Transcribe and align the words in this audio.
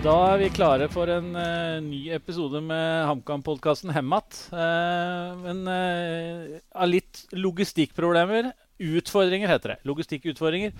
Da 0.00 0.12
er 0.30 0.38
vi 0.40 0.46
klare 0.48 0.86
for 0.88 1.10
en 1.12 1.34
uh, 1.36 1.76
ny 1.84 2.06
episode 2.16 2.56
med 2.64 3.02
HamKam-podkasten 3.04 3.90
Hemmat. 3.92 4.32
Uh, 4.48 5.36
men 5.42 5.58
uh, 5.68 6.54
av 6.72 6.88
litt 6.88 7.26
logistikkproblemer 7.36 8.48
Utfordringer 8.80 9.50
heter 9.52 9.74
det. 9.74 9.76
Logistikkutfordringer. 9.84 10.72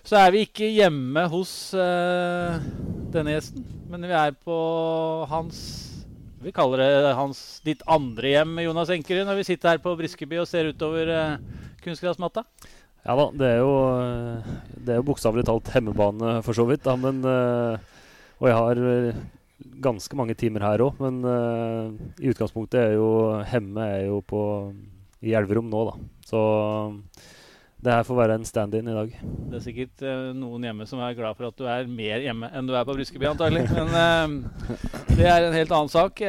Så 0.00 0.16
er 0.16 0.32
vi 0.32 0.46
ikke 0.46 0.70
hjemme 0.72 1.26
hos 1.28 1.52
denne 1.76 3.34
gjesten, 3.34 3.66
men 3.92 4.06
vi 4.08 4.16
er 4.16 4.32
på 4.32 4.56
hans 5.28 5.58
Vi 6.40 6.54
kaller 6.56 6.80
det 6.80 7.12
hans 7.18 7.42
ditt 7.66 7.84
andre 7.84 8.32
hjem, 8.32 8.56
Jonas 8.64 8.94
Enkerud, 8.94 9.26
når 9.28 9.42
vi 9.42 9.46
sitter 9.50 9.74
her 9.74 9.82
på 9.84 9.92
Briskeby 9.98 10.40
og 10.40 10.48
ser 10.48 10.70
utover 10.72 11.12
kunstgressmatta. 11.84 12.46
Ja 13.04 13.18
da, 13.20 13.28
det 13.42 13.52
er 13.58 13.60
jo, 13.60 13.76
det 14.72 14.94
er 14.94 15.02
jo 15.02 15.06
bokstavelig 15.12 15.44
talt 15.50 15.68
hemmebane 15.76 16.38
for 16.46 16.56
så 16.56 16.64
vidt, 16.70 16.86
da, 16.88 16.96
men 16.96 17.20
og 18.38 18.46
jeg 18.46 18.58
har 18.58 18.80
eh, 18.86 19.24
ganske 19.82 20.18
mange 20.18 20.36
timer 20.38 20.62
her 20.62 20.84
òg, 20.84 21.00
men 21.02 21.18
uh, 21.26 21.90
i 22.22 22.30
utgangspunktet 22.30 22.78
er 22.80 22.94
jo 22.94 23.08
Hemme 23.50 23.88
er 23.96 24.04
jo 24.06 24.20
på, 24.22 24.40
i 25.24 25.34
Elverum 25.34 25.66
nå, 25.70 25.82
da. 25.88 25.96
Så 26.28 26.42
det 27.82 27.94
her 27.94 28.06
får 28.06 28.18
være 28.18 28.36
en 28.38 28.46
stand-in 28.46 28.90
i 28.90 28.94
dag. 28.94 29.16
Det 29.50 29.58
er 29.58 29.64
sikkert 29.64 30.04
uh, 30.06 30.30
noen 30.38 30.66
hjemme 30.68 30.86
som 30.86 31.02
er 31.02 31.16
glad 31.18 31.38
for 31.38 31.50
at 31.50 31.58
du 31.58 31.66
er 31.66 31.90
mer 31.90 32.22
hjemme 32.22 32.50
enn 32.54 32.70
du 32.70 32.74
er 32.78 32.86
på 32.86 32.94
Bryskeby 32.94 33.30
antagelig. 33.32 33.64
Men 33.74 33.90
uh, 33.90 34.78
det 35.18 35.26
er 35.26 35.48
en 35.48 35.58
helt 35.58 35.74
annen 35.74 35.92
sak. 35.92 36.22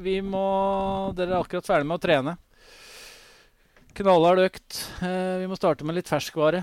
vi 0.00 0.18
må 0.24 0.46
Dere 1.18 1.36
er 1.36 1.44
akkurat 1.44 1.70
ferdig 1.70 1.90
med 1.90 2.00
å 2.00 2.02
trene. 2.02 2.36
Knallhard 4.00 4.42
økt. 4.46 4.82
vi 5.02 5.46
må 5.50 5.58
starte 5.58 5.84
med 5.84 5.98
litt 5.98 6.08
ferskvare. 6.08 6.62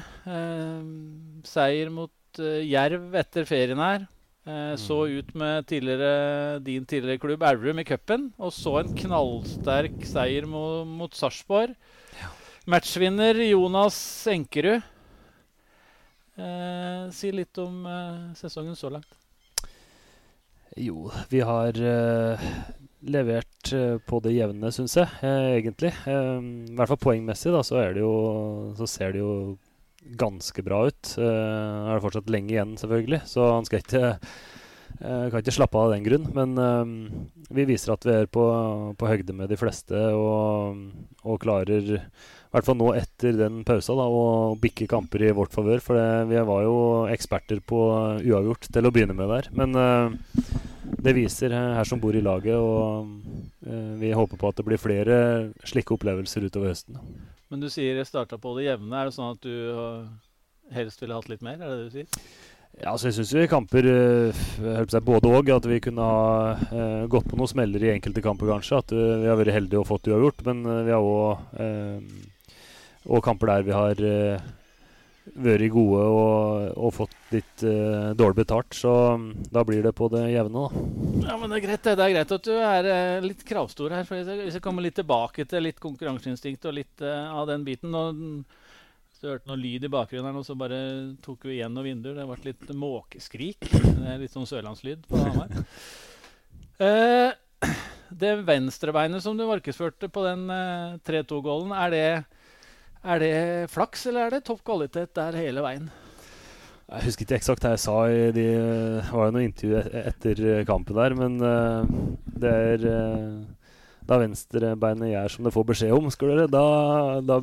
seier 1.46 1.92
mot 1.94 2.40
Jerv 2.40 3.16
etter 3.20 3.46
ferien 3.46 3.84
her. 3.84 4.08
Eh, 4.48 4.76
så 4.80 5.02
mm. 5.04 5.18
ut 5.18 5.34
med 5.36 5.68
tidligere, 5.68 6.60
din 6.64 6.86
tidligere 6.86 7.20
klubb 7.20 7.44
Elverum 7.44 7.80
i 7.80 7.88
cupen. 7.88 8.30
Og 8.40 8.54
så 8.56 8.78
en 8.80 8.94
knallsterk 8.96 10.00
seier 10.08 10.48
mot, 10.48 10.88
mot 10.88 11.16
Sarpsborg. 11.16 11.76
Ja. 12.22 12.32
Matchvinner 12.72 13.36
Jonas 13.44 14.00
Enkerud. 14.32 14.86
Eh, 16.38 17.04
si 17.12 17.32
litt 17.34 17.58
om 17.60 17.86
eh, 17.90 18.26
sesongen 18.40 18.78
så 18.78 18.92
langt. 18.94 19.18
Jo, 20.78 21.08
vi 21.32 21.40
har 21.42 21.74
eh, 21.82 22.50
levert 23.10 23.72
eh, 23.74 23.98
på 23.98 24.20
det 24.22 24.36
jevne, 24.36 24.70
syns 24.72 24.94
jeg, 25.00 25.10
eh, 25.26 25.56
egentlig. 25.58 25.90
I 26.06 26.76
hvert 26.78 26.92
fall 26.92 27.02
poengmessig, 27.02 27.50
da, 27.56 27.64
så, 27.66 27.82
det 27.96 28.04
jo, 28.04 28.14
så 28.78 28.88
ser 28.88 29.16
det 29.16 29.24
jo 29.24 29.32
ganske 30.20 30.64
bra 30.66 30.86
ut. 30.88 31.16
Uh, 31.20 31.90
er 31.90 31.98
det 31.98 32.04
fortsatt 32.06 32.32
lenge 32.32 32.54
igjen, 32.54 32.78
selvfølgelig, 32.80 33.24
så 33.30 33.52
han 33.56 33.68
skal 33.68 33.84
ikke 33.84 34.04
uh, 34.08 35.28
kan 35.30 35.42
ikke 35.42 35.56
slappe 35.56 35.78
av 35.78 35.90
av 35.90 35.96
den 35.96 36.08
grunn. 36.08 36.28
Men 36.36 36.56
uh, 36.58 37.46
vi 37.54 37.68
viser 37.70 37.94
at 37.94 38.08
vi 38.08 38.16
er 38.16 38.32
på, 38.32 38.48
på 38.98 39.12
høgde 39.12 39.36
med 39.38 39.52
de 39.52 39.60
fleste 39.60 40.02
og, 40.16 40.82
og 41.24 41.40
klarer, 41.44 41.94
i 41.98 42.52
hvert 42.56 42.68
fall 42.68 42.80
nå 42.80 42.94
etter 42.96 43.36
den 43.38 43.64
pausa, 43.68 43.96
da, 43.98 44.08
å 44.08 44.56
bikke 44.62 44.88
kamper 44.90 45.28
i 45.28 45.34
vårt 45.36 45.56
favør. 45.56 45.84
For 45.84 46.00
det, 46.00 46.10
vi 46.32 46.44
var 46.50 46.64
jo 46.66 46.78
eksperter 47.12 47.62
på 47.62 47.82
uavgjort 48.24 48.72
til 48.72 48.88
å 48.88 48.94
begynne 48.96 49.18
med 49.18 49.34
der. 49.34 49.52
Men 49.58 49.76
det 51.04 51.14
viser 51.18 51.52
her 51.52 51.88
som 51.88 52.00
bor 52.02 52.16
i 52.16 52.24
laget, 52.24 52.56
og 52.56 53.12
vi 54.00 54.14
håper 54.16 54.40
på 54.40 54.50
at 54.50 54.62
det 54.62 54.66
blir 54.70 54.80
flere 54.80 55.18
slike 55.68 55.98
opplevelser 55.98 56.48
utover 56.48 56.72
høsten. 56.72 57.04
Men 57.52 57.64
du 57.64 57.70
sier 57.72 57.96
jeg 57.96 58.10
starta 58.10 58.40
på 58.42 58.54
det 58.58 58.68
jevne. 58.68 58.92
Er 58.92 59.08
det 59.08 59.16
sånn 59.16 59.34
at 59.36 59.46
du 59.46 59.56
uh, 59.72 60.08
helst 60.76 61.02
ville 61.04 61.16
hatt 61.18 61.30
litt 61.32 61.46
mer? 61.46 61.60
Er 61.62 61.72
det 61.72 61.78
det 61.78 61.88
du 61.88 61.96
sier? 61.96 62.30
Ja, 62.78 62.92
så 62.94 63.08
jeg 63.08 63.16
syns 63.18 63.32
vi 63.34 63.48
kamper 63.50 63.88
seg, 64.92 65.00
både 65.08 65.32
òg. 65.34 65.50
At 65.56 65.66
vi 65.66 65.80
kunne 65.82 66.04
ha 66.04 66.52
eh, 66.68 67.06
gått 67.10 67.26
på 67.26 67.40
noen 67.40 67.50
smeller 67.50 67.82
i 67.82 67.90
enkelte 67.96 68.22
kamper, 68.22 68.52
kanskje. 68.52 68.82
At 68.84 68.94
uh, 68.94 69.16
vi 69.24 69.32
har 69.32 69.40
vært 69.40 69.56
heldige 69.56 69.82
og 69.82 69.90
fått 69.90 70.12
uavgjort. 70.12 70.44
Men 70.46 70.62
vi 70.86 70.94
har 70.94 71.08
òg 73.08 73.24
kamper 73.26 73.54
der 73.54 73.66
vi 73.66 73.74
har 73.74 74.04
vært 75.48 75.72
gode 75.74 76.04
og, 76.06 76.68
og 76.78 76.94
fått 76.96 77.17
litt 77.34 77.64
uh, 77.64 78.14
dårlig 78.18 78.44
betalt. 78.44 78.76
Så 78.78 78.92
um, 79.16 79.32
da 79.52 79.64
blir 79.68 79.84
det 79.86 79.94
på 79.98 80.10
det 80.12 80.24
jevne, 80.32 80.68
da. 80.68 80.86
Ja, 81.28 81.36
men 81.40 81.52
det 81.52 81.60
er 81.60 81.66
greit, 81.66 81.84
det. 81.84 81.96
er 81.98 82.14
greit 82.16 82.32
at 82.38 82.48
du 82.48 82.54
er 82.56 82.88
uh, 82.92 83.26
litt 83.26 83.44
kravstor 83.48 83.96
her. 83.96 84.08
For 84.08 84.22
Hvis 84.46 84.58
jeg 84.58 84.64
kommer 84.64 84.86
litt 84.86 84.98
tilbake 85.00 85.48
til 85.50 85.68
litt 85.68 85.82
konkurranseinstinkt 85.84 86.70
og 86.70 86.78
litt 86.80 87.04
uh, 87.04 87.34
av 87.36 87.50
den 87.52 87.66
biten 87.68 87.96
og, 87.98 88.24
Hvis 89.10 89.22
du 89.22 89.30
hørte 89.32 89.52
noe 89.52 89.60
lyd 89.60 89.88
i 89.88 89.92
bakgrunnen 89.92 90.30
her 90.30 90.38
nå, 90.38 90.46
så 90.48 90.58
bare 90.60 90.80
tok 91.26 91.50
vi 91.50 91.58
igjen 91.58 91.76
noen 91.76 91.90
vinduer. 91.92 92.18
Det 92.20 92.30
ble 92.30 92.52
litt 92.52 92.74
måkeskrik. 92.86 93.70
Det 93.72 94.08
er 94.14 94.24
litt 94.24 94.34
sånn 94.34 94.50
sørlandslyd 94.50 95.06
på 95.10 95.22
Hamar. 95.26 95.54
det 98.24 98.34
venstrebeinet 98.48 99.24
som 99.26 99.36
du 99.36 99.48
markedsførte 99.50 100.08
på 100.14 100.24
den 100.24 100.46
3-2-gålen, 101.04 101.74
er 101.74 102.26
er 103.08 103.22
det 103.22 103.70
flaks, 103.72 104.08
eller 104.10 104.28
er 104.28 104.36
det 104.36 104.46
topp 104.48 104.64
kvalitet 104.68 105.14
der 105.16 105.38
hele 105.38 105.64
veien? 105.64 105.88
Jeg 106.88 107.04
husker 107.04 107.26
ikke 107.26 107.36
eksakt 107.42 107.66
hva 107.66 107.74
jeg 107.74 107.84
sa 107.84 107.96
i 108.08 108.32
de 108.36 108.48
var 109.12 109.28
jo 109.28 109.34
noe 109.36 109.44
intervju 109.44 109.80
e-, 109.82 110.04
etter 110.08 110.42
kampen 110.68 110.96
der, 110.96 111.16
men 111.20 111.36
uh, 111.44 111.84
det 112.40 112.54
er 112.72 112.86
uh, 112.88 113.42
da 114.08 114.22
venstrebeinet 114.22 115.12
gjør 115.12 115.34
som 115.34 115.50
det 115.50 115.54
får 115.56 115.68
beskjed 115.74 115.96
om, 115.98 116.08
skal 116.14 116.32
dere, 116.32 116.48
da, 116.48 116.64
da, 117.28 117.42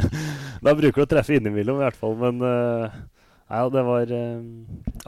da 0.64 0.76
bruker 0.78 1.02
det 1.02 1.04
å 1.04 1.12
treffe 1.12 1.36
innimellom, 1.36 1.82
i 1.82 1.84
hvert 1.84 2.00
fall. 2.00 2.16
Men 2.16 2.40
uh, 2.40 2.98
nei, 3.52 3.62
det 3.76 3.86
var 3.90 4.14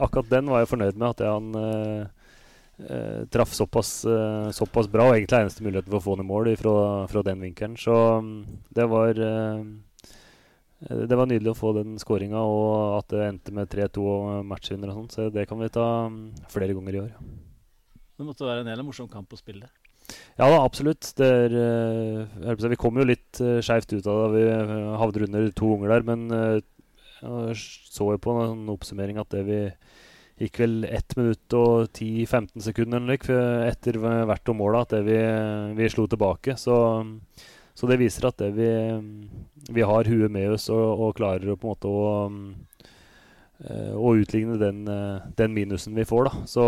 Akkurat 0.01 0.29
den 0.29 0.53
var 0.53 0.61
jeg 0.61 0.71
fornøyd 0.75 1.01
med, 1.01 1.09
at 1.09 1.25
jeg 1.25 1.33
han 1.33 1.49
uh, 1.57 2.21
traff 3.29 3.53
såpass, 3.53 4.05
eh, 4.05 4.49
såpass, 4.51 4.87
bra. 4.87 5.07
Og 5.09 5.15
egentlig 5.15 5.37
er 5.37 5.45
eneste 5.45 5.63
muligheten 5.63 5.91
for 5.91 5.99
å 5.99 6.05
få 6.05 6.17
ned 6.17 6.27
mål 6.29 6.51
fra, 6.57 6.75
fra 7.11 7.23
den 7.25 7.41
vinkelen. 7.41 7.77
Så 7.77 7.95
um, 8.19 8.31
det 8.73 8.87
var 8.89 9.17
eh, 9.17 9.63
det 10.81 11.17
var 11.17 11.29
nydelig 11.29 11.51
å 11.51 11.57
få 11.57 11.75
den 11.77 11.99
skåringa, 12.01 12.41
og 12.41 12.97
at 12.97 13.13
det 13.13 13.25
endte 13.27 13.53
med 13.53 13.69
3-2 13.69 14.01
og 14.01 14.47
matchvinner 14.49 14.89
og 14.89 14.97
sånn. 14.97 15.11
Så 15.13 15.27
det 15.33 15.45
kan 15.49 15.61
vi 15.61 15.69
ta 15.73 15.87
mm, 16.09 16.47
flere 16.49 16.73
ganger 16.77 16.97
i 16.97 17.01
år. 17.03 17.13
Det 18.17 18.25
måtte 18.25 18.47
være 18.47 18.63
en 18.63 18.71
hel 18.71 18.81
morsom 18.85 19.09
kamp 19.11 19.33
å 19.33 19.39
spille? 19.39 19.69
Ja 20.39 20.47
da, 20.49 20.57
absolutt. 20.63 21.05
Er, 21.21 21.53
uh, 21.53 22.65
vi 22.65 22.79
kom 22.81 22.97
jo 22.97 23.05
litt 23.05 23.41
uh, 23.43 23.59
skeivt 23.61 23.93
ut 23.93 24.09
av 24.09 24.33
det 24.33 24.41
vi 24.41 24.47
havnet 25.03 25.27
under 25.27 25.51
to 25.57 25.73
unger 25.77 25.93
der. 25.93 26.07
Men 26.09 26.25
jeg 26.31 27.59
så 27.61 28.13
jo 28.15 28.21
på 28.21 28.35
en 28.41 28.69
oppsummering 28.73 29.21
at 29.21 29.29
det 29.35 29.45
vi 29.45 29.61
gikk 30.41 30.61
vel 30.63 30.87
1 30.87 31.17
minutt 31.19 31.55
og 31.57 31.91
10-15 31.93 32.63
sekunder 32.65 33.11
etter 33.67 33.99
hvert 34.01 34.49
om 34.49 34.57
måla 34.57 34.81
at 34.87 34.95
vi, 35.05 35.19
vi, 35.77 35.89
slo 35.93 36.07
tilbake. 36.09 36.57
Så, 36.57 36.75
så, 37.73 37.87
det 37.89 37.99
viser 38.01 38.27
at 38.29 38.41
vi, 38.55 38.69
vi, 39.71 39.83
har 39.87 40.09
huet 40.09 40.31
med 40.31 40.55
oss 40.55 40.69
og, 40.73 41.05
og 41.05 41.15
klarer 41.17 41.55
på 41.55 41.67
en 41.67 41.71
måte 41.71 41.91
å, 41.91 42.11
eh, 43.65 43.93
å 43.95 44.13
utligne 44.19 44.59
den, 44.61 44.83
den, 45.37 45.55
minusen 45.55 45.97
vi 45.97 46.07
får. 46.07 46.29
Da. 46.29 46.45
Så, 46.49 46.65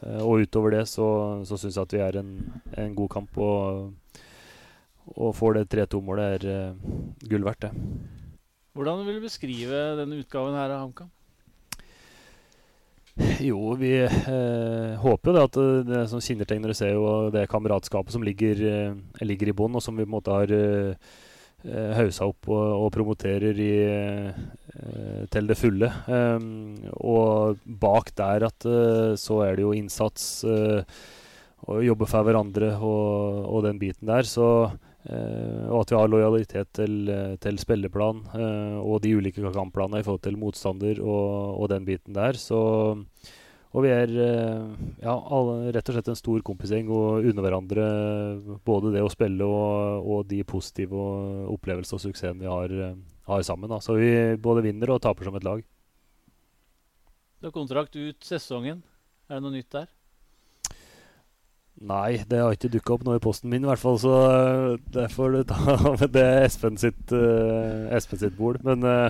eh, 0.00 0.22
og 0.22 0.46
utover 0.46 0.76
det 0.76 0.86
så, 0.90 1.08
så 1.48 1.58
syns 1.60 1.78
jeg 1.78 1.88
at 1.88 1.96
vi 1.96 2.04
er 2.06 2.20
en, 2.22 2.34
en 2.84 2.96
god 2.98 3.12
kamp. 3.16 3.40
Og, 3.40 4.26
og 5.16 5.34
får 5.34 5.60
det 5.60 5.68
3-2-målet 5.74 6.36
er 6.36 6.74
gull 7.26 7.46
verdt, 7.46 7.66
det. 7.66 7.72
Hvordan 8.76 9.02
vil 9.06 9.18
du 9.18 9.24
beskrive 9.24 9.80
denne 9.98 10.20
utgaven 10.22 10.54
her 10.54 10.70
av 10.70 10.84
HamKam? 10.84 11.10
Jo, 13.40 13.74
vi 13.76 13.92
eh, 14.02 15.00
håper 15.00 15.30
jo 15.30 15.34
det 15.34 15.42
at 15.44 15.58
det 15.88 16.04
som 16.08 16.22
kjennetegner 16.24 16.72
er 16.72 16.94
jo 16.94 17.08
det 17.32 17.48
kameratskapet 17.52 18.14
som 18.14 18.24
ligger, 18.24 18.62
eh, 18.70 19.24
ligger 19.24 19.50
i 19.50 19.56
bånn, 19.56 19.76
og 19.76 19.84
som 19.84 19.96
vi 19.96 20.06
på 20.06 20.10
en 20.10 20.14
måte 20.14 20.34
har 20.34 20.52
eh, 20.56 21.10
eh 21.60 21.92
hausa 21.98 22.30
opp 22.30 22.48
og, 22.48 22.86
og 22.86 22.92
promoterer 22.94 23.60
i, 23.60 23.72
eh, 23.84 25.24
til 25.32 25.50
det 25.50 25.58
fulle. 25.60 25.90
Um, 26.08 26.78
og 26.96 27.60
bak 27.64 28.14
der 28.16 28.46
at 28.48 28.68
så 29.20 29.42
er 29.44 29.56
det 29.56 29.66
jo 29.66 29.74
innsats 29.76 30.46
å 30.46 31.80
jobbe 31.84 32.08
for 32.08 32.24
hverandre 32.24 32.72
og, 32.78 33.44
og 33.44 33.66
den 33.68 33.80
biten 33.82 34.08
der. 34.08 34.24
Så 34.24 34.70
og 35.08 35.78
at 35.80 35.90
vi 35.92 35.96
har 35.96 36.10
lojalitet 36.12 36.72
til, 36.76 37.08
til 37.40 37.58
spilleplan 37.58 38.18
uh, 38.34 38.78
og 38.82 38.98
de 39.00 39.14
ulike 39.16 39.52
kampplanene 39.54 40.02
i 40.02 40.04
forhold 40.04 40.20
til 40.26 40.36
motstander 40.36 41.00
og, 41.00 41.56
og, 41.56 41.68
den 41.72 41.86
biten 41.88 42.12
der. 42.12 42.36
Så, 42.36 42.58
og 43.70 43.86
vi 43.86 43.92
er 43.94 44.12
ja, 44.12 45.14
alle, 45.14 45.72
rett 45.72 45.88
og 45.88 45.96
slett 45.96 46.10
en 46.12 46.20
stor 46.20 46.44
kompisgjeng 46.44 46.90
og 46.92 47.24
unner 47.30 47.46
hverandre 47.46 47.86
både 48.66 48.92
det 48.96 49.04
å 49.06 49.12
spille 49.12 49.46
og, 49.46 50.04
og 50.04 50.28
de 50.28 50.42
positive 50.44 51.06
opplevelsene 51.54 51.96
og 51.96 52.04
suksessen 52.04 52.42
vi 52.42 52.50
har, 52.50 52.76
har 53.30 53.46
sammen. 53.46 53.72
Da. 53.72 53.80
Så 53.80 53.96
vi 53.96 54.10
både 54.36 54.66
vinner 54.68 54.92
og 54.92 55.00
taper 55.06 55.30
som 55.30 55.40
et 55.40 55.48
lag. 55.48 55.64
Du 57.40 57.48
har 57.48 57.56
kontrakt 57.56 57.96
ut 57.96 58.20
sesongen. 58.26 58.82
Er 59.30 59.38
det 59.38 59.44
noe 59.46 59.54
nytt 59.54 59.72
der? 59.72 59.88
Nei, 61.80 62.20
det 62.28 62.42
har 62.42 62.52
ikke 62.52 62.68
dukka 62.74 62.92
opp 62.92 63.04
noe 63.06 63.16
i 63.16 63.22
posten 63.24 63.48
min, 63.48 63.64
i 63.64 63.68
hvert 63.70 63.80
fall. 63.80 63.96
Så 64.00 64.12
eh, 64.12 64.72
det 64.92 65.06
får 65.14 65.32
du 65.32 65.38
ta 65.48 65.76
med 66.00 66.10
det 66.12 66.26
Espen 66.44 66.76
sitt, 66.80 67.06
uh, 67.14 67.88
Espen 67.96 68.20
sitt 68.20 68.36
bord. 68.36 68.60
Men 68.66 68.84
uh, 68.84 69.08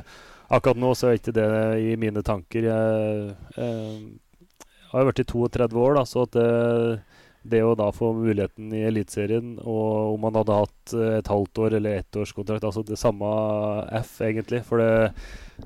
akkurat 0.54 0.78
nå 0.78 0.92
så 0.94 1.10
er 1.10 1.18
ikke 1.18 1.34
det 1.34 1.48
i 1.82 1.96
mine 1.98 2.22
tanker. 2.26 2.68
Jeg, 2.70 3.32
uh, 3.58 4.68
har 4.92 5.08
vært 5.10 5.24
i 5.24 5.26
32 5.26 5.82
år, 5.82 5.98
da, 5.98 6.06
så 6.06 6.22
at 6.28 6.38
det, 6.38 6.46
det 7.50 7.64
å 7.66 7.74
da 7.78 7.90
få 7.94 8.12
muligheten 8.14 8.70
i 8.74 8.84
Eliteserien, 8.86 9.52
og 9.62 10.14
om 10.14 10.24
man 10.28 10.38
hadde 10.38 10.62
hatt 10.62 10.94
et 11.18 11.30
halvt 11.30 11.62
år 11.66 11.76
eller 11.78 12.00
ett 12.00 12.18
års 12.22 12.34
kontrakt, 12.34 12.66
altså 12.66 12.82
det 12.86 12.98
samme 12.98 13.34
F, 13.98 14.16
egentlig. 14.26 14.62
For 14.66 14.82
det, 14.82 15.12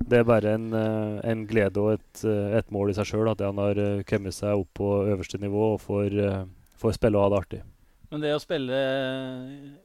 det 0.01 0.21
er 0.21 0.29
bare 0.29 0.57
en, 0.57 0.69
en, 0.77 1.47
glede 1.49 1.81
og 1.81 1.97
et, 1.97 2.21
et 2.61 2.69
mål 2.73 2.93
i 2.93 2.97
seg 2.97 3.09
sjøl 3.09 3.33
at 3.33 3.41
han 3.45 3.61
har 3.61 3.81
kommet 4.09 4.37
seg 4.37 4.61
opp 4.61 4.77
på 4.77 4.93
øverste 5.09 5.41
nivå 5.41 5.73
og 5.73 5.81
får, 5.85 6.21
får 6.81 6.97
spille 6.97 7.19
og 7.19 7.27
ha 7.27 7.33
det 7.33 7.41
artig. 7.43 7.61
Men 8.11 8.21
det 8.23 8.35
å 8.35 8.41
spille 8.41 8.79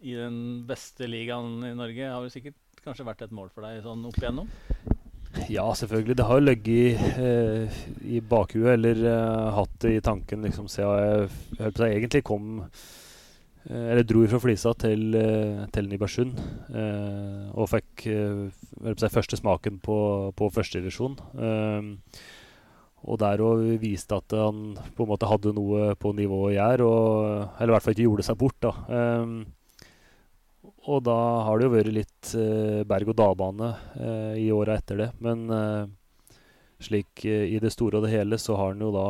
i 0.05 0.15
den 0.15 0.41
beste 0.69 1.09
ligaen 1.09 1.65
i 1.67 1.75
Norge 1.77 2.11
har 2.13 2.23
jo 2.25 2.33
sikkert 2.33 2.85
kanskje 2.85 3.07
vært 3.09 3.25
et 3.27 3.35
mål 3.35 3.51
for 3.53 3.67
deg 3.67 3.83
sånn 3.85 4.05
opp 4.09 4.19
igjennom? 4.21 4.49
Ja, 5.51 5.69
selvfølgelig. 5.75 6.17
Det 6.19 6.27
har 6.27 6.41
jo 6.41 6.47
ligget 6.47 7.19
eh, 7.23 7.83
i 8.03 8.21
bakhuet, 8.21 8.73
eller 8.75 9.05
eh, 9.07 9.53
hatt 9.55 9.77
det 9.85 9.93
i 9.97 10.03
tanken 10.03 10.43
liksom, 10.47 10.67
siden 10.71 10.97
jeg, 10.99 11.29
jeg, 11.59 11.75
jeg 11.79 12.01
egentlig 12.01 12.23
kom 12.27 12.49
eh, 12.65 13.87
Eller 13.93 14.03
dro 14.07 14.25
fra 14.27 14.41
Flisa 14.43 14.75
til, 14.75 15.15
eh, 15.15 15.63
til 15.75 15.91
Nybergsund. 15.91 16.41
Eh, 16.75 17.47
og 17.55 17.71
fikk 17.71 18.07
eh, 18.11 19.07
første 19.07 19.39
smaken 19.39 19.79
på, 19.85 20.01
på 20.35 20.51
førstedivisjon. 20.59 21.19
Eh, 21.47 22.21
og 23.01 23.21
der 23.23 23.41
òg 23.41 23.63
viste 23.81 24.19
at 24.19 24.35
han 24.37 24.75
på 24.97 25.05
en 25.05 25.09
måte 25.09 25.29
hadde 25.31 25.55
noe 25.57 25.95
på 26.01 26.13
nivået 26.17 26.59
jeg 26.59 26.77
er, 26.77 26.83
eller 26.85 27.73
i 27.73 27.75
hvert 27.75 27.87
fall 27.87 27.97
ikke 27.97 28.09
gjorde 28.09 28.27
seg 28.27 28.39
bort. 28.41 28.59
da. 28.61 28.75
Um, 29.23 29.39
og 30.91 31.03
da 31.05 31.17
har 31.47 31.59
det 31.59 31.69
jo 31.69 31.75
vært 31.75 31.93
litt 31.95 32.33
uh, 32.37 32.83
berg-og-dal-bane 32.89 33.71
uh, 34.01 34.35
i 34.37 34.49
åra 34.53 34.79
etter 34.81 35.01
det. 35.01 35.11
Men 35.25 35.45
uh, 35.49 35.89
slik 36.81 37.25
i 37.25 37.61
det 37.61 37.73
store 37.73 37.99
og 37.99 38.07
det 38.07 38.15
hele 38.15 38.39
så 38.41 38.57
har 38.57 38.73
han 38.75 38.85
jo 38.85 38.93
da 38.95 39.09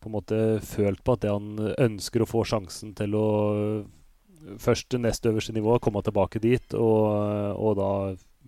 på 0.00 0.08
en 0.08 0.16
måte 0.16 0.40
følt 0.64 1.02
på 1.04 1.16
at 1.16 1.24
det 1.24 1.32
han 1.32 1.72
ønsker 1.80 2.24
å 2.24 2.28
få 2.28 2.44
sjansen 2.48 2.96
til 2.98 3.16
å 3.18 3.30
Først 4.40 4.94
nest 4.96 5.26
øverste 5.28 5.52
nivå, 5.52 5.74
komme 5.84 6.00
tilbake 6.00 6.40
dit, 6.40 6.72
og, 6.72 7.10
og 7.60 7.74
da 7.76 7.88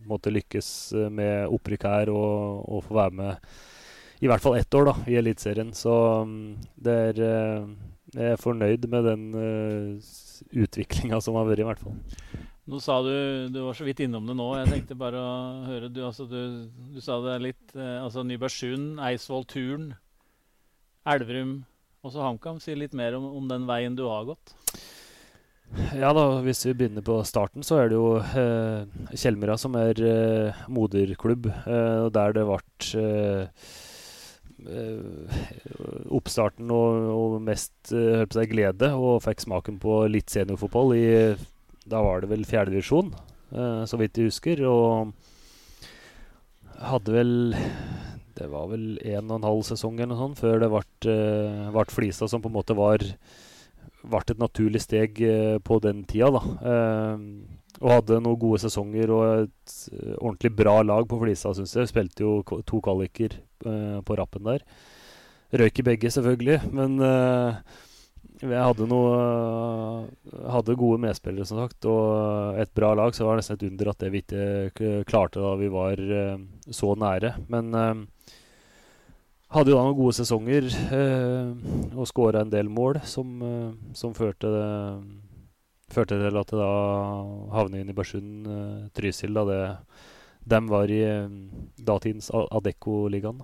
måtte 0.09 0.33
lykkes 0.33 0.71
med 1.13 1.53
opprykk 1.53 1.85
her 1.85 2.11
og, 2.15 2.63
og, 2.65 2.79
få 2.87 2.97
være 2.97 3.15
med 3.19 3.51
i 4.23 4.29
hvert 4.31 4.43
fall 4.43 4.57
ett 4.59 4.75
år 4.79 4.87
da, 4.87 4.95
i 5.11 5.17
Eliteserien. 5.19 5.73
Så 5.75 5.93
mm, 6.29 6.55
det 6.87 6.95
er, 7.09 7.21
eh, 7.27 7.65
jeg 8.15 8.37
er 8.37 8.41
fornøyd 8.41 8.87
med 8.93 9.09
den 9.09 9.25
uh, 9.35 10.13
utviklinga 10.63 11.19
som 11.25 11.39
har 11.41 11.49
vært, 11.49 11.63
i 11.65 11.67
hvert 11.67 11.83
fall. 11.83 11.97
Nå 12.71 12.79
sa 12.79 13.01
du 13.03 13.51
Du 13.51 13.59
var 13.65 13.75
så 13.75 13.83
vidt 13.83 14.05
innom 14.05 14.29
det 14.29 14.37
nå. 14.39 14.47
Jeg 14.61 14.71
tenkte 14.71 14.95
bare 15.01 15.19
å 15.19 15.33
høre 15.67 15.89
Du, 15.91 15.99
altså, 16.07 16.29
du, 16.31 16.69
du 16.95 17.01
sa 17.03 17.17
det 17.25 17.41
litt 17.43 17.75
uh, 17.75 18.05
altså 18.05 18.23
Nybergsund, 18.23 19.01
Eidsvoll, 19.03 19.47
Turn, 19.51 19.91
Elverum, 21.09 21.57
også 22.07 22.23
HamKam. 22.23 22.61
Si 22.63 22.77
litt 22.79 22.95
mer 22.95 23.19
om, 23.19 23.27
om, 23.41 23.49
den 23.51 23.67
veien 23.67 23.99
du 23.99 24.05
har 24.07 24.29
gått. 24.31 24.55
Ja 25.97 26.13
da, 26.15 26.27
Hvis 26.45 26.63
vi 26.69 26.77
begynner 26.77 27.03
på 27.03 27.17
starten, 27.27 27.65
så 27.67 27.81
er 27.81 27.91
det 27.91 27.97
jo 27.97 28.19
eh, 28.21 28.85
Kjelmera 29.17 29.57
som 29.59 29.75
er 29.81 29.99
eh, 30.05 30.65
moderklubb. 30.71 31.49
Eh, 31.49 32.11
der 32.13 32.37
det 32.37 32.45
ble 32.47 32.61
oppstarten 36.13 36.71
og, 36.71 37.09
og 37.13 37.41
mest 37.43 37.93
uh, 37.95 38.25
glede, 38.49 38.93
og 38.95 39.23
fikk 39.25 39.43
smaken 39.45 39.81
på 39.83 40.03
litt 40.13 40.31
seniorfotball 40.31 40.95
i 40.97 41.07
da 41.89 42.03
var 42.03 42.23
det 42.23 42.31
vel 42.31 42.45
fjerdedivisjon, 42.47 43.13
uh, 43.57 43.83
så 43.89 43.99
vidt 44.01 44.19
jeg 44.19 44.31
husker. 44.31 44.63
Og 44.69 45.13
hadde 46.83 47.15
vel 47.15 47.55
Det 48.33 48.49
var 48.51 48.71
vel 48.71 48.97
en 49.05 49.29
og 49.31 49.37
en 49.39 49.45
halv 49.47 49.65
sesong 49.69 49.99
eller 50.01 50.15
noe 50.15 50.23
sånt 50.23 50.41
før 50.41 50.63
det 50.63 50.71
ble, 50.73 50.85
uh, 51.13 51.91
Flisa 51.93 52.29
som 52.29 52.43
på 52.43 52.49
en 52.51 52.57
måte 52.57 52.77
var 52.79 53.03
ble 54.03 54.23
et 54.25 54.41
naturlig 54.41 54.81
steg 54.83 55.21
uh, 55.21 55.59
på 55.63 55.79
den 55.85 56.05
tida. 56.09 56.31
da. 56.33 56.43
Uh, 56.65 57.19
og 57.83 57.91
hadde 57.97 58.21
noen 58.23 58.39
gode 58.39 58.61
sesonger 58.63 59.11
og 59.11 59.23
et 59.43 59.73
ordentlig 60.21 60.53
bra 60.55 60.75
lag 60.87 61.07
på 61.09 61.19
Flisa, 61.19 61.51
syns 61.57 61.73
jeg. 61.75 61.89
Spilte 61.91 62.23
jo 62.23 62.63
to 62.69 62.79
kvaliker 62.85 63.35
på 63.63 64.19
rappen 64.19 64.45
der. 64.47 64.67
Røyk 65.53 65.83
i 65.83 65.85
begge, 65.91 66.11
selvfølgelig, 66.13 66.59
men 66.73 66.97
jeg 68.43 68.59
hadde, 68.59 68.87
noe, 68.91 70.07
hadde 70.51 70.75
gode 70.81 70.99
medspillere, 71.05 71.47
som 71.47 71.61
sagt, 71.61 71.87
og 71.87 72.59
et 72.59 72.73
bra 72.75 72.91
lag. 72.99 73.15
Så 73.15 73.23
det 73.23 73.29
var 73.29 73.39
nesten 73.39 73.59
et 73.59 73.67
under 73.69 73.91
at 73.93 74.01
det 74.03 74.11
vi 74.11 74.23
ikke 74.25 74.93
klarte 75.07 75.43
da 75.43 75.53
vi 75.61 75.69
var 75.71 76.01
uh, 76.01 76.41
så 76.67 76.95
nære. 76.99 77.37
Men 77.53 77.71
hadde 79.53 79.71
jo 79.71 79.77
da 79.77 79.85
noen 79.85 79.99
gode 79.99 80.17
sesonger 80.17 80.67
og 81.93 82.09
skåra 82.09 82.43
en 82.43 82.53
del 82.53 82.73
mål 82.73 83.03
som, 83.07 83.37
som 83.95 84.15
førte, 84.17 84.49
førte, 85.93 86.17
til 86.17 86.41
at 86.41 86.55
det 86.55 86.59
da 86.59 86.73
havnet 87.53 87.83
inn 87.83 87.93
i 87.93 87.97
Bersund 87.97 88.49
Trysil, 88.97 89.37
da 89.37 89.45
det, 89.51 89.61
dem 90.49 90.69
var 90.71 90.91
i 90.91 91.03
datidens 91.79 92.31
Adecco-ligaen 92.35 93.43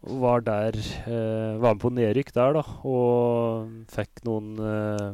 var 0.00 0.40
der 0.40 0.76
eh, 0.80 1.58
Var 1.60 1.74
med 1.74 1.82
på 1.82 1.92
nedrykk 1.92 2.32
der, 2.32 2.56
da. 2.56 2.62
Og 2.88 3.68
fikk 3.92 4.22
noen 4.24 4.54
eh, 4.56 5.08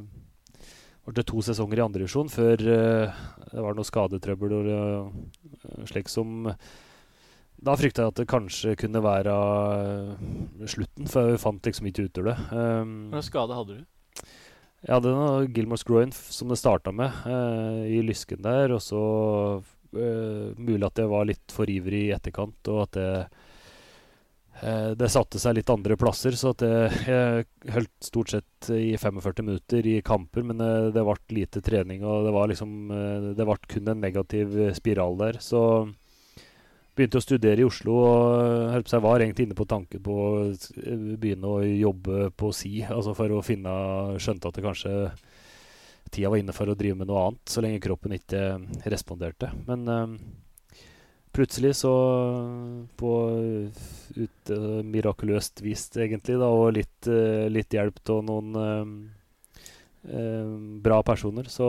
Var 1.07 1.17
det 1.17 1.27
to 1.27 1.43
sesonger 1.43 1.81
i 1.81 1.87
andredivisjon 1.87 2.31
før 2.33 2.63
eh, 2.63 3.23
det 3.47 3.63
var 3.63 3.77
noe 3.77 3.87
skadetrøbbel 3.87 4.53
og 4.53 4.67
uh, 4.69 5.85
slik 5.89 6.11
som 6.13 6.49
Da 7.63 7.77
frykta 7.79 8.03
jeg 8.03 8.13
at 8.13 8.19
det 8.19 8.27
kanskje 8.29 8.75
kunne 8.77 9.01
være 9.01 9.33
uh, 9.33 10.67
slutten, 10.69 11.07
for 11.09 11.31
jeg 11.31 11.41
fant 11.41 11.65
liksom 11.65 11.89
ikke 11.89 12.09
ut 12.09 12.21
av 12.21 12.27
det. 12.29 12.35
Um, 12.51 12.91
Hva 13.15 13.23
skade 13.25 13.57
hadde 13.57 13.79
du? 13.79 14.27
Jeg 14.83 14.93
hadde 14.93 15.15
noe 15.15 15.47
Gilmore's 15.57 15.87
groin 15.87 16.13
som 16.13 16.53
det 16.53 16.59
starta 16.61 16.93
med, 16.93 17.17
uh, 17.25 17.87
i 17.89 18.03
lysken 18.05 18.43
der. 18.45 18.75
Og 18.77 18.83
så 18.85 19.01
mulig 19.93 20.87
at 20.87 21.03
jeg 21.03 21.11
var 21.11 21.29
litt 21.29 21.53
for 21.55 21.71
ivrig 21.71 22.07
i 22.09 22.15
etterkant, 22.17 22.73
og 22.73 22.83
at 22.87 22.97
det 22.99 23.11
Eh, 24.61 24.91
det 24.97 25.09
satte 25.13 25.41
seg 25.41 25.59
litt 25.59 25.71
andre 25.73 25.99
plasser, 26.01 26.37
så 26.39 26.55
at 26.55 26.65
jeg 26.65 27.45
holdt 27.75 28.09
stort 28.09 28.33
sett 28.33 28.71
i 28.73 28.95
45 28.97 29.45
minutter 29.45 29.89
i 29.91 29.99
kamper, 30.05 30.47
men 30.49 30.63
eh, 30.65 30.89
det 30.95 31.05
ble 31.05 31.17
lite 31.37 31.61
trening, 31.65 32.05
og 32.07 32.25
det 32.25 32.33
var 32.33 32.49
liksom 32.49 32.73
eh, 32.89 33.31
Det 33.37 33.47
ble 33.49 33.59
kun 33.69 33.93
en 33.93 34.01
negativ 34.01 34.57
spiral 34.79 35.19
der. 35.21 35.41
Så 35.45 35.61
begynte 36.97 37.21
å 37.21 37.25
studere 37.25 37.61
i 37.61 37.69
Oslo, 37.69 37.99
og 38.01 38.89
jeg 38.89 39.05
var 39.05 39.21
egentlig 39.21 39.51
inne 39.51 39.59
på 39.59 39.69
tanken 39.69 40.01
på 40.01 40.15
å 40.17 40.31
begynne 41.21 41.51
å 41.51 41.61
jobbe 41.61 42.31
på 42.33 42.53
si, 42.57 42.79
altså 42.81 43.13
for 43.19 43.37
å 43.37 43.45
finne 43.45 43.75
Skjønte 44.23 44.49
at 44.49 44.57
det 44.57 44.65
kanskje 44.65 44.95
tida 46.17 46.33
var 46.33 46.41
inne 46.41 46.57
for 46.57 46.73
å 46.73 46.79
drive 46.79 46.99
med 46.99 47.11
noe 47.11 47.29
annet, 47.29 47.45
så 47.53 47.63
lenge 47.65 47.83
kroppen 47.85 48.17
ikke 48.17 48.43
responderte. 48.89 49.53
Men 49.69 49.85
plutselig 51.37 51.75
så 51.83 51.93
På 52.97 53.13
uh, 53.37 54.83
mirakuløst 54.87 55.61
vis, 55.65 55.91
egentlig, 55.99 56.39
da, 56.41 56.49
og 56.49 56.73
litt, 56.79 57.09
uh, 57.11 57.47
litt 57.53 57.75
hjelp 57.77 58.01
av 58.15 58.23
noen 58.25 58.57
uh, 58.57 58.87
bra 60.87 61.01
personer, 61.03 61.51
så, 61.51 61.69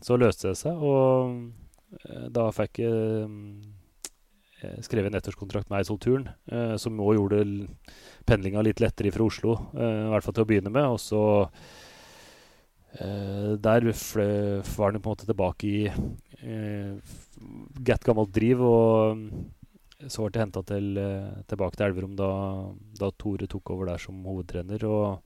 så, 0.00 0.16
løste 0.16 0.48
det 0.48 0.56
seg. 0.62 0.80
Og 0.80 1.52
da 2.32 2.46
fikk 2.56 2.80
jeg 2.80 3.28
skrevet 4.86 5.10
en 5.10 5.18
ettårskontrakt 5.18 5.68
med 5.68 5.82
Eidsvoll-turen, 5.82 6.24
som 6.80 7.02
òg 7.04 7.18
gjorde 7.18 7.42
pendlinga 8.24 8.64
litt 8.64 8.80
lettere 8.80 9.12
fra 9.12 9.26
Oslo, 9.28 9.58
i 9.76 10.08
hvert 10.08 10.24
fall 10.24 10.36
til 10.38 10.46
å 10.46 10.48
begynne 10.48 10.72
med. 10.72 10.88
Og 10.88 11.00
så 11.04 11.20
der 12.96 13.86
var 13.86 14.92
han 14.92 15.00
på 15.00 15.00
en 15.00 15.02
måte 15.04 15.26
tilbake 15.28 15.68
i 15.68 15.90
get 17.84 18.04
gammelt 18.04 18.32
driv. 18.34 18.62
Og 18.64 19.16
mm, 19.16 19.46
så 20.12 20.26
ble 20.26 20.42
henta 20.42 20.62
til, 20.66 20.96
eh, 21.00 21.42
tilbake 21.48 21.78
til 21.78 21.88
Elverum 21.88 22.16
da, 22.18 22.30
da, 23.00 23.10
Tore 23.16 23.48
tok 23.50 23.70
over 23.74 23.92
der 23.92 24.02
som 24.02 24.24
hovedtrener. 24.26 24.84
Og 24.88 25.22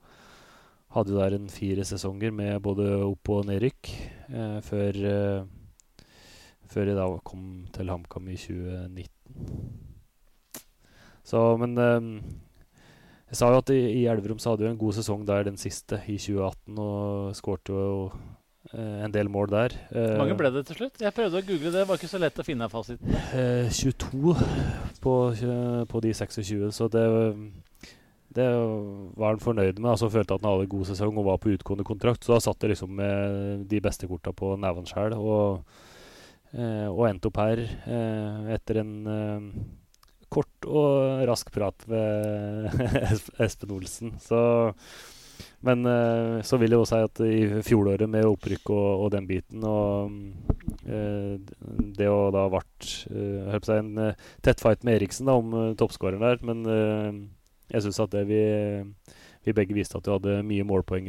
hadde 0.95 1.13
jo 1.13 1.19
der 1.21 1.37
en 1.37 1.49
fire 1.51 1.85
sesonger 1.87 2.31
med 2.35 2.61
både 2.63 2.87
opp- 3.05 3.31
og 3.31 3.47
nedrykk 3.49 3.91
eh, 4.31 4.59
før, 4.65 5.01
eh, 5.11 6.05
før 6.71 6.91
jeg 6.91 6.99
da 6.99 7.07
kom 7.27 7.67
til 7.75 7.91
HamKam 7.91 8.31
i 8.31 8.39
2019. 8.39 9.09
Så, 11.23 11.39
men 11.61 11.77
eh, 11.77 12.01
jeg 13.31 13.39
sa 13.39 13.47
jo 13.47 13.61
at 13.61 13.71
i, 13.71 13.79
i 14.01 14.05
Elverum 14.11 14.39
så 14.43 14.51
hadde 14.51 14.65
vi 14.65 14.73
en 14.73 14.79
god 14.81 14.97
sesong 14.99 15.23
der, 15.27 15.47
den 15.47 15.59
siste, 15.59 16.01
i 16.11 16.17
2018. 16.19 16.79
Og 16.83 17.35
skårte 17.39 17.75
jo 17.77 18.11
Uh, 18.71 19.03
en 19.03 19.11
del 19.11 19.27
mål 19.27 19.49
der. 19.49 19.73
Hvor 19.89 20.19
mange 20.21 20.35
ble 20.37 20.51
det 20.53 20.61
til 20.69 20.77
slutt? 20.77 21.01
Jeg 21.01 21.11
prøvde 21.17 21.39
å 21.41 21.43
google 21.43 21.71
det. 21.73 21.79
Det 21.81 21.87
var 21.89 21.97
ikke 21.97 22.07
så 22.11 22.19
lett 22.21 22.37
å 22.39 22.45
finne 22.45 22.67
fasiten. 22.71 23.09
Uh, 23.33 23.67
22 23.73 24.35
på, 25.01 25.15
på, 25.89 26.01
de 26.05 26.11
26, 26.13 26.69
så 26.77 26.87
det, 26.93 27.01
det 28.37 28.45
var 29.17 29.33
han 29.33 29.41
fornøyd 29.43 29.81
med. 29.81 29.89
Altså 29.95 30.11
Følte 30.13 30.37
at 30.37 30.45
han 30.45 30.51
hadde 30.53 30.69
god 30.71 30.87
sesong 30.91 31.17
og 31.17 31.27
var 31.27 31.41
på 31.41 31.51
utgående 31.55 31.87
kontrakt. 31.89 32.23
Så 32.23 32.35
da 32.35 32.39
satt 32.45 32.63
jeg 32.63 32.75
liksom 32.75 32.93
med 33.01 33.65
de 33.71 33.81
beste 33.83 34.07
korta 34.07 34.31
på 34.31 34.53
neven 34.61 34.87
sjøl. 34.87 35.17
Og, 35.17 35.81
og, 36.53 37.03
endte 37.09 37.31
opp 37.31 37.41
her 37.41 37.65
etter 38.55 38.83
en 38.85 38.95
kort 40.31 40.67
og 40.67 41.23
rask 41.27 41.51
prat 41.53 41.87
med 41.91 42.69
Espen 43.43 43.73
Olsen. 43.75 44.13
Så, 44.23 44.39
men 45.65 45.85
uh, 45.87 46.39
så 46.45 46.59
vil 46.61 46.73
jeg 46.73 46.83
også 46.83 47.01
si 47.01 47.07
at 47.09 47.23
i 47.25 47.63
fjoråret 47.67 48.09
med 48.09 48.29
opprykk 48.29 48.71
og, 48.73 49.05
og 49.05 49.11
den 49.15 49.27
biten 49.29 49.65
og 49.67 50.13
uh, 50.87 51.35
Det 51.97 52.07
å 52.09 52.29
da 52.33 52.47
vært 52.53 52.87
uh, 53.11 53.57
si 53.65 53.77
en 53.77 53.91
tett 54.45 54.63
fight 54.63 54.87
med 54.87 54.99
Eriksen 54.99 55.29
da, 55.29 55.37
om 55.41 55.75
toppskåreren 55.77 56.23
der, 56.23 56.41
men 56.47 56.63
jeg 57.71 57.85
syns 57.85 58.01
at 58.03 58.15
det 58.15 58.25
vi 58.29 58.45
vi 59.41 59.55
begge 59.57 59.73
viste 59.73 59.97
at 59.97 60.05
vi 60.05 60.13
hadde 60.13 60.43
mye 60.45 60.65
målpoeng 60.69 61.07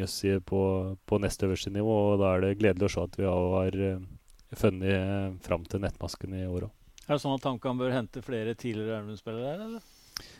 på, 0.48 0.60
på 1.04 1.18
nest 1.20 1.42
øverste 1.44 1.68
nivå. 1.68 1.96
og 2.14 2.22
Da 2.22 2.30
er 2.32 2.46
det 2.46 2.54
gledelig 2.62 2.88
å 2.88 2.92
se 2.94 3.02
at 3.04 3.18
vi 3.20 3.26
har 3.28 3.76
funnet 4.56 5.44
fram 5.44 5.68
til 5.68 5.84
nettmasken 5.84 6.38
i 6.40 6.46
år 6.48 6.70
òg. 6.70 6.72
Er 7.12 7.18
det 7.18 7.26
sånn 7.26 7.34
at 7.36 7.44
HamKam 7.44 7.76
bør 7.76 7.90
hente 7.92 8.22
flere 8.24 8.54
tidligere 8.56 9.02
Elverum-spillere 9.02 9.50
her, 9.50 9.64
eller? 9.66 9.82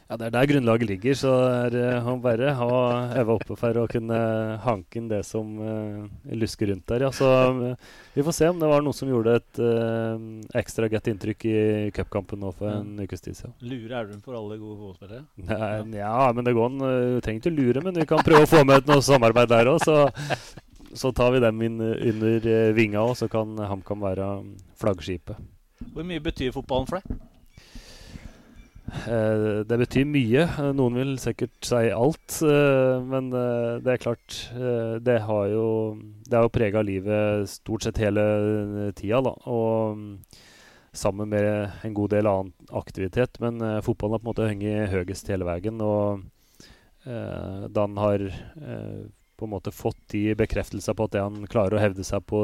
Ja, 0.08 0.16
Det 0.16 0.24
er 0.24 0.32
der 0.32 0.46
grunnlaget 0.48 0.88
ligger. 0.88 1.18
Så 1.20 1.32
det 1.74 1.82
er 1.84 2.00
han 2.00 2.22
bare 2.24 2.54
ha 2.56 2.78
øve 3.20 3.34
oppe 3.34 3.56
for 3.60 3.76
å 3.76 3.84
kunne 3.92 4.20
hanke 4.64 4.96
inn 4.96 5.10
det 5.10 5.20
som 5.28 5.50
uh, 5.60 6.08
lusker 6.32 6.72
rundt 6.72 6.86
der. 6.88 7.04
Ja. 7.04 7.10
Så 7.12 7.28
uh, 7.28 7.92
vi 8.16 8.24
får 8.24 8.38
se 8.38 8.48
om 8.48 8.64
det 8.64 8.72
var 8.72 8.80
noe 8.86 8.96
som 8.96 9.12
gjorde 9.12 9.36
et 9.42 9.60
uh, 9.60 10.16
ekstra 10.62 10.88
godt 10.88 11.12
inntrykk 11.12 11.48
i 11.52 11.60
cupkampen 11.92 12.40
nå 12.40 12.56
for 12.56 12.72
en 12.72 12.96
mm. 12.96 13.04
ukes 13.04 13.20
tid 13.28 13.36
siden. 13.36 13.56
Lurer 13.60 14.00
Elverum 14.00 14.24
for 14.24 14.40
alle 14.40 14.60
gode 14.64 14.80
fotballspillere? 14.80 15.24
Ja. 15.52 15.72
ja, 16.00 16.18
men 16.32 16.48
det 16.48 16.56
går 16.56 16.72
an. 16.72 16.84
Du 16.88 17.20
trenger 17.20 17.44
ikke 17.44 17.56
lure, 17.60 17.84
men 17.84 18.00
vi 18.00 18.08
kan 18.08 18.24
prøve 18.24 18.48
å 18.48 18.54
få 18.56 18.64
med 18.64 18.88
noe 18.88 19.04
samarbeid 19.04 19.52
der 19.52 19.76
òg. 19.76 19.82
Så 19.84 20.06
så 20.96 21.12
tar 21.16 21.36
vi 21.36 21.40
dem 21.40 21.60
inn 21.68 21.80
under 21.80 22.72
vinga, 22.76 23.04
og 23.04 23.16
så 23.20 23.28
kan 23.32 23.60
HamKam 23.60 24.08
være 24.08 24.28
flaggskipet. 24.80 25.40
Hvor 25.92 26.06
mye 26.06 26.22
betyr 26.22 26.52
fotballen 26.54 26.88
for 26.88 27.00
deg? 27.00 27.20
Uh, 28.92 29.62
det 29.64 29.78
betyr 29.80 30.08
mye. 30.08 30.44
Noen 30.76 30.98
vil 31.00 31.12
sikkert 31.20 31.56
si 31.64 31.88
alt. 31.94 32.38
Uh, 32.44 33.00
men 33.08 33.30
uh, 33.32 33.80
det 33.82 33.94
er 33.94 34.02
klart 34.02 34.38
Det 35.04 35.18
har 35.26 35.46
jo 35.48 35.66
Det 36.28 36.42
jo 36.44 36.52
prega 36.52 36.82
livet 36.84 37.48
stort 37.50 37.86
sett 37.86 38.00
hele 38.02 38.92
tida, 38.98 39.22
da. 39.24 39.34
Og 39.48 39.96
um, 39.96 40.04
sammen 40.92 41.30
med 41.32 41.84
en 41.86 41.96
god 41.96 42.12
del 42.12 42.28
annen 42.28 42.52
aktivitet. 42.68 43.40
Men 43.40 43.62
fotballen 43.82 44.18
har 44.18 44.20
på 44.20 44.28
en 44.28 44.30
måte 44.34 44.50
hengt 44.50 44.92
høyest 44.92 45.32
hele 45.32 45.48
veien. 45.48 45.80
Og 45.80 46.20
Dan 47.72 47.96
har 47.98 48.28
på 49.42 49.46
en 49.46 49.50
måte 49.50 49.72
fått 49.74 49.98
de 50.12 50.36
bekreftelser 50.38 50.94
på 50.94 51.08
at 51.08 51.14
det 51.16 51.22
han 51.24 51.46
klarer 51.50 51.74
å 51.74 51.80
hevde 51.82 52.04
seg 52.06 52.22
på 52.30 52.42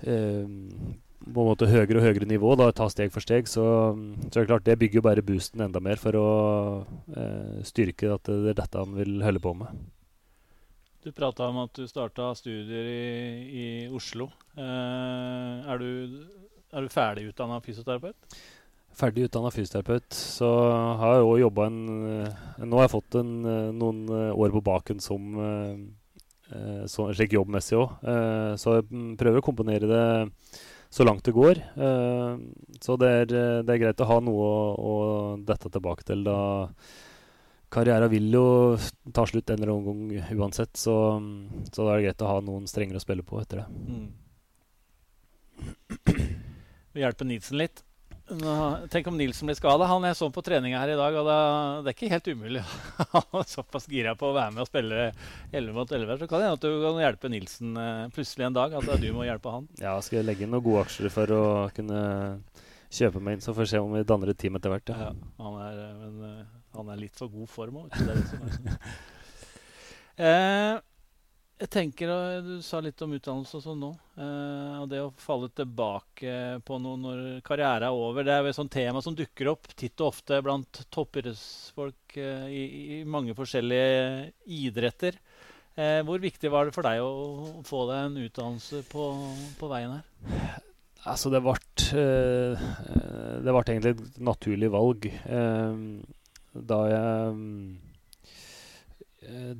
eh, 0.00 0.46
på 1.24 1.42
en 1.42 1.48
måte 1.48 1.68
høyere 1.68 1.98
og 1.98 2.04
høyere 2.04 2.28
nivå, 2.28 2.54
da, 2.60 2.68
ta 2.74 2.86
steg 2.92 3.12
for 3.14 3.24
steg, 3.24 3.48
så, 3.48 3.64
så 4.28 4.40
er 4.40 4.44
det 4.44 4.50
klart 4.50 4.66
det 4.66 4.78
bygger 4.80 5.00
jo 5.00 5.04
bare 5.06 5.24
boosten 5.24 5.64
enda 5.64 5.80
mer 5.82 6.00
for 6.00 6.16
å 6.18 6.28
eh, 7.16 7.60
styrke 7.66 8.12
at 8.16 8.28
det 8.28 8.52
er 8.52 8.58
dette 8.60 8.80
han 8.80 8.96
vil 8.98 9.22
holde 9.24 9.42
på 9.44 9.54
med. 9.62 9.84
Du 11.04 11.10
prata 11.12 11.48
om 11.50 11.62
at 11.64 11.72
du 11.76 11.84
starta 11.88 12.30
studier 12.36 12.88
i, 12.88 13.06
i 13.44 13.64
Oslo. 13.92 14.30
Eh, 14.56 15.64
er, 15.72 15.80
du, 15.80 16.20
er, 16.72 16.84
du, 16.84 16.92
ferdig 16.92 17.28
utdanna 17.32 17.60
fysioterapeut? 17.64 18.38
ferdig 18.94 19.24
utdanna 19.26 19.50
fysioterapeut, 19.50 20.14
så 20.14 20.48
har 21.00 21.16
jeg 21.16 21.24
òg 21.26 21.38
jobba 21.40 21.64
en 21.66 21.78
Nå 22.62 22.78
har 22.78 22.84
jeg 22.84 22.92
fått 22.92 23.16
en, 23.18 23.32
noen 23.74 24.04
år 24.30 24.52
på 24.54 24.62
baken 24.62 25.02
som 25.02 25.34
så, 26.86 27.08
slik 27.10 27.34
jobbmessig 27.34 27.74
òg. 27.80 27.96
Så 28.60 28.76
jeg 28.76 28.86
prøver 29.18 29.42
å 29.42 29.46
komponere 29.48 29.88
det 29.90 30.04
så 30.94 31.06
langt 31.06 31.26
det 31.26 31.34
går. 31.34 31.58
Så 32.84 32.94
det 33.02 33.08
er, 33.10 33.32
det 33.66 33.72
er 33.74 33.80
greit 33.82 34.02
å 34.04 34.06
ha 34.06 34.20
noe 34.22 34.44
å, 34.46 34.60
å 34.78 34.92
dette 35.42 35.72
tilbake 35.74 36.06
til. 36.06 36.22
da 36.26 36.36
Karrieren 37.74 38.10
vil 38.12 38.28
jo 38.30 38.44
ta 39.14 39.24
slutt 39.26 39.50
en 39.50 39.58
eller 39.58 39.72
annen 39.72 40.10
gang 40.12 40.38
uansett, 40.38 40.76
så, 40.78 40.94
så 41.72 41.86
da 41.86 41.94
er 41.94 41.98
det 41.98 42.06
greit 42.06 42.22
å 42.22 42.30
ha 42.30 42.36
noen 42.44 42.68
strengere 42.70 43.00
å 43.00 43.02
spille 43.02 43.26
på 43.26 43.40
etter 43.40 43.64
det. 43.64 43.66
Mm. 43.88 44.06
Vi 46.94 47.02
hjelper 47.04 47.26
Nilsen 47.26 47.58
litt. 47.58 47.82
Tenk 48.90 49.06
om 49.06 49.18
Nilsen 49.18 49.50
blir 49.50 49.56
skada. 49.58 49.84
Han 49.90 50.04
er 50.08 50.14
sånn 50.16 50.32
på 50.32 50.40
trening 50.44 50.72
her 50.72 50.88
i 50.88 50.96
dag, 50.96 51.16
og 51.20 51.26
det 51.28 51.90
er 51.90 51.92
ikke 51.92 52.12
helt 52.12 52.30
umulig. 52.32 52.62
Han 53.12 53.40
er 53.42 53.50
såpass 53.52 53.84
gira 53.90 54.14
på 54.16 54.30
å 54.30 54.36
være 54.36 54.54
med 54.54 54.64
og 54.64 54.70
spille 54.70 55.10
11 55.52 55.76
mot 55.76 55.92
11. 55.92 56.22
Så 56.22 56.28
kan 56.30 56.40
det 56.40 56.48
hende 56.48 56.56
at 56.56 56.64
du 56.64 56.86
kan 56.86 57.02
hjelpe 57.04 57.30
Nilsen 57.32 57.76
eh, 57.76 58.06
plutselig 58.16 58.48
en 58.48 58.56
dag. 58.56 58.78
At 58.80 59.02
du 59.02 59.10
må 59.12 59.28
hjelpe 59.28 59.52
han. 59.52 59.68
Ja, 59.82 59.98
skal 60.00 60.22
jeg 60.22 60.28
legge 60.30 60.46
inn 60.46 60.54
noen 60.56 60.64
gode 60.64 60.86
aksjer 60.86 61.12
for 61.12 61.36
å 61.36 61.44
kunne 61.76 62.00
kjøpe 62.94 63.20
meg 63.20 63.36
inn, 63.36 63.44
så 63.44 63.52
får 63.52 63.66
vi 63.66 63.72
se 63.74 63.82
om 63.82 63.92
vi 63.92 64.08
danner 64.08 64.32
et 64.32 64.40
team 64.40 64.56
etter 64.56 64.72
hvert. 64.72 64.94
Ja. 64.94 65.12
ja 65.12 65.44
han, 65.44 65.60
er, 65.66 65.74
eh, 65.84 65.94
men, 66.00 66.12
eh, 66.30 66.48
han 66.78 66.86
er 66.94 67.02
litt 67.04 67.16
for 67.20 67.28
god 67.32 67.48
form 67.52 67.84
òg. 67.84 67.92
eh, 71.54 71.64
jeg 71.64 71.70
tenker, 71.70 72.10
og 72.10 72.46
Du 72.48 72.62
sa 72.62 72.80
litt 72.82 73.00
om 73.04 73.14
utdannelse 73.14 73.58
og 73.58 73.62
sånn 73.64 73.80
nå. 73.80 73.90
Eh, 74.18 74.80
og 74.82 74.88
Det 74.90 75.00
å 75.02 75.12
falle 75.16 75.50
tilbake 75.54 76.60
på 76.66 76.78
noe 76.82 77.00
når 77.00 77.22
karrieren 77.46 77.88
er 77.88 77.94
over, 77.94 78.24
det 78.24 78.34
er 78.34 78.42
jo 78.42 78.52
et 78.52 78.58
sånt 78.58 78.72
tema 78.74 79.02
som 79.02 79.14
dukker 79.14 79.52
opp 79.52 79.70
titt 79.74 80.00
og 80.00 80.12
ofte 80.12 80.40
blant 80.42 80.84
toppidrettsfolk 80.90 82.18
eh, 82.18 82.48
i, 82.50 82.64
i, 82.98 83.04
mange 83.04 83.36
forskjellige 83.38 84.32
idretter. 84.46 85.18
Eh, 85.74 86.02
hvor 86.06 86.20
viktig 86.22 86.50
var 86.50 86.66
det 86.66 86.74
for 86.74 86.86
deg 86.86 87.02
å, 87.02 87.62
få 87.66 87.86
deg 87.90 88.10
en 88.10 88.20
utdannelse 88.26 88.84
på, 88.90 89.08
på 89.58 89.70
veien 89.70 89.96
her? 89.96 90.60
Altså, 91.04 91.30
det 91.30 91.42
ble, 91.44 91.56
eh, 92.00 92.68
det 93.44 93.52
ble 93.52 93.64
egentlig 93.64 93.96
et 93.96 94.20
naturlig 94.24 94.70
valg. 94.72 95.10
Eh, 95.10 95.80
da 96.54 96.78
jeg 96.86 97.34
Eh, 97.34 97.83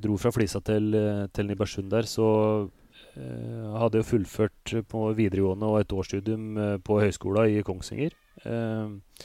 dro 0.01 0.17
fra 0.21 0.33
Flisa 0.35 0.61
til, 0.65 0.95
eh, 0.95 1.27
til 1.33 1.49
Nibersund 1.49 1.91
der, 1.93 2.09
så 2.09 2.27
uh, 2.67 3.71
hadde 3.79 4.01
jeg 4.01 4.09
fullført 4.09 4.75
på 4.91 5.07
videregående 5.17 5.71
og 5.71 5.81
et 5.81 5.95
årsstudium 5.95 6.59
på 6.85 7.01
høyskolen 7.03 7.55
i 7.55 7.63
Kongsvinger. 7.67 8.17
Eh, 8.45 9.25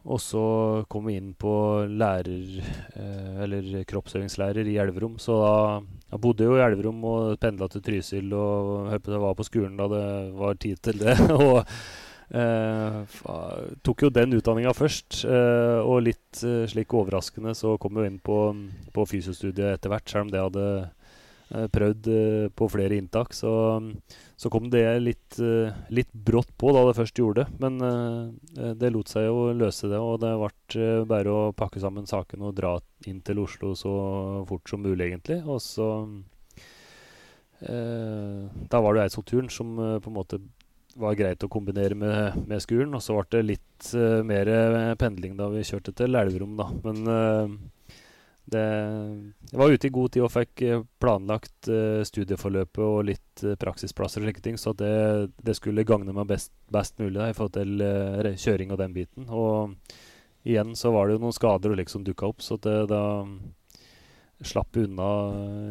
og 0.00 0.16
så 0.24 0.42
kom 0.88 1.10
vi 1.10 1.18
inn 1.20 1.34
på 1.36 1.52
lærer, 1.84 2.62
eller 3.44 3.82
kroppsøvingslærer 3.84 4.64
i 4.64 4.78
Elverum. 4.80 5.18
Så 5.20 5.36
da 5.36 5.58
jeg 6.14 6.22
bodde 6.24 6.46
jo 6.48 6.54
i 6.56 6.62
Elverum 6.64 7.04
og 7.04 7.34
pendla 7.42 7.68
til 7.68 7.84
Trysil 7.84 8.32
og 8.32 8.88
var 8.88 9.36
på 9.36 9.44
skolen 9.44 9.76
da 9.76 9.90
det 9.92 10.06
var 10.40 10.56
tid 10.56 10.80
til 10.88 11.02
det. 11.04 11.18
og 11.36 11.68
Uh, 12.30 13.02
tok 13.82 14.04
jo 14.04 14.08
den 14.14 14.36
utdanninga 14.38 14.70
først, 14.76 15.24
uh, 15.26 15.82
og 15.82 16.04
litt 16.06 16.42
uh, 16.46 16.62
slik 16.70 16.94
overraskende 16.94 17.56
så 17.58 17.74
kom 17.82 17.98
jeg 17.98 18.12
inn 18.12 18.20
på, 18.22 18.38
på 18.94 19.06
fysiostudiet 19.10 19.74
etter 19.74 19.90
hvert, 19.90 20.06
selv 20.06 20.28
om 20.28 20.34
det 20.34 20.44
hadde 20.44 20.66
prøvd 21.74 22.04
på 22.54 22.66
flere 22.70 22.94
inntak. 22.94 23.32
Så, 23.34 23.50
så 24.38 24.50
kom 24.54 24.68
det 24.70 24.84
litt, 25.02 25.34
litt, 25.90 26.12
brått 26.14 26.52
på 26.54 26.70
da 26.70 26.84
det 26.86 26.92
først 26.94 27.18
gjorde 27.18 27.42
det. 27.42 27.58
Men 27.58 28.76
det 28.78 28.92
lot 28.94 29.10
seg 29.10 29.26
jo 29.26 29.48
løse, 29.58 29.90
det. 29.90 29.98
Og 29.98 30.20
det 30.22 30.30
ble 30.38 30.86
bare 31.10 31.34
å 31.34 31.40
pakke 31.50 31.82
sammen 31.82 32.06
sakene 32.06 32.52
og 32.52 32.54
dra 32.54 32.76
inn 33.10 33.18
til 33.26 33.42
Oslo 33.42 33.72
så 33.74 33.96
fort 34.46 34.70
som 34.70 34.86
mulig, 34.86 35.08
egentlig. 35.08 35.40
Og 35.42 35.58
så 35.58 35.90
Da 37.58 38.84
var 38.86 38.94
det 38.94 39.08
Eidsvollturen 39.08 39.50
som 39.50 39.74
på 39.74 40.06
en 40.06 40.18
måte 40.20 40.38
var 40.98 41.18
greit 41.18 41.44
å 41.44 41.50
kombinere 41.50 41.96
med, 41.98 42.46
med 42.48 42.62
skolen. 42.62 42.94
Og 42.96 43.02
så 43.04 43.16
ble 43.16 43.26
det 43.36 43.48
litt 43.54 43.90
uh, 43.94 44.20
mer 44.26 44.50
eh, 44.50 44.94
pendling 45.00 45.36
da 45.38 45.50
vi 45.52 45.66
kjørte 45.66 45.94
til 45.96 46.18
Elverum, 46.18 46.56
da. 46.58 46.66
Men 46.84 47.10
uh, 47.10 48.00
det, 48.50 48.64
jeg 49.52 49.60
var 49.60 49.70
ute 49.70 49.86
i 49.86 49.94
god 49.94 50.14
tid 50.14 50.24
og 50.26 50.32
fikk 50.34 50.64
planlagt 51.02 51.70
uh, 51.70 52.02
studieforløpet 52.06 52.82
og 52.82 53.04
litt 53.06 53.44
praksisplasser 53.62 54.24
og 54.24 54.28
slike 54.28 54.44
ting, 54.44 54.58
så 54.60 54.74
det, 54.76 54.92
det, 55.38 55.54
skulle 55.58 55.86
gagne 55.86 56.14
meg 56.16 56.28
best, 56.32 56.52
best 56.72 56.98
mulig 56.98 57.18
da, 57.20 57.30
i 57.30 57.36
forhold 57.36 57.54
til 57.56 58.36
kjøring 58.42 58.74
og 58.74 58.82
den 58.82 58.96
biten. 58.96 59.30
Og 59.30 59.76
igjen 60.48 60.74
så 60.76 60.92
var 60.94 61.06
det 61.06 61.16
jo 61.18 61.24
noen 61.26 61.36
skader 61.36 61.72
og 61.72 61.80
liksom 61.80 62.04
dukka 62.04 62.32
opp, 62.32 62.42
så 62.42 62.58
det, 62.60 62.76
da 62.90 63.04
slapp 64.40 64.78
unna 64.80 65.08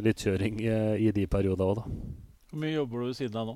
litt 0.05 0.21
kjøring 0.21 0.59
i 0.61 1.09
de 1.11 1.25
periodene 1.25 1.65
òg, 1.65 1.79
da. 1.81 2.27
Hvor 2.49 2.61
mye 2.61 2.73
jobber 2.73 3.01
du 3.01 3.09
ved 3.09 3.17
siden 3.17 3.41
av 3.41 3.49
nå? 3.49 3.55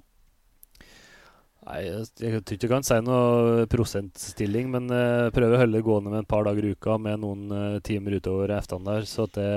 Nei, 1.63 1.79
jeg, 1.85 2.07
jeg 2.19 2.41
tror 2.43 2.57
ikke 2.57 2.67
jeg 2.67 2.71
kan 2.73 2.85
si 2.85 2.97
noe 3.05 3.63
prosentstilling, 3.71 4.67
men 4.73 4.91
uh, 4.91 5.31
prøver 5.31 5.55
å 5.55 5.61
holde 5.61 5.77
det 5.77 5.85
gående 5.87 6.11
med 6.11 6.23
et 6.23 6.29
par 6.33 6.43
dager 6.47 6.65
i 6.67 6.73
uka 6.75 6.97
med 6.99 7.21
noen 7.23 7.53
uh, 7.55 7.79
timer 7.85 8.17
utover 8.19 8.51
eftene 8.57 8.87
der, 8.89 9.07
så 9.07 9.29
at 9.29 9.37
det 9.37 9.53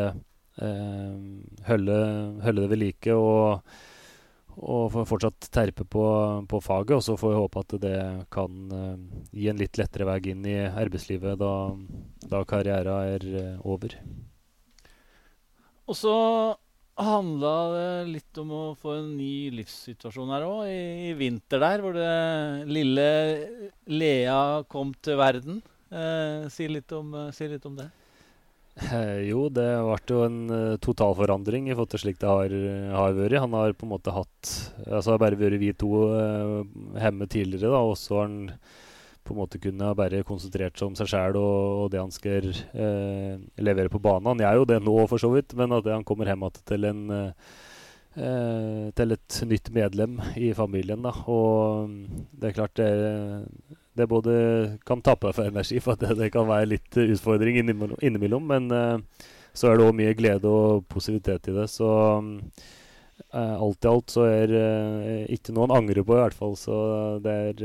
uh, 0.62 1.16
holder, 1.66 2.60
det 2.60 2.68
ved 2.70 2.78
like 2.78 3.16
og, 3.18 3.72
og 4.56 5.00
fortsatt 5.08 5.48
terpe 5.50 5.86
på, 5.96 6.04
på, 6.46 6.60
faget. 6.62 6.94
Og 7.00 7.02
så 7.08 7.16
får 7.18 7.32
vi 7.32 7.40
håpe 7.40 7.64
at 7.64 7.74
det 7.82 7.98
kan 8.36 8.60
uh, 8.70 9.24
gi 9.34 9.50
en 9.50 9.58
litt 9.58 9.82
lettere 9.82 10.06
vei 10.06 10.20
inn 10.30 10.46
i 10.46 10.60
arbeidslivet 10.68 11.42
da, 11.42 11.52
da 12.30 12.44
karrieren 12.46 13.16
er 13.16 13.58
over. 13.66 13.98
Og 15.90 15.98
så 15.98 16.14
handla 16.96 17.52
det 17.74 17.88
litt 18.08 18.38
om 18.40 18.52
å 18.56 18.62
få 18.80 18.96
en 18.96 19.12
ny 19.18 19.50
livssituasjon 19.54 20.32
her 20.32 20.46
òg, 20.46 20.62
i, 20.70 21.10
i, 21.10 21.12
vinter 21.18 21.60
der, 21.62 21.84
hvor 21.84 21.96
det 21.96 22.68
lille 22.70 23.06
Lea 23.92 24.64
kom 24.72 24.94
til 25.04 25.18
verden. 25.20 25.60
Eh, 25.92 26.48
si, 26.52 26.68
litt 26.72 26.92
om, 26.96 27.12
eh, 27.14 27.32
si 27.36 27.48
litt 27.50 27.66
om 27.68 27.76
det. 27.78 27.90
Eh, 28.76 29.28
jo, 29.30 29.46
det 29.48 29.68
ble 29.80 30.00
jo 30.12 30.24
en 30.26 30.40
uh, 30.52 30.78
totalforandring 30.84 31.70
i 31.70 31.72
forhold 31.72 31.94
til 31.94 32.02
slik 32.02 32.18
det 32.20 32.28
har, 32.28 32.56
har, 32.92 33.14
vært. 33.16 33.38
Han 33.40 33.54
har 33.56 33.76
på 33.76 33.86
en 33.86 33.94
måte 33.94 34.12
hatt 34.12 34.50
Altså 34.84 35.16
bare 35.16 35.38
vært 35.40 35.56
vi 35.62 35.70
to 35.72 36.02
uh, 36.12 36.60
hjemme 37.00 37.28
tidligere, 37.28 37.72
da, 37.72 37.80
og 37.80 37.96
så 38.00 38.20
har 38.20 38.28
han 38.28 38.42
på 39.26 39.34
en 39.34 39.40
måte 39.42 39.60
kunne 39.62 39.92
bare 39.98 40.24
konsentrert 40.26 40.78
seg 40.78 40.90
om 40.90 40.98
seg 40.98 41.10
sjæl 41.10 41.38
og, 41.40 41.84
og, 41.84 41.86
det 41.92 42.02
han 42.02 42.14
skal 42.14 42.50
eh, 42.54 43.36
levere 43.60 43.92
på 43.92 44.02
banen. 44.02 44.32
Han 44.32 44.44
er 44.46 44.60
jo 44.60 44.68
det 44.68 44.80
nå, 44.84 44.98
for 45.10 45.22
så 45.22 45.32
vidt, 45.34 45.56
men 45.58 45.74
at 45.76 45.88
han 45.90 46.06
kommer 46.06 46.30
hjem 46.30 46.46
igjen 46.46 46.68
til 46.72 46.92
en 46.92 47.08
til 48.96 49.12
et 49.12 49.34
nytt 49.44 49.66
medlem 49.76 50.14
i 50.40 50.54
familien. 50.56 51.02
Da. 51.04 51.10
Og 51.28 51.90
det 52.32 52.48
er 52.48 52.54
klart 52.56 52.78
det, 52.80 52.86
det 53.96 54.08
både 54.08 54.34
kan 54.86 55.02
tappe 55.04 55.32
for 55.32 55.48
energi, 55.48 55.80
for 55.80 55.96
det, 56.00 56.16
det, 56.18 56.30
kan 56.34 56.48
være 56.48 56.68
litt 56.74 56.98
utfordring 57.00 57.58
innimellom. 57.60 58.44
men 58.44 58.70
eh, 58.70 59.24
så 59.56 59.70
er 59.70 59.78
det 59.78 59.86
òg 59.86 59.96
mye 59.96 60.16
glede 60.16 60.50
og 60.52 60.84
positivitet 60.92 61.48
i 61.48 61.54
det. 61.56 61.64
Så 61.72 61.88
uh, 62.12 63.54
alt 63.56 63.86
i 63.86 63.88
alt 63.88 64.12
så 64.12 64.26
er 64.28 64.52
eh, 64.52 65.22
ikke 65.32 65.54
noe 65.56 65.64
han 65.64 65.78
angrer 65.78 66.04
på, 66.04 66.12
i 66.12 66.20
hvert 66.20 66.36
fall. 66.36 66.52
Så 66.60 66.76
det 67.24 67.36
er, 67.48 67.62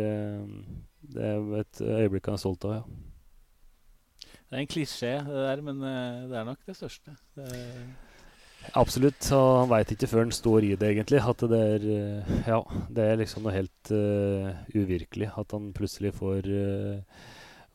det 1.15 1.31
er 1.31 1.51
et 1.61 1.81
øyeblikk 1.81 2.29
han 2.31 2.37
er 2.37 2.43
stolt 2.43 2.67
av, 2.69 2.77
ja. 2.79 4.29
Det 4.51 4.57
er 4.57 4.63
en 4.65 4.71
klisjé, 4.71 5.11
det 5.23 5.43
der, 5.45 5.61
men 5.63 5.79
det 5.79 6.37
er 6.37 6.47
nok 6.47 6.65
det 6.67 6.75
største. 6.75 7.13
Det 7.37 7.51
Absolutt. 8.77 9.25
Og 9.35 9.49
han 9.63 9.69
veit 9.71 9.91
ikke 9.93 10.09
før 10.09 10.23
han 10.25 10.33
står 10.35 10.67
i 10.67 10.73
det, 10.75 10.93
egentlig. 10.93 11.21
At 11.33 11.43
det 11.51 11.61
er, 11.75 11.85
eh, 11.97 12.33
ja, 12.47 12.59
det 12.93 13.05
er 13.05 13.19
liksom 13.19 13.45
noe 13.45 13.55
helt 13.55 13.91
uh, 13.93 14.51
uvirkelig. 14.75 15.31
At 15.37 15.55
han 15.55 15.71
plutselig 15.75 16.13
får, 16.17 16.47
uh, 16.47 17.01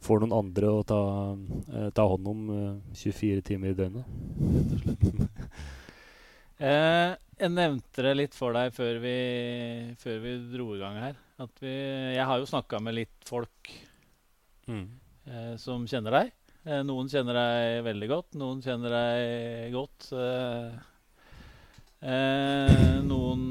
får 0.04 0.22
noen 0.22 0.36
andre 0.36 0.72
å 0.72 0.84
ta, 0.86 1.02
uh, 1.34 1.88
ta 1.96 2.06
hånd 2.06 2.30
om 2.30 2.46
24 2.94 3.44
timer 3.50 3.74
i 3.74 3.78
døgnet. 3.82 4.16
Rett 4.54 4.76
og 4.78 4.84
slett. 4.84 5.62
jeg 7.36 7.52
nevnte 7.52 8.06
det 8.06 8.16
litt 8.16 8.36
for 8.36 8.56
deg 8.56 8.72
før 8.72 9.02
vi, 9.02 9.16
før 10.00 10.22
vi 10.22 10.36
dro 10.54 10.70
i 10.72 10.80
gang 10.80 11.00
her. 11.02 11.22
At 11.42 11.60
vi, 11.60 11.74
jeg 12.16 12.24
har 12.24 12.40
jo 12.40 12.48
snakka 12.48 12.80
med 12.80 12.96
litt 12.96 13.28
folk 13.28 13.70
mm. 14.70 14.86
som 15.60 15.84
kjenner 15.90 16.22
deg. 16.22 16.34
Eh, 16.66 16.82
noen 16.82 17.06
kjenner 17.06 17.36
deg 17.38 17.84
veldig 17.86 18.06
godt, 18.10 18.36
noen 18.40 18.62
kjenner 18.62 18.90
deg 18.90 19.74
godt. 19.74 20.08
Eh, 20.18 20.72
eh, 22.10 22.96
noen 23.06 23.44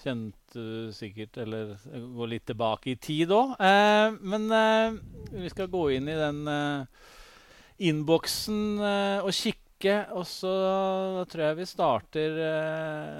kjente 0.00 0.36
du 0.50 0.90
sikkert 0.90 1.36
Eller 1.38 1.76
går 1.86 2.30
litt 2.32 2.46
tilbake 2.48 2.90
i 2.90 2.96
tid 2.98 3.30
òg. 3.30 3.52
men 4.18 4.48
vi 5.30 5.50
skal 5.52 5.68
gå 5.70 5.84
inn 5.94 6.08
i 6.08 6.16
den 6.18 6.40
innboksen 7.78 8.80
og 9.22 9.30
kikke. 9.30 9.94
Og 10.18 10.26
så 10.26 10.54
tror 11.30 11.44
jeg 11.44 11.60
vi 11.60 11.68
starter 11.70 12.34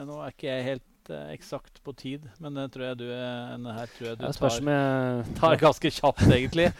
Nå 0.08 0.18
er 0.24 0.34
ikke 0.34 0.50
jeg 0.50 0.66
helt 0.72 0.89
uh, 1.10 1.30
eksakt 1.34 1.80
på 1.84 1.94
tid, 1.98 2.26
men 2.42 2.56
det 2.56 2.68
tror 2.74 2.90
jeg 2.90 3.00
du, 3.02 3.06
her 3.10 3.90
tror 3.96 4.08
jeg 4.08 4.18
du 4.20 4.24
tar, 4.26 5.24
tar, 5.38 5.56
ganske 5.60 5.92
kjapt, 5.96 6.26
egentlig. 6.28 6.70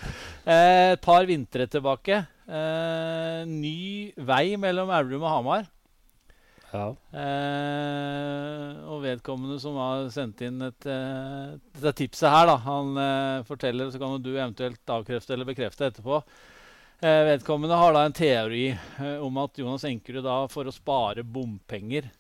Eh, 0.45 0.93
et 0.95 1.03
par 1.05 1.27
vintre 1.29 1.67
tilbake. 1.71 2.23
Eh, 2.51 3.43
ny 3.47 4.13
vei 4.17 4.57
mellom 4.61 4.91
Elverum 4.95 5.27
og 5.27 5.35
Hamar. 5.35 5.69
Ja. 6.71 6.87
Eh, 7.19 8.79
og 8.87 9.03
vedkommende 9.03 9.59
som 9.63 9.79
har 9.81 10.07
sendt 10.15 10.45
inn 10.47 10.63
et, 10.69 10.87
dette 10.87 11.97
tipset 11.99 12.31
her, 12.31 12.47
da, 12.51 12.57
han 12.67 13.03
forteller, 13.49 13.91
så 13.91 14.01
kan 14.03 14.17
du 14.23 14.33
eventuelt 14.37 14.95
avkrefte 14.99 15.35
eller 15.35 15.49
bekrefte 15.49 15.91
etterpå. 15.91 16.23
Vedkommende 17.01 17.79
har 17.81 17.95
da 17.97 18.05
en 18.05 18.13
teori 18.13 18.67
om 19.25 19.39
at 19.41 19.57
Jonas 19.57 19.87
Enkerud 19.89 20.27
da, 20.27 20.43
for 20.53 20.69
å 20.69 20.75
spare 20.75 21.25
bompenger 21.25 22.11
eh, 22.11 22.20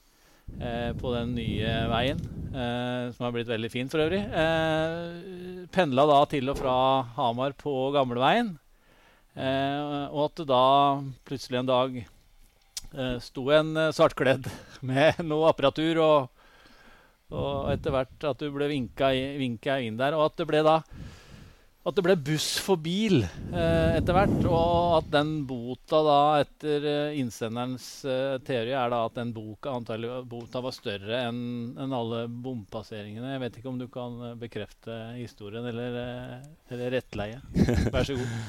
på 1.00 1.12
den 1.14 1.36
nye 1.36 1.74
veien, 1.88 2.18
eh, 2.50 3.12
som 3.14 3.26
har 3.26 3.36
blitt 3.36 3.48
veldig 3.48 3.70
fin 3.72 3.88
for 3.88 4.02
øvrig. 4.02 4.20
Eh, 4.20 5.66
pendla 5.72 6.04
da 6.10 6.18
til 6.28 6.50
og 6.52 6.58
fra 6.58 6.74
Hamar 7.16 7.54
på 7.56 7.74
gamleveien. 7.94 8.56
Eh, 9.38 10.06
og 10.10 10.24
at 10.26 10.40
det 10.40 10.48
da 10.50 10.64
plutselig 11.28 11.60
en 11.60 11.68
dag 11.68 11.96
eh, 12.00 13.16
sto 13.22 13.46
en 13.54 13.76
eh, 13.78 13.92
svartkledd 13.94 14.48
med 14.82 15.20
noe 15.30 15.52
apparatur, 15.52 16.00
og, 16.02 16.44
og 17.30 17.70
etter 17.72 17.94
hvert 17.94 18.28
at 18.32 18.42
du 18.42 18.50
ble 18.54 18.68
vinka, 18.72 19.12
vinka 19.38 19.78
inn 19.84 20.00
der. 20.00 20.18
Og 20.18 20.30
at 20.30 20.40
det 20.40 20.48
ble 20.50 20.64
da 20.66 20.80
at 21.81 21.97
det 21.97 22.03
ble 22.05 22.14
buss 22.21 22.47
for 22.61 22.81
bil 22.81 23.23
eh, 23.25 23.97
etter 23.97 24.16
hvert. 24.16 24.43
Og 24.45 24.99
at 24.99 25.07
den 25.14 25.31
bota 25.49 26.03
da, 26.05 26.19
etter 26.43 26.88
eh, 26.90 27.21
innsenderens 27.21 27.87
eh, 28.05 28.37
teori, 28.45 28.75
er 28.77 28.90
da 28.93 29.05
at 29.07 29.16
den 29.16 29.33
boka 29.37 29.79
bota 30.29 30.61
var 30.61 30.77
større 30.77 31.23
enn 31.31 31.79
en 31.81 31.95
alle 31.97 32.27
bompasseringene. 32.29 33.33
Jeg 33.33 33.43
vet 33.47 33.57
ikke 33.61 33.73
om 33.73 33.79
du 33.81 33.87
kan 33.93 34.19
eh, 34.29 34.37
bekrefte 34.40 34.99
historien 35.16 35.71
eller, 35.71 35.97
eh, 36.03 36.51
eller 36.75 36.93
rettleie. 36.99 37.40
Vær 37.88 38.05
så 38.05 38.19
god. 38.19 38.37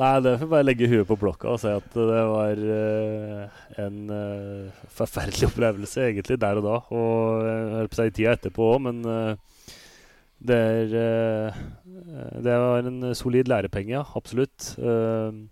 Nei, 0.00 0.10
det 0.22 0.36
får 0.38 0.50
bare 0.50 0.66
legge 0.66 0.86
huet 0.86 1.06
på 1.08 1.16
blokka 1.18 1.48
og 1.50 1.58
si 1.58 1.70
at 1.70 1.94
det 1.94 2.20
var 2.30 2.60
eh, 2.62 3.62
en 3.82 3.96
forferdelig 4.94 5.48
opplevelse 5.48 6.04
egentlig 6.08 6.38
der 6.42 6.58
og 6.58 6.66
da. 6.66 6.76
Og 6.94 7.46
jeg 7.46 7.72
holdt 7.78 7.94
på 7.94 7.98
å 7.98 8.02
si 8.02 8.16
tida 8.18 8.34
etterpå 8.34 8.68
òg, 8.74 8.84
men 8.88 9.00
det, 10.40 10.56
er, 10.56 10.94
uh, 10.96 12.40
det 12.40 12.56
var 12.62 12.88
en 12.88 13.12
solid 13.16 13.50
lærepenge, 13.50 13.92
ja. 13.98 14.06
Absolutt. 14.16 14.72
Uh, 14.80 15.44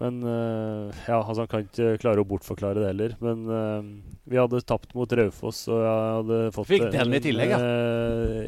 men 0.00 0.20
uh, 0.24 0.88
ja, 1.04 1.18
altså 1.18 1.44
Han 1.44 1.50
kan 1.50 1.64
ikke 1.66 1.96
klare 2.00 2.22
å 2.22 2.26
bortforklare 2.28 2.80
det 2.80 2.90
heller. 2.92 3.16
Men 3.22 3.46
vi 4.30 4.38
hadde 4.38 4.62
tapt 4.66 4.94
mot 4.98 5.12
Raufoss, 5.18 5.64
og 5.70 5.80
jeg 5.84 6.12
hadde 6.16 6.42
fått 6.56 6.70
Fikk 6.70 6.86
den 6.94 7.16
i 7.16 7.22
tillegg, 7.22 7.54
ja? 7.54 7.72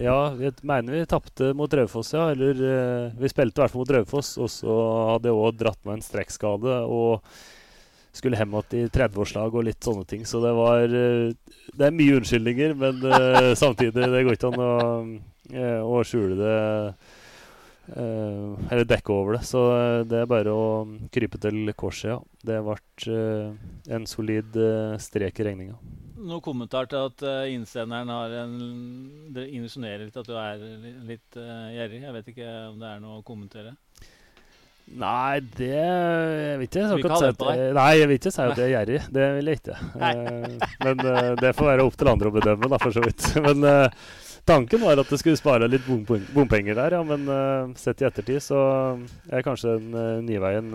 ja, 0.00 0.18
jeg 0.40 0.54
mener 0.66 0.96
vi 0.96 1.08
tapte 1.10 1.50
mot 1.58 1.74
Raufoss, 1.78 2.14
ja. 2.16 2.28
Eller 2.34 3.10
vi 3.18 3.32
spilte 3.32 3.60
i 3.60 3.64
hvert 3.64 3.74
fall 3.74 3.84
mot 3.84 3.96
Raufoss, 3.98 4.36
og 4.42 4.52
så 4.54 4.78
hadde 5.14 5.32
jeg 5.32 5.42
òg 5.42 5.58
dratt 5.60 5.82
meg 5.86 5.98
en 5.98 6.06
strekkskade. 6.06 6.78
Og 6.86 7.20
skulle 8.12 8.36
hjem 8.36 8.54
igjen 8.58 8.84
i 8.84 8.92
30-årslag 8.92 9.56
og 9.56 9.66
litt 9.66 9.84
sånne 9.84 10.04
ting. 10.08 10.26
Så 10.28 10.42
det 10.44 10.52
var 10.56 10.84
eh, 10.84 11.32
Det 11.72 11.88
er 11.88 11.96
mye 11.96 12.18
unnskyldninger, 12.20 12.76
men 12.78 13.00
uh, 13.08 13.52
samtidig 13.64 14.10
det 14.12 14.24
går 14.26 14.36
ikke 14.36 14.52
an 14.52 14.62
å, 14.62 14.76
uh, 15.56 15.80
å 15.88 16.02
skjule 16.06 16.36
det 16.36 16.58
uh, 17.96 18.52
Eller 18.68 18.84
dekke 18.88 19.16
over 19.16 19.38
det. 19.38 19.42
Så 19.48 19.64
det 20.08 20.20
er 20.20 20.30
bare 20.30 20.52
å 20.52 20.84
krype 21.14 21.40
til 21.40 21.72
korset, 21.72 22.12
ja. 22.12 22.20
Det 22.42 22.60
ble 22.66 23.18
en 23.96 24.06
solid 24.10 24.56
strek 25.02 25.40
i 25.40 25.48
regninga. 25.48 25.78
Noen 26.22 26.42
kommentar 26.44 26.86
til 26.86 27.08
at 27.08 27.22
innsenderen 27.50 28.10
har 28.12 28.34
en 28.44 28.52
Det 29.34 29.48
insinuerer 29.56 30.04
litt 30.04 30.18
at 30.20 30.28
du 30.28 30.36
er 30.38 30.60
litt 31.08 31.38
gjerrig. 31.38 32.02
Jeg 32.04 32.14
vet 32.18 32.30
ikke 32.34 32.52
om 32.68 32.78
det 32.82 32.92
er 32.92 33.02
noe 33.02 33.22
å 33.22 33.26
kommentere? 33.26 33.74
Nei, 34.92 35.40
det 35.56 35.70
Jeg 35.72 36.58
vet 36.60 36.76
ikke 36.76 37.20
si 37.20 37.28
at, 37.30 37.44
nei, 37.76 37.92
jeg 37.96 38.08
vil 38.10 38.18
ikke 38.18 38.32
si 38.34 38.42
at 38.44 38.58
jeg 38.60 38.66
er 38.66 38.74
gjerrig. 38.74 38.98
Det 39.14 39.28
vil 39.38 39.48
jeg 39.48 39.60
ikke. 39.62 39.78
Uh, 39.96 40.66
men 40.84 41.00
uh, 41.06 41.30
det 41.40 41.54
får 41.56 41.70
være 41.70 41.86
opp 41.86 41.96
til 41.96 42.12
andre 42.12 42.28
å 42.28 42.34
bedømme, 42.34 42.68
da, 42.72 42.80
for 42.82 42.96
så 42.96 43.04
vidt. 43.04 43.30
Men 43.46 43.64
uh, 43.64 44.12
tanken 44.48 44.82
var 44.84 45.00
at 45.00 45.08
det 45.08 45.20
skulle 45.22 45.40
spare 45.40 45.70
litt 45.70 45.88
bompenger 45.88 46.76
der, 46.76 46.98
ja. 46.98 47.02
Men 47.06 47.74
sett 47.78 48.04
i 48.04 48.08
ettertid 48.08 48.42
så 48.44 48.60
er 49.32 49.44
kanskje 49.46 49.78
den 49.80 50.24
nye 50.28 50.42
veien 50.42 50.72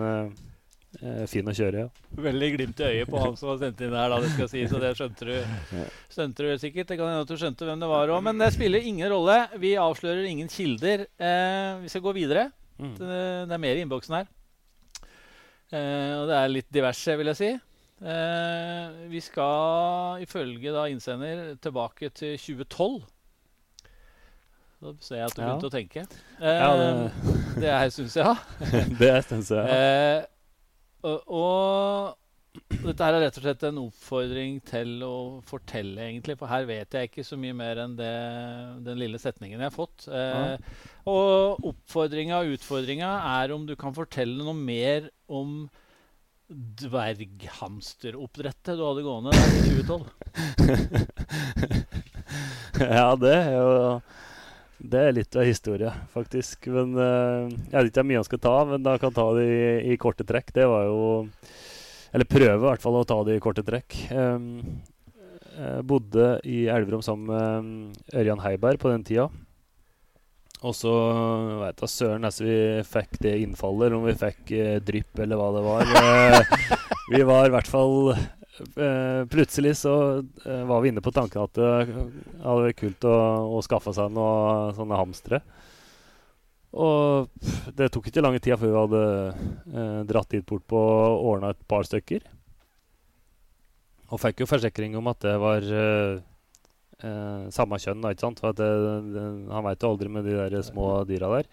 fin 1.29 1.45
å 1.45 1.53
kjøre, 1.53 1.83
ja. 1.83 2.05
Veldig 2.23 2.47
glimt 2.55 2.79
i 2.81 2.87
øyet 2.87 3.09
på 3.11 3.19
han 3.21 3.35
som 3.37 3.51
har 3.51 3.59
sendt 3.61 3.83
inn 3.85 3.93
her, 3.93 4.09
da, 4.09 4.21
det 4.23 4.31
skal 4.33 4.47
sies. 4.49 4.71
så 4.71 4.79
det 4.81 4.93
skjønte 4.97 5.27
du, 5.27 5.33
skjønte 6.15 6.47
du 6.47 6.61
sikkert. 6.63 6.87
Det 6.89 6.97
kan 6.97 7.11
hende 7.11 7.25
at 7.27 7.29
du 7.29 7.37
skjønte 7.37 7.67
hvem 7.67 7.83
det 7.83 7.89
var 7.91 8.13
òg, 8.15 8.23
men 8.25 8.39
det 8.41 8.53
spiller 8.55 8.87
ingen 8.87 9.11
rolle. 9.13 9.43
Vi 9.61 9.75
avslører 9.77 10.25
ingen 10.31 10.49
kilder. 10.49 11.05
vi 11.83 11.91
skal 11.91 12.07
gå 12.07 12.15
videre. 12.17 12.47
Mm. 12.77 12.93
Det, 12.97 13.07
det, 13.49 13.55
er 13.55 13.63
mer 13.63 13.77
i 13.77 13.83
innboksen 13.85 14.19
her. 14.19 14.29
Eh, 15.73 16.13
og 16.15 16.27
det 16.29 16.37
er 16.37 16.53
litt 16.53 16.69
diverse, 16.73 17.17
vil 17.19 17.31
jeg 17.33 17.39
si. 17.39 17.51
Eh, 17.97 18.97
vi 19.09 19.21
skal 19.25 20.21
ifølge 20.21 20.73
da 20.75 20.85
innsender 20.91 21.55
tilbake 21.61 22.11
til 22.13 22.37
2012. 22.37 22.99
Da 24.77 24.93
ser 25.01 25.23
jeg 25.23 25.25
at 25.25 25.35
du 25.35 25.41
ja. 25.41 25.47
begynte 25.47 25.71
å 25.71 25.73
tenke. 25.73 26.05
Eh, 26.37 26.59
ja, 26.61 26.69
det, 26.77 26.91
det 27.63 27.73
er 27.73 27.91
syns 27.95 28.17
jeg. 28.19 28.35
Det 29.01 29.13
syns 29.25 29.51
jeg. 29.57 30.27
Og, 31.07 31.21
og 31.25 32.17
dette 32.69 33.03
her 33.03 33.13
er 33.17 33.21
rett 33.25 33.37
og 33.39 33.43
slett 33.45 33.63
en 33.67 33.79
oppfordring 33.81 34.53
til 34.67 35.03
å 35.05 35.15
fortelle, 35.47 36.01
egentlig. 36.07 36.35
For 36.39 36.47
her 36.51 36.63
vet 36.69 36.93
jeg 36.97 37.03
ikke 37.09 37.25
så 37.27 37.35
mye 37.39 37.55
mer 37.57 37.75
enn 37.83 37.95
det, 37.99 38.15
den 38.85 38.97
lille 39.01 39.19
setningen 39.21 39.59
jeg 39.59 39.69
har 39.69 39.75
fått. 39.75 39.99
Eh, 40.07 40.55
og 41.09 41.65
oppfordringa 41.71 42.35
og 42.43 42.51
utfordringa 42.57 43.11
er 43.41 43.47
om 43.55 43.63
du 43.67 43.75
kan 43.79 43.93
fortelle 43.97 44.43
noe 44.43 44.57
mer 44.57 45.01
om 45.27 45.49
dverghamsteroppdrettet 46.47 48.77
du 48.79 48.83
hadde 48.85 49.03
gående 49.03 49.31
i 49.35 49.39
2012. 49.67 50.07
ja, 52.87 53.15
det 53.19 53.33
er 53.35 53.51
jo 53.57 53.99
Det 54.77 55.01
er 55.01 55.17
litt 55.17 55.35
av 55.35 55.43
historie, 55.47 55.91
faktisk. 56.13 56.67
Men 56.71 56.93
uh, 56.95 57.49
Jeg 57.49 57.73
vet 57.73 57.89
ikke 57.91 58.03
mye 58.07 58.17
han 58.21 58.29
skal 58.29 58.43
ta, 58.43 58.65
men 58.69 58.83
da 58.85 58.97
kan 59.01 59.13
ta 59.15 59.25
det 59.35 59.45
i, 59.49 59.91
i, 59.91 59.97
korte 59.99 60.23
trekk. 60.27 60.53
Det 60.55 60.65
var 60.69 60.83
jo 60.87 60.97
Eller 62.13 62.29
prøve 62.29 62.59
i 62.61 62.67
hvert 62.69 62.83
fall 62.83 62.99
å 62.99 63.07
ta 63.07 63.17
det 63.27 63.37
i 63.37 63.43
korte 63.43 63.65
trekk. 63.67 63.97
Um, 64.11 64.79
bodde 65.89 66.37
i 66.45 66.67
Elverum 66.69 67.01
sammen 67.05 67.27
med 67.33 68.15
Ørjan 68.15 68.43
Heiberg 68.43 68.79
på 68.81 68.91
den 68.93 69.05
tida. 69.07 69.27
Og 70.65 70.73
så 70.73 70.91
veit 71.59 71.77
da 71.77 71.89
søren 71.89 72.23
nesten 72.25 72.47
vi 72.47 72.57
fikk 72.87 73.19
det 73.21 73.35
innfallet, 73.43 73.87
eller 73.87 73.99
om 73.99 74.07
vi 74.07 74.15
fikk 74.17 74.53
eh, 74.57 74.77
drypp, 74.81 75.19
eller 75.21 75.37
hva 75.37 75.51
det 75.53 75.67
var. 75.67 75.85
Eh, 77.07 77.17
vi 77.17 77.21
var 77.23 77.47
i 77.47 77.51
hvert 77.53 77.69
fall 77.71 78.09
eh, 78.11 79.21
Plutselig 79.31 79.77
så 79.79 79.93
eh, 80.19 80.63
var 80.67 80.81
vi 80.83 80.89
inne 80.91 81.03
på 81.03 81.13
tanken 81.15 81.45
at 81.45 81.53
det 81.55 81.69
hadde 82.43 82.65
vært 82.65 82.79
kult 82.81 83.07
å, 83.07 83.13
å 83.55 83.61
skaffe 83.63 83.93
seg 83.95 84.11
noen 84.11 84.73
sånne 84.75 84.99
hamstere. 84.99 85.39
Og 86.77 87.73
det 87.77 87.89
tok 87.93 88.09
ikke 88.09 88.21
lange 88.21 88.41
tida 88.43 88.57
før 88.59 88.73
vi 88.73 88.81
hadde 88.81 89.03
eh, 89.33 90.01
dratt 90.09 90.33
dit 90.33 90.45
bort 90.45 90.65
på 90.69 90.77
og 90.77 91.29
ordna 91.33 91.53
et 91.53 91.63
par 91.69 91.87
stykker. 91.87 92.25
Og 94.13 94.21
fikk 94.21 94.43
jo 94.43 94.49
forsikring 94.49 94.95
om 94.99 95.09
at 95.11 95.19
det 95.25 95.33
var 95.41 95.65
eh, 95.65 96.19
eh, 97.01 97.47
samme 97.55 97.79
kjønn, 97.81 98.03
da, 98.05 98.13
ikke 98.13 98.27
sant? 98.27 98.43
For 98.43 98.55
det, 98.55 98.69
det, 99.15 99.25
han 99.51 99.65
veit 99.65 99.83
jo 99.83 99.91
aldri 99.95 100.13
med 100.13 100.29
de 100.29 100.37
der 100.37 100.61
små 100.65 101.01
dyra 101.09 101.33
der. 101.39 101.51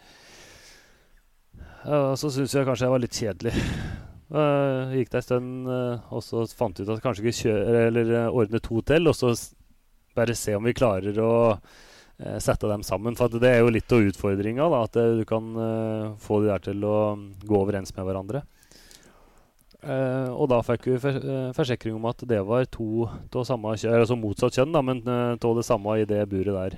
Og 1.84 2.14
så 2.16 2.30
syns 2.32 2.54
jeg 2.56 2.64
kanskje 2.68 2.86
jeg 2.86 2.94
var 2.94 3.02
litt 3.02 3.18
kjedelig. 3.18 3.52
Uh, 4.34 4.90
gikk 4.96 5.10
det 5.12 5.18
en 5.20 5.24
stund, 5.26 5.66
uh, 5.68 6.06
og 6.16 6.22
så 6.24 6.46
fant 6.56 6.78
vi 6.80 6.86
ut 6.86 6.92
at 6.94 7.02
kanskje 7.04 7.26
vi 7.26 7.32
kjører, 7.36 7.76
eller 7.90 8.08
uh, 8.16 8.36
ordner 8.40 8.62
to 8.64 8.80
til, 8.88 9.10
og 9.10 9.14
så 9.14 9.34
bare 10.16 10.34
se 10.38 10.56
om 10.56 10.64
vi 10.64 10.72
klarer 10.74 11.18
å 11.20 11.34
sette 12.38 12.68
dem 12.70 12.84
sammen. 12.86 13.16
For 13.18 13.32
det 13.32 13.48
er 13.50 13.62
jo 13.64 13.72
litt 13.74 13.90
av 13.92 14.04
utfordringa, 14.06 14.68
at 14.78 14.98
du 15.18 15.24
kan 15.26 15.48
få 16.22 16.40
de 16.44 16.52
der 16.52 16.62
til 16.62 16.84
å 16.86 16.96
gå 17.42 17.56
overens 17.58 17.90
med 17.96 18.06
hverandre. 18.06 18.44
Uh, 19.84 20.32
og 20.32 20.48
da 20.48 20.62
fikk 20.64 20.86
vi 20.88 20.96
uh, 20.96 21.52
forsikring 21.52 21.96
om 21.98 22.06
at 22.08 22.22
det 22.28 22.40
var 22.48 22.64
to 22.72 23.04
av 23.04 23.44
samme 23.44 23.74
kjønn, 23.76 23.98
altså 23.98 24.16
motsatt 24.16 24.56
kjønn, 24.56 24.72
da, 24.72 24.80
men 24.80 25.02
uh, 25.04 25.36
det 25.36 25.66
samme 25.66 25.98
i 26.00 26.06
det 26.08 26.22
buret 26.30 26.56
der. 26.56 26.76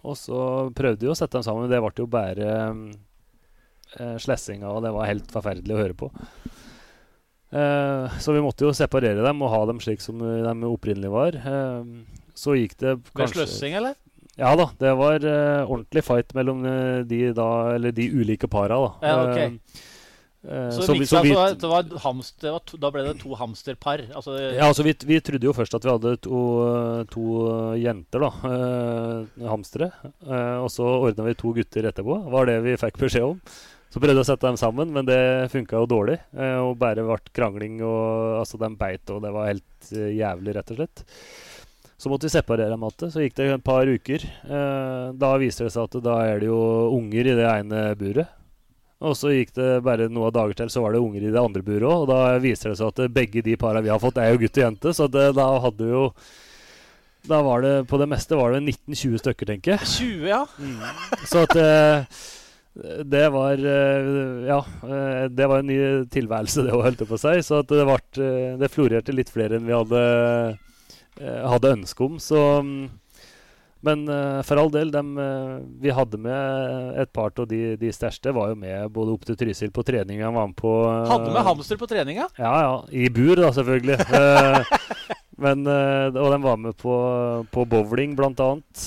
Og 0.00 0.16
så 0.16 0.40
prøvde 0.72 1.04
vi 1.04 1.10
å 1.12 1.16
sette 1.18 1.36
dem 1.36 1.44
sammen, 1.44 1.66
men 1.66 1.72
det 1.72 1.82
ble 1.84 1.92
jo 2.00 2.08
bare 2.08 2.54
uh, 2.72 4.16
slessinga, 4.22 4.70
og 4.70 4.80
det 4.86 4.94
var 4.96 5.10
helt 5.10 5.28
forferdelig 5.34 5.76
å 5.76 5.82
høre 5.82 5.98
på. 5.98 6.10
så 7.50 8.30
vi 8.30 8.42
måtte 8.44 8.62
jo 8.62 8.70
separere 8.70 9.24
dem 9.24 9.40
og 9.42 9.50
ha 9.50 9.58
dem 9.66 9.80
slik 9.82 9.98
som 10.00 10.20
de 10.22 10.52
opprinnelig 10.68 11.08
var. 11.10 11.38
så 12.38 12.54
gikk 12.54 12.76
det 12.78 12.92
kanskje 13.10 13.24
Med 13.24 13.32
sløssing, 13.34 13.74
eller? 13.80 13.96
Ja 14.38 14.54
da. 14.56 14.70
Det 14.78 14.92
var 14.96 15.24
ordentlig 15.24 16.04
fight 16.06 16.34
mellom 16.38 16.62
de, 17.08 17.22
da, 17.36 17.48
eller 17.74 17.92
de 17.92 18.06
ulike 18.14 18.48
para. 18.48 18.78
da. 18.78 18.92
Ja, 19.08 19.16
okay. 19.26 19.58
Uh, 20.40 20.70
så, 20.72 20.82
så, 20.82 20.92
vi, 20.92 21.06
så 21.06 21.20
vi, 21.20 21.32
det 21.60 21.68
var 21.68 21.90
hamster, 22.00 22.54
to, 22.64 22.78
da 22.80 22.88
ble 22.92 23.02
det 23.04 23.18
to 23.20 23.34
hamsterpar? 23.36 24.06
Altså, 24.16 24.38
ja, 24.40 24.70
altså 24.70 24.86
vi, 24.86 24.94
vi, 25.04 25.18
trodde 25.20 25.44
jo 25.44 25.52
først 25.52 25.76
at 25.76 25.84
vi 25.84 25.92
hadde 25.92 26.14
to, 26.24 26.38
to 27.12 27.24
jenter, 27.76 28.24
da. 28.24 28.30
Uh, 28.40 29.50
hamstere. 29.50 29.90
Uh, 30.24 30.62
og 30.62 30.70
så 30.72 30.86
ordna 30.86 31.28
vi 31.28 31.36
to 31.36 31.52
gutter 31.58 31.90
etterpå. 31.90 32.16
var 32.32 32.48
det 32.48 32.56
vi 32.64 32.78
fikk 32.80 33.02
beskjed 33.02 33.28
om. 33.34 33.36
Så 33.90 34.00
prøvde 34.00 34.16
vi 34.16 34.22
å 34.22 34.30
sette 34.30 34.46
dem 34.46 34.56
sammen, 34.56 34.94
men 34.94 35.04
det 35.04 35.20
funka 35.52 35.82
jo 35.82 35.90
dårlig. 35.90 36.20
og 36.62 36.76
bare 36.78 37.02
ble 37.02 37.16
krangling, 37.34 37.80
og 37.82 38.38
altså, 38.38 38.60
de 38.62 38.68
beit, 38.78 39.02
og 39.10 39.24
det 39.24 39.32
var 39.34 39.48
helt 39.50 39.88
jævlig, 39.90 40.54
rett 40.54 40.70
og 40.70 40.78
slett. 40.78 41.02
Så 42.00 42.08
måtte 42.08 42.28
vi 42.28 42.32
separere 42.32 42.72
dem 42.72 42.84
igjen. 42.88 43.12
Så 43.12 43.22
gikk 43.24 43.36
det 43.36 43.48
et 43.52 43.64
par 43.64 43.84
uker. 43.84 44.26
da 45.20 45.32
viser 45.36 45.66
det 45.66 45.72
seg 45.74 45.84
at 45.84 45.98
da 46.04 46.14
er 46.24 46.40
det 46.40 46.48
jo 46.48 46.60
unger 46.96 47.28
i 47.28 47.34
det 47.36 47.48
ene 47.50 47.82
buret. 48.00 48.30
Og 49.00 49.16
så 49.16 49.32
gikk 49.32 49.54
det 49.56 49.68
bare 49.84 50.10
noen 50.12 50.32
dager 50.34 50.58
til, 50.58 50.70
så 50.72 50.82
var 50.84 50.92
det 50.92 51.00
unger 51.00 51.24
i 51.24 51.32
det 51.32 51.40
andre 51.40 51.64
buret 51.64 51.88
òg. 51.88 52.02
Og 52.04 52.10
da 52.10 52.36
viser 52.42 52.72
det 52.72 52.80
seg 52.80 52.90
at 52.92 53.14
begge 53.16 53.42
de 53.44 53.56
para 53.60 53.80
vi 53.80 53.92
har 53.92 54.00
fått, 54.02 54.20
er 54.20 54.34
jo 54.34 54.42
gutt 54.42 54.60
og 54.60 54.66
jente. 54.66 54.92
Så 54.96 55.08
det, 55.08 55.30
da 55.38 55.46
hadde 55.64 55.86
vi 55.86 55.94
jo 55.94 56.10
Da 57.28 57.42
var 57.44 57.60
det 57.60 57.72
på 57.88 57.98
det 58.00 58.08
meste 58.08 58.36
var 58.36 58.54
det 58.54 58.62
19-20 58.64 59.20
stykker, 59.20 59.48
tenker 59.48 59.74
jeg. 59.74 59.88
20, 59.96 60.28
ja. 60.28 60.44
Mm. 60.60 61.24
Så 61.28 61.44
at 61.44 61.56
eh, 61.60 62.20
det 63.08 63.26
var 63.32 63.60
eh, 63.60 64.12
Ja, 64.48 64.60
eh, 64.84 65.24
det 65.32 65.48
var 65.48 65.60
en 65.60 65.68
ny 65.68 65.80
tilværelse, 66.12 66.64
det 66.64 66.76
å 66.76 66.84
holde 66.84 67.08
på 67.08 67.20
seg. 67.20 67.40
Så 67.44 67.62
at 67.64 67.72
det, 67.72 67.86
ble, 67.88 68.30
det 68.60 68.72
florerte 68.72 69.16
litt 69.16 69.32
flere 69.32 69.56
enn 69.56 69.68
vi 69.68 69.76
hadde, 69.76 70.04
hadde 71.18 71.74
ønske 71.74 72.06
om. 72.06 72.20
Så 72.22 72.38
mm, 72.62 72.88
men 73.80 74.04
uh, 74.08 74.40
for 74.44 74.60
all 74.60 74.70
del, 74.72 74.90
dem, 74.92 75.14
uh, 75.16 75.60
vi 75.80 75.92
hadde 75.94 76.20
med 76.20 76.98
et 77.00 77.10
par 77.16 77.32
av 77.32 77.48
de, 77.48 77.76
de 77.80 77.92
største. 77.94 78.32
Var 78.36 78.52
jo 78.52 78.58
med 78.60 78.92
både 78.92 79.14
opp 79.16 79.24
til 79.28 79.38
Trysil 79.40 79.72
på 79.72 79.84
trening. 79.88 80.20
Han 80.24 80.36
var 80.36 80.50
med 80.50 80.58
på 80.60 80.74
uh, 80.84 81.08
Hadde 81.08 81.32
med 81.32 81.46
hamster 81.46 81.80
på 81.80 81.88
treninga? 81.88 82.28
Ja, 82.36 82.52
ja. 82.66 82.74
I 82.92 83.08
bur, 83.12 83.32
da, 83.40 83.48
selvfølgelig. 83.56 83.96
men, 85.44 85.64
og 85.64 86.28
de 86.34 86.38
var 86.44 86.60
med 86.60 86.76
på, 86.76 86.94
på 87.48 87.64
bowling, 87.72 88.12
blant 88.18 88.42
annet. 88.44 88.82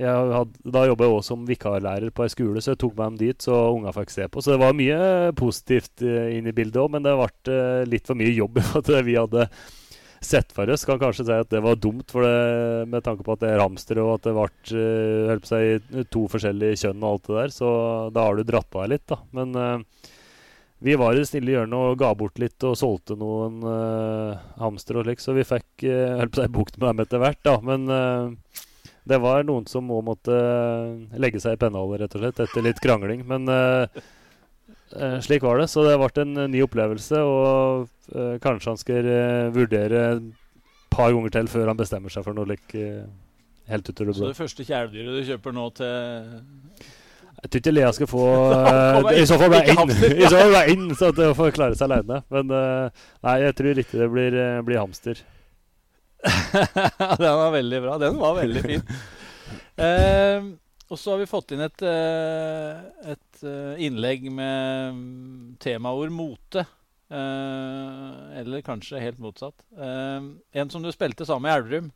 da 0.00 0.86
jobba 0.88 1.04
jeg 1.04 1.12
òg 1.18 1.26
som 1.26 1.44
vikarlærer 1.44 2.08
på 2.16 2.24
ei 2.24 2.32
skole, 2.32 2.62
så 2.64 2.72
jeg 2.72 2.80
tok 2.80 2.96
med 2.96 3.04
dem 3.04 3.20
dit, 3.26 3.44
så 3.44 3.58
unga 3.74 3.92
fikk 3.92 4.14
se 4.14 4.30
på. 4.32 4.40
Så 4.40 4.54
det 4.54 4.62
var 4.64 4.72
mye 4.78 5.36
positivt 5.36 6.00
inn 6.08 6.48
i 6.48 6.56
bildet 6.56 6.80
òg, 6.80 6.94
men 6.96 7.04
det 7.04 7.12
ble 7.20 7.60
litt 7.92 8.08
for 8.08 8.16
mye 8.16 8.32
jobb 8.32 8.62
at 8.80 8.88
vi 9.04 9.20
hadde 9.20 9.50
sett 10.24 10.54
for 10.54 10.70
oss. 10.70 10.84
Kan 10.88 11.00
kanskje 11.00 11.26
si 11.28 11.34
at 11.36 11.50
det 11.52 11.62
var 11.64 11.78
dumt 11.80 12.10
for 12.12 12.26
det, 12.26 12.88
med 12.92 13.04
tanke 13.06 13.26
på 13.26 13.34
at 13.34 13.42
det 13.42 13.52
er 13.52 13.62
hamster 13.62 14.00
og 14.02 14.14
at 14.16 14.26
det 14.28 14.34
ble 14.36 14.48
uh, 14.78 15.46
seg, 15.48 15.92
to 16.12 16.24
forskjellige 16.32 16.80
kjønn 16.84 17.04
og 17.04 17.10
alt 17.10 17.28
det 17.28 17.38
der. 17.38 17.54
Så 17.54 17.70
da 18.14 18.26
har 18.28 18.38
du 18.38 18.46
dratt 18.46 18.70
på 18.72 18.82
deg 18.82 18.94
litt, 18.94 19.06
da. 19.10 19.20
Men 19.36 19.54
uh, 19.58 20.10
vi 20.82 20.98
var 20.98 21.14
i 21.14 21.22
det 21.22 21.28
snille 21.30 21.54
hjørnet 21.54 21.78
og 21.78 22.00
ga 22.00 22.10
bort 22.18 22.42
litt 22.42 22.66
og 22.66 22.78
solgte 22.78 23.18
noen 23.18 23.62
uh, 23.62 24.40
hamster 24.62 24.98
og 24.98 25.06
slik, 25.06 25.22
så 25.22 25.36
vi 25.36 25.46
fikk 25.46 25.86
uh, 25.86 26.24
seg 26.26 26.50
bukt 26.54 26.78
med 26.78 26.88
dem 26.90 27.04
etter 27.06 27.22
hvert, 27.22 27.42
da. 27.46 27.58
Men 27.62 27.86
uh, 27.90 28.60
det 29.08 29.18
var 29.22 29.46
noen 29.46 29.66
som 29.70 29.86
må 29.90 29.98
måtte 30.06 30.34
legge 31.18 31.42
seg 31.42 31.56
i 31.56 31.62
pennalet, 31.62 32.04
rett 32.04 32.18
og 32.18 32.22
slett, 32.22 32.42
etter 32.46 32.66
litt 32.70 32.82
krangling. 32.82 33.24
Men 33.26 33.48
Eh, 33.50 34.02
slik 35.24 35.44
var 35.46 35.60
det. 35.60 35.68
Så 35.72 35.84
det 35.86 35.98
ble 36.00 36.24
en 36.24 36.46
ny 36.52 36.62
opplevelse, 36.64 37.20
og 37.24 37.86
uh, 38.14 38.38
kanskje 38.42 38.72
han 38.72 38.80
skal 38.80 39.08
uh, 39.08 39.52
vurdere 39.54 40.06
et 40.12 40.30
par 40.92 41.12
ganger 41.14 41.36
til 41.36 41.52
før 41.52 41.70
han 41.72 41.78
bestemmer 41.78 42.12
seg 42.12 42.26
for 42.26 42.36
noe 42.36 42.50
like, 42.50 42.88
helt 43.72 43.88
ut 43.88 44.02
det. 44.02 44.16
Så 44.16 44.32
det 44.32 44.40
første 44.40 44.66
kjæledyret 44.68 45.16
du 45.16 45.30
kjøper 45.30 45.56
nå 45.56 45.68
til 45.78 45.92
Jeg 47.42 47.48
tror 47.48 47.62
ikke 47.62 47.74
Lea 47.74 47.92
skal 47.96 48.10
få 48.10 48.26
I 49.22 49.24
så 49.26 49.38
fall 49.40 49.54
bare 49.54 49.72
inn, 49.72 49.94
I 50.12 50.26
så 50.28 50.36
fall 50.36 50.52
bare 50.52 50.74
inn 50.74 50.90
så 50.92 51.12
at 51.14 51.22
hun 51.24 51.38
får 51.38 51.54
klare 51.56 51.78
seg 51.78 51.88
aleine. 51.88 52.20
Men 52.34 52.52
nei, 52.52 53.36
jeg 53.46 53.56
tror 53.58 53.82
ikke 53.84 54.02
det 54.02 54.10
blir, 54.12 54.38
blir 54.68 54.82
hamster. 54.82 55.24
Den 57.22 57.34
var 57.40 57.50
veldig 57.50 57.82
bra. 57.82 57.98
Den 57.98 58.18
var 58.20 58.36
veldig 58.38 58.62
fin. 58.68 58.84
Uh, 59.80 60.52
og 60.92 60.98
så 61.00 61.14
har 61.14 61.22
vi 61.22 61.30
fått 61.30 61.54
inn 61.54 61.62
et, 61.64 61.82
eh, 61.88 62.80
et 63.14 63.44
eh, 63.48 63.80
innlegg 63.86 64.26
med 64.28 64.98
temaord 65.62 66.12
mote. 66.12 66.66
Eh, 67.12 68.18
eller 68.40 68.64
kanskje 68.64 69.00
helt 69.00 69.20
motsatt. 69.20 69.64
En 69.72 70.70
som 70.72 70.84
du 70.84 70.90
spilte 70.92 71.24
sammen 71.28 71.48
med 71.48 71.52
i 71.52 71.56
Elverum, 71.60 71.90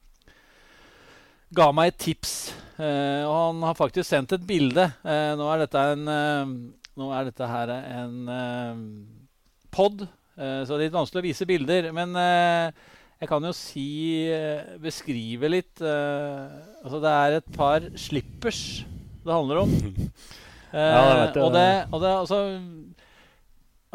ga 1.57 1.69
meg 1.77 1.93
et 1.93 2.01
tips. 2.07 2.35
Og 2.77 3.33
han 3.33 3.63
har 3.65 3.77
faktisk 3.79 4.09
sendt 4.09 4.35
et 4.37 4.49
bilde. 4.49 4.89
Nå 5.05 5.47
er 5.49 5.63
dette, 5.63 5.85
en, 5.95 6.11
nå 7.01 7.07
er 7.17 7.29
dette 7.31 7.49
her 7.49 7.73
en 7.73 8.19
pod, 9.73 10.05
så 10.37 10.67
det 10.69 10.77
er 10.77 10.85
litt 10.85 10.99
vanskelig 10.99 11.23
å 11.23 11.29
vise 11.31 11.49
bilder. 11.49 11.89
Men 11.97 12.13
jeg 13.17 13.31
kan 13.31 13.45
jo 13.49 13.53
si 13.57 13.89
eh, 14.29 14.77
Beskrive 14.83 15.49
litt. 15.49 15.81
Uh, 15.81 16.53
altså 16.83 17.01
det 17.01 17.13
er 17.13 17.39
et 17.39 17.55
par 17.55 17.87
slippers 17.99 18.61
det 19.27 19.35
handler 19.35 19.63
om. 19.65 19.73
Uh, 20.71 20.77
ja, 20.77 21.01
det 21.01 21.17
vet 21.21 21.39
jeg. 21.39 21.47
Og 21.47 21.55
det, 21.55 21.71
og 21.91 22.03
det 22.05 22.11
altså 22.13 22.41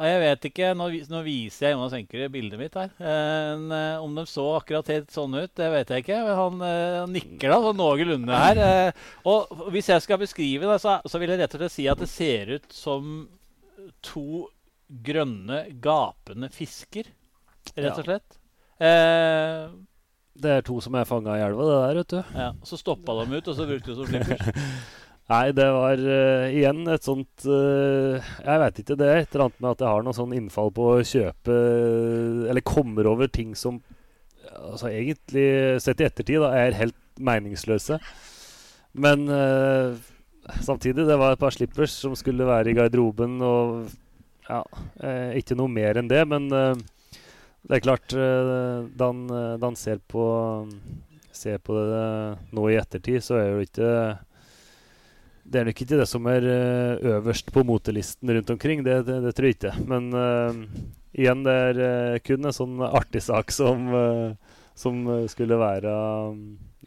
Jeg 0.02 0.22
vet 0.24 0.48
ikke 0.50 0.72
Nå, 0.76 0.88
nå 1.12 1.22
viser 1.24 1.68
jeg 1.68 1.76
Jonas 1.76 1.94
Enkerud 1.96 2.34
bildet 2.34 2.60
mitt 2.60 2.80
her. 2.82 2.90
Uh, 2.98 4.02
om 4.02 4.18
de 4.18 4.26
så 4.28 4.48
akkurat 4.58 4.90
helt 4.92 5.14
sånn 5.14 5.38
ut, 5.38 5.54
det 5.60 5.70
vet 5.78 5.94
jeg 5.94 6.08
ikke. 6.08 6.20
Han, 6.42 6.66
han 6.66 7.14
nikker 7.14 7.54
da 7.54 7.62
sånn 7.68 7.80
noenlunde 7.80 8.42
her. 8.42 8.92
og 9.30 9.54
hvis 9.72 9.94
jeg 9.94 10.08
skal 10.08 10.20
beskrive 10.24 10.66
det, 10.66 10.82
så, 10.82 10.98
så, 11.06 11.22
vil 11.22 11.36
jeg 11.36 11.44
rett 11.46 11.56
og 11.60 11.62
slett 11.62 11.78
si 11.78 11.88
at 11.94 12.02
det 12.02 12.10
ser 12.10 12.56
ut 12.58 12.70
som 12.74 13.16
to 14.02 14.48
grønne, 15.06 15.68
gapende 15.80 16.50
fisker. 16.52 17.14
Rett 17.78 18.00
og 18.02 18.08
slett. 18.10 18.41
Eh, 18.82 19.70
det 20.42 20.56
er 20.56 20.66
to 20.66 20.80
som 20.82 20.96
er 20.98 21.06
fanga 21.06 21.36
i 21.38 21.44
elva, 21.46 21.68
det 21.68 21.78
der, 21.78 22.00
vet 22.02 22.14
du. 22.16 22.38
Ja, 22.40 22.50
Så 22.66 22.80
stoppa 22.80 23.14
de 23.20 23.38
ut, 23.38 23.48
og 23.48 23.56
så 23.58 23.68
brukte 23.70 23.92
du 23.92 24.00
som 24.00 24.10
slippers? 24.10 24.42
Nei, 25.32 25.46
det 25.56 25.68
var 25.72 26.02
uh, 26.02 26.50
igjen 26.52 26.82
et 26.92 27.06
sånt 27.06 27.46
uh, 27.48 28.18
Jeg 28.20 28.62
veit 28.64 28.80
ikke. 28.82 28.98
Det 29.00 29.08
er 29.08 29.22
et 29.22 29.36
eller 29.36 29.46
annet 29.46 29.62
med 29.62 29.70
at 29.70 29.84
jeg 29.84 29.94
har 29.94 30.04
noe 30.04 30.18
sånn 30.18 30.34
innfall 30.36 30.74
på 30.76 30.88
å 30.92 31.06
kjøpe 31.08 31.56
Eller 32.52 32.66
kommer 32.68 33.08
over 33.08 33.32
ting 33.32 33.54
som 33.56 33.78
altså 34.52 34.90
egentlig 34.90 35.80
sett 35.80 36.02
i 36.02 36.08
ettertid 36.10 36.42
da, 36.44 36.50
er 36.58 36.76
helt 36.76 36.98
meningsløse. 37.22 38.02
Men 39.00 39.24
uh, 39.32 39.96
samtidig, 40.60 41.06
det 41.08 41.16
var 41.22 41.38
et 41.38 41.40
par 41.40 41.56
slippers 41.56 41.94
som 42.02 42.18
skulle 42.20 42.50
være 42.50 42.74
i 42.74 42.76
garderoben. 42.76 43.38
Og 43.46 43.94
ja, 44.50 44.60
ikke 45.40 45.56
noe 45.56 45.72
mer 45.72 46.02
enn 46.02 46.12
det. 46.12 46.26
Men 46.28 46.50
det 47.68 47.78
er 47.78 47.86
klart, 47.86 48.14
da 48.14 49.10
han 49.12 49.78
ser 49.80 50.02
på, 50.10 50.24
ser 51.32 51.60
på 51.62 51.78
det 51.78 52.06
nå 52.56 52.68
i 52.72 52.78
ettertid, 52.80 53.22
så 53.24 53.38
er 53.38 53.46
det 53.46 53.52
jo 53.54 53.68
ikke 53.68 53.92
det 55.52 55.60
er 55.60 55.68
nok 55.68 55.82
ikke 55.84 56.00
det 56.00 56.08
som 56.08 56.28
er 56.32 56.46
øverst 56.48 57.52
på 57.52 57.64
motelisten 57.68 58.32
rundt 58.32 58.50
omkring. 58.54 58.84
Det, 58.86 59.02
det, 59.08 59.18
det 59.26 59.34
tror 59.36 59.50
jeg 59.50 59.58
ikke. 59.58 59.74
Men 59.90 60.08
igjen, 61.12 61.42
det 61.44 61.56
er 61.84 62.22
kun 62.24 62.48
en 62.48 62.56
sånn 62.56 62.80
artig 62.88 63.24
sak 63.26 63.52
som, 63.52 63.90
som 64.80 65.02
skulle 65.34 65.60
være 65.60 65.96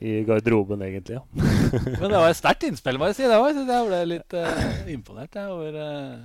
i 0.00 0.22
garderoben, 0.24 0.82
egentlig. 0.82 1.14
ja. 1.14 1.22
Men 2.00 2.10
det 2.10 2.18
var 2.18 2.30
et 2.30 2.38
sterkt 2.38 2.66
innspill, 2.66 2.98
må 2.98 3.10
jeg 3.10 3.20
si. 3.20 3.26
Det 3.30 3.40
var, 3.40 3.54
jeg 3.54 3.88
ble 3.88 4.00
litt 4.10 4.37
uh, 4.37 4.90
imponert 4.90 5.38
jeg, 5.38 5.50
over 5.50 5.78
uh... 5.78 6.24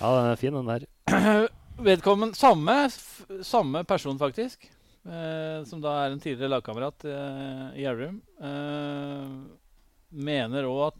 Ja, 0.00 0.12
den 0.16 0.30
er 0.30 0.40
fin, 0.40 0.56
den 0.56 0.70
der. 0.70 0.86
Vedkommende 1.80 2.38
Samme, 2.38 2.76
samme 3.46 3.84
person, 3.88 4.18
faktisk. 4.20 4.68
Eh, 5.04 5.60
som 5.64 5.80
da 5.80 5.96
er 6.02 6.12
en 6.12 6.20
tidligere 6.20 6.52
lagkamerat 6.56 7.06
i 7.08 7.84
Gjerdrum. 7.84 8.20
mener 10.10 10.68
òg 10.68 10.80
at 10.90 10.98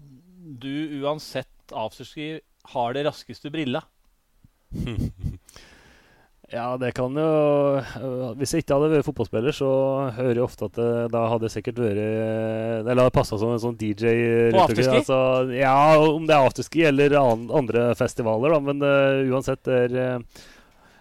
du 0.60 1.02
uansett 1.02 1.74
afterski 1.76 2.38
har 2.72 2.94
det 2.96 3.04
raskeste 3.08 3.52
brilla. 3.52 3.82
Ja, 6.50 6.74
det 6.82 6.90
kan 6.96 7.14
jo 7.14 7.26
øh, 7.78 8.32
Hvis 8.38 8.54
jeg 8.54 8.64
ikke 8.64 8.74
hadde 8.74 8.90
vært 8.90 9.06
fotballspiller, 9.06 9.54
så 9.54 9.68
hører 10.16 10.40
jeg 10.40 10.42
ofte 10.42 10.66
at 10.66 10.78
det, 10.80 10.88
da 11.14 11.22
hadde 11.30 11.46
jeg 11.46 11.54
sikkert 11.54 11.78
vært 11.84 12.00
Eller 12.00 13.04
hadde 13.04 13.14
passa 13.14 13.38
som 13.38 13.52
en 13.54 13.62
sånn 13.62 13.76
DJ. 13.78 14.14
På 14.50 14.64
afterski? 14.64 14.96
Altså, 14.98 15.20
ja, 15.54 15.76
om 16.02 16.26
det 16.26 16.34
er 16.34 16.48
afterski 16.48 16.82
eller 16.90 17.14
andre 17.20 17.84
festivaler, 17.98 18.56
da. 18.56 18.60
Men 18.66 18.82
uh, 18.82 19.30
uansett, 19.30 19.62
det 19.68 19.78
er 19.86 20.18
uh, 20.18 20.42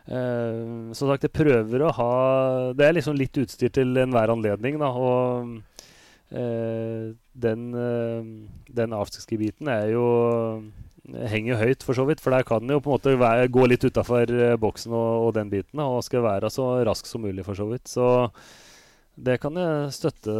Som 0.07 1.09
sagt, 1.11 1.25
jeg 1.27 1.33
prøver 1.35 1.83
å 1.85 1.91
ha 1.93 2.13
Det 2.73 2.85
er 2.87 2.95
liksom 2.97 3.17
litt 3.19 3.35
utstyr 3.37 3.69
til 3.75 3.97
enhver 4.01 4.31
anledning, 4.33 4.79
da. 4.81 4.89
Og 4.89 5.51
uh, 6.33 7.11
den, 7.45 7.65
den 8.73 8.95
afterski-biten 8.97 9.69
er 9.69 9.91
jo 9.93 10.07
henger 11.29 11.59
høyt, 11.59 11.83
for 11.85 11.97
så 11.97 12.05
vidt. 12.07 12.21
For 12.23 12.33
der 12.33 12.45
kan 12.47 12.63
den 12.63 12.75
jo 12.75 12.81
på 12.83 12.91
en 12.91 12.97
måte 12.97 13.15
være, 13.19 13.49
gå 13.51 13.65
litt 13.69 13.85
utafor 13.85 14.31
uh, 14.33 14.55
boksen 14.61 14.93
og, 14.93 15.27
og, 15.27 15.31
den 15.37 15.51
biten. 15.51 15.81
Og 15.83 16.03
skal 16.05 16.25
være 16.25 16.51
så 16.53 16.71
rask 16.87 17.09
som 17.09 17.23
mulig, 17.25 17.45
for 17.47 17.57
så 17.57 17.67
vidt. 17.69 17.87
Så 17.89 18.07
det 19.19 19.39
kan 19.43 19.57
jeg 19.59 19.93
støtte, 19.95 20.35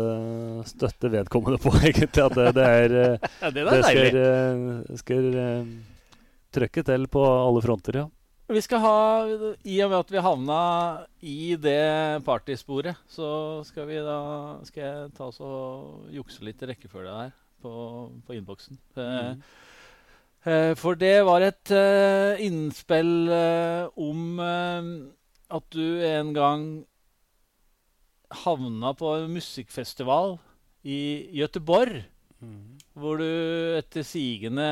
støtte 0.69 1.12
vedkommende 1.12 1.62
på, 1.62 1.74
egentlig. 1.89 2.26
At 2.26 2.38
det, 2.38 2.52
det 2.58 2.69
er 2.69 2.95
uh, 2.95 3.34
ja, 3.41 3.54
Det, 3.56 3.65
det 3.72 3.82
skal, 3.88 4.22
uh, 4.22 5.02
skal 5.04 5.30
trøkke 6.56 6.86
til 6.86 7.12
på 7.12 7.26
alle 7.26 7.65
fronter, 7.65 8.04
ja. 8.04 8.08
Vi 8.50 8.62
skal 8.66 8.82
ha, 8.82 8.94
I 9.62 9.76
og 9.86 9.92
med 9.92 10.00
at 10.00 10.12
vi 10.14 10.22
havna 10.26 10.62
i 11.22 11.54
det 11.62 12.24
partysporet, 12.26 12.98
så 13.06 13.62
skal, 13.68 13.86
vi 13.92 14.00
da, 14.02 14.20
skal 14.66 14.82
jeg 14.82 15.12
ta 15.18 15.28
oss 15.30 15.38
og 15.46 16.10
jukse 16.16 16.42
litt 16.48 16.64
i 16.66 16.72
rekkefølge 16.72 17.14
her 17.14 17.36
på, 17.62 17.74
på 18.26 18.38
innboksen. 18.40 18.80
Mm. 18.98 19.44
Eh, 20.50 20.74
for 20.80 20.98
det 20.98 21.18
var 21.28 21.46
et 21.46 21.74
eh, 21.76 22.42
innspill 22.48 23.30
eh, 23.36 23.86
om 24.00 24.40
uh, 24.40 24.90
at 25.52 25.66
du 25.76 26.00
en 26.08 26.34
gang 26.34 26.64
havna 28.46 28.94
på 28.98 29.12
en 29.18 29.34
musikkfestival 29.34 30.38
i 30.88 31.30
Gøteborg. 31.36 32.06
Hvor 32.99 33.19
du 33.19 33.28
etter 33.78 34.06
sigende, 34.08 34.65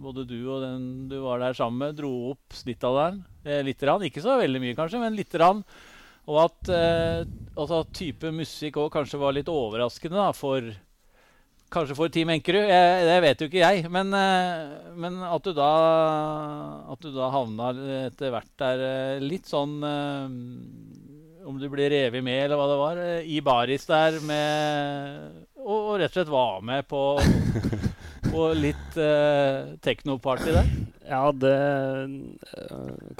både 0.00 0.24
du 0.28 0.38
og 0.48 0.64
den 0.64 0.82
du 1.10 1.18
var 1.24 1.42
der 1.42 1.56
sammen 1.56 1.82
med, 1.84 1.98
dro 2.00 2.32
opp 2.32 2.56
snittalderen 2.56 3.22
eh, 3.44 3.62
litt. 3.66 3.84
Rann. 3.84 4.04
Ikke 4.08 4.24
så 4.24 4.38
veldig 4.40 4.62
mye, 4.64 4.76
kanskje, 4.78 5.00
men 5.02 5.16
lite 5.16 5.38
grann. 5.40 5.62
Og 6.28 6.42
at 6.42 6.68
altså, 7.56 7.86
type 7.96 8.28
musikk 8.36 8.76
òg 8.82 8.90
kanskje 8.92 9.20
var 9.20 9.32
litt 9.32 9.48
overraskende 9.48 10.18
da, 10.20 10.32
for 10.36 10.66
Kanskje 11.68 11.96
for 11.98 12.08
Team 12.08 12.30
Enkerud. 12.32 12.64
det 13.04 13.16
vet 13.20 13.42
jo 13.42 13.48
ikke 13.50 13.60
jeg. 13.60 13.88
Men, 13.92 14.12
eh, 14.16 14.92
men, 14.96 15.20
at 15.20 15.44
du 15.44 15.52
da 15.52 15.72
At 16.92 17.02
du 17.02 17.12
da 17.12 17.28
havna 17.28 17.72
etter 18.06 18.32
hvert 18.32 18.54
der 18.56 18.84
eh, 18.86 19.20
litt 19.20 19.44
sånn 19.50 19.76
eh, 19.84 21.44
Om 21.44 21.60
du 21.60 21.68
ble 21.68 21.90
revet 21.92 22.24
med, 22.24 22.46
eller 22.46 22.56
hva 22.56 22.68
det 22.70 22.78
var, 22.80 23.02
i 23.20 23.40
baris 23.44 23.84
der 23.88 24.16
med 24.24 25.47
Og, 25.68 25.76
og 25.76 25.94
rett 26.00 26.14
og 26.14 26.16
slett 26.16 26.32
var 26.32 26.62
med 26.64 26.86
på, 26.88 27.02
på 28.32 28.44
litt 28.56 28.96
uh, 28.96 29.76
teknoparty 29.84 30.54
der? 30.54 30.70
Ja, 31.08 31.22
det 31.32 31.54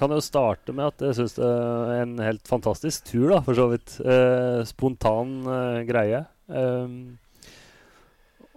kan 0.00 0.12
jo 0.12 0.20
starte 0.24 0.72
med 0.76 0.94
at 0.94 1.04
jeg 1.04 1.18
syns 1.18 1.36
det 1.36 1.48
er 1.48 2.02
en 2.02 2.18
helt 2.24 2.48
fantastisk 2.48 3.06
tur, 3.08 3.28
da, 3.34 3.42
for 3.44 3.56
så 3.56 3.68
vidt. 3.72 3.98
Uh, 4.00 4.64
spontan 4.68 5.38
uh, 5.44 5.80
greie. 5.88 6.24
Um, 6.48 7.18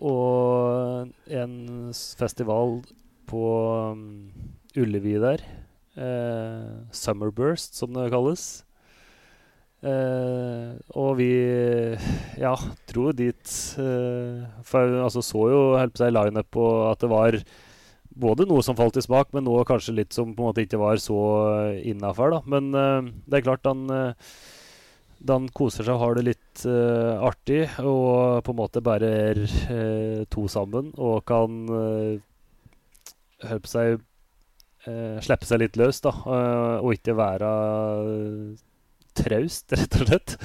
og 0.01 1.11
en 1.29 1.55
festival 2.17 2.79
på 3.29 3.43
um, 3.91 4.05
Ullevi 4.79 5.19
der. 5.21 5.43
Eh, 5.95 6.71
Summerburst, 6.91 7.75
som 7.75 7.93
det 7.93 8.09
kalles. 8.13 8.63
Eh, 9.81 10.73
og 10.93 11.15
vi 11.17 11.31
ja, 12.37 12.51
dro 12.91 13.07
dit 13.17 13.53
eh, 13.81 14.43
For 14.61 14.97
altså, 15.07 15.23
så 15.25 15.47
jo 15.49 15.61
helt 15.73 15.95
på 15.95 16.03
seg 16.03 16.13
lineup 16.13 16.59
og 16.61 16.75
at 16.91 17.01
det 17.01 17.09
var 17.09 17.37
både 18.21 18.45
noe 18.45 18.61
som 18.61 18.77
falt 18.77 18.99
i 18.99 19.01
smak, 19.01 19.31
men 19.33 19.47
noe 19.47 19.63
kanskje 19.65 19.95
litt 19.95 20.13
som 20.13 20.35
på 20.35 20.43
en 20.43 20.51
måte 20.51 20.65
ikke 20.65 20.77
var 20.81 20.99
så 21.01 21.17
innafor. 21.87 22.41
Men 22.51 22.69
eh, 22.75 23.09
det 23.25 23.39
er 23.39 23.45
klart, 23.47 23.65
han 23.65 23.87
den 25.21 25.47
koser 25.53 25.85
seg 25.85 25.95
og 25.95 26.01
har 26.01 26.17
det 26.17 26.23
litt 26.25 26.63
uh, 26.65 27.21
artig, 27.27 27.61
og 27.85 28.41
på 28.45 28.53
en 28.53 28.57
måte 28.57 28.81
bare 28.81 29.09
er 29.29 29.41
uh, 29.45 30.23
to 30.33 30.47
sammen 30.49 30.89
og 30.97 31.21
kan 31.29 31.59
uh, 31.69 32.17
på 33.51 33.75
seg 33.75 34.01
Slippe 34.81 35.45
seg 35.45 35.59
litt 35.61 35.75
løs, 35.77 35.99
da, 36.01 36.09
og 36.81 36.95
ikke 36.95 37.13
være 37.13 37.49
traust, 39.21 39.69
rett 39.77 39.99
og 39.99 40.09
slett. 40.09 40.35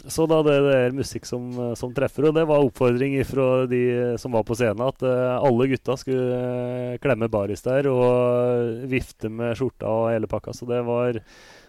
så 0.00 0.24
da 0.26 0.40
det, 0.46 0.56
det, 0.64 0.74
er 0.80 0.96
musikk 0.96 1.28
som, 1.28 1.50
som, 1.78 1.92
treffer, 1.94 2.30
og 2.30 2.34
det 2.34 2.46
var 2.48 2.64
oppfordring 2.64 3.18
fra 3.28 3.66
de 3.70 3.82
som 4.18 4.34
var 4.34 4.46
på 4.48 4.56
scenen, 4.58 4.82
at 4.86 5.04
alle 5.04 5.68
gutta 5.70 5.98
skulle 6.00 6.98
klemme 7.02 7.30
baris 7.30 7.62
der 7.66 7.90
og 7.92 8.86
vifte 8.90 9.30
med 9.30 9.58
skjorta 9.58 9.90
og 9.90 10.12
hele 10.14 10.30
pakka. 10.30 10.56
Så 10.56 10.66
det 10.70 10.80
var 10.88 11.20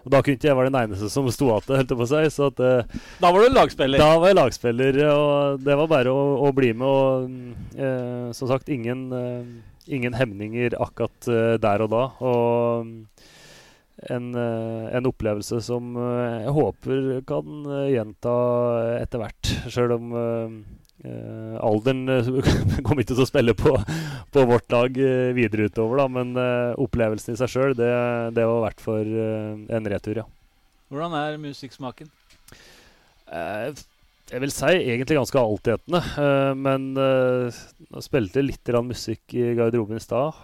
og 0.02 0.14
da 0.14 0.22
kunne 0.22 0.38
ikke 0.38 0.50
jeg 0.50 0.58
være 0.58 0.72
den 0.72 0.80
eneste 0.80 1.10
som 1.14 1.28
sto 1.34 1.50
igjen, 1.52 1.76
holdt 1.78 1.94
på 2.00 2.08
seg. 2.10 2.28
Så 2.34 2.50
at, 2.50 2.62
uh, 2.62 3.02
da 3.22 3.32
var 3.34 3.44
du 3.44 3.58
lagspiller? 3.58 4.02
Da 4.02 4.16
var 4.22 4.32
jeg 4.32 4.40
lagspiller, 4.40 5.02
og 5.14 5.66
det 5.66 5.78
var 5.78 5.92
bare 5.92 6.14
å, 6.14 6.24
å 6.48 6.54
bli 6.58 6.72
med. 6.74 6.88
Og 6.88 7.78
eh, 7.78 8.32
som 8.38 8.50
sagt, 8.50 8.72
ingen, 8.74 9.04
eh, 9.14 9.52
ingen 9.94 10.18
hemninger 10.18 10.78
akkurat 10.82 11.30
der 11.62 11.86
og 11.86 11.94
da. 11.94 12.04
Og 12.26 13.30
en, 14.10 14.32
en, 14.34 15.08
opplevelse 15.10 15.60
som 15.62 15.94
jeg 16.00 16.54
håper 16.56 17.10
kan 17.30 17.66
gjenta 17.92 18.36
etter 19.02 19.22
hvert, 19.22 19.52
sjøl 19.70 19.98
om 20.00 20.14
Uh, 21.02 21.58
alderen 21.66 22.06
uh, 22.10 22.28
kommer 22.86 23.02
ikke 23.02 23.16
til 23.16 23.24
å 23.24 23.26
spille 23.26 23.56
på, 23.58 23.72
på 24.30 24.42
vårt 24.46 24.68
lag 24.70 24.98
uh, 25.02 25.32
videre 25.34 25.66
utover, 25.66 25.98
da, 25.98 26.06
men 26.14 26.36
opplevelsen 26.78 27.34
i 27.34 27.40
seg 27.40 27.50
sjøl, 27.50 27.74
det, 27.78 27.90
det, 28.38 28.46
var 28.46 28.68
verdt 28.68 28.84
for 28.86 29.02
en 29.02 29.90
retur, 29.90 30.22
ja. 30.22 30.28
Hvordan 30.92 31.16
er 31.18 31.40
musikksmaken? 31.42 32.12
Jeg 34.32 34.42
vil 34.44 34.54
si 34.56 34.72
egentlig 34.72 35.18
ganske 35.20 35.42
altetende. 35.42 36.02
men 36.56 36.88
jeg 36.96 38.06
spilte 38.06 38.44
litt 38.46 38.72
musikk 38.88 39.36
i 39.36 39.52
garderoben 39.58 40.00
i 40.00 40.04
stad, 40.04 40.40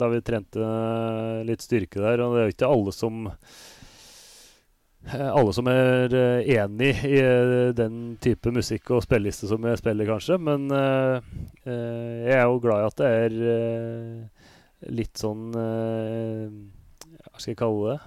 da 0.00 0.10
vi 0.10 0.20
trente 0.26 0.74
litt 1.46 1.62
styrke 1.62 2.02
der. 2.02 2.24
Og 2.24 2.34
det 2.34 2.42
er 2.42 2.50
jo 2.50 2.56
ikke 2.56 2.72
alle 2.74 2.94
som 2.94 3.22
alle 5.12 5.52
som 5.52 5.68
er 5.68 6.14
uh, 6.16 6.46
enig 6.48 6.94
i 7.04 7.18
uh, 7.20 7.72
den 7.76 8.16
type 8.24 8.52
musikk 8.54 8.94
og 8.94 9.04
spilleliste 9.04 9.48
som 9.50 9.64
jeg 9.68 9.80
spiller, 9.80 10.08
kanskje. 10.08 10.38
Men 10.40 10.64
uh, 10.72 11.20
jeg 11.66 12.38
er 12.38 12.46
jo 12.46 12.62
glad 12.62 12.80
i 12.80 12.88
at 12.88 13.00
det 13.00 13.10
er 13.24 13.36
litt 14.94 15.16
sånn 15.16 15.46
Hva 15.54 17.38
skal 17.38 17.54
jeg 17.54 17.56
kalle 17.56 17.94
det? 17.94 18.00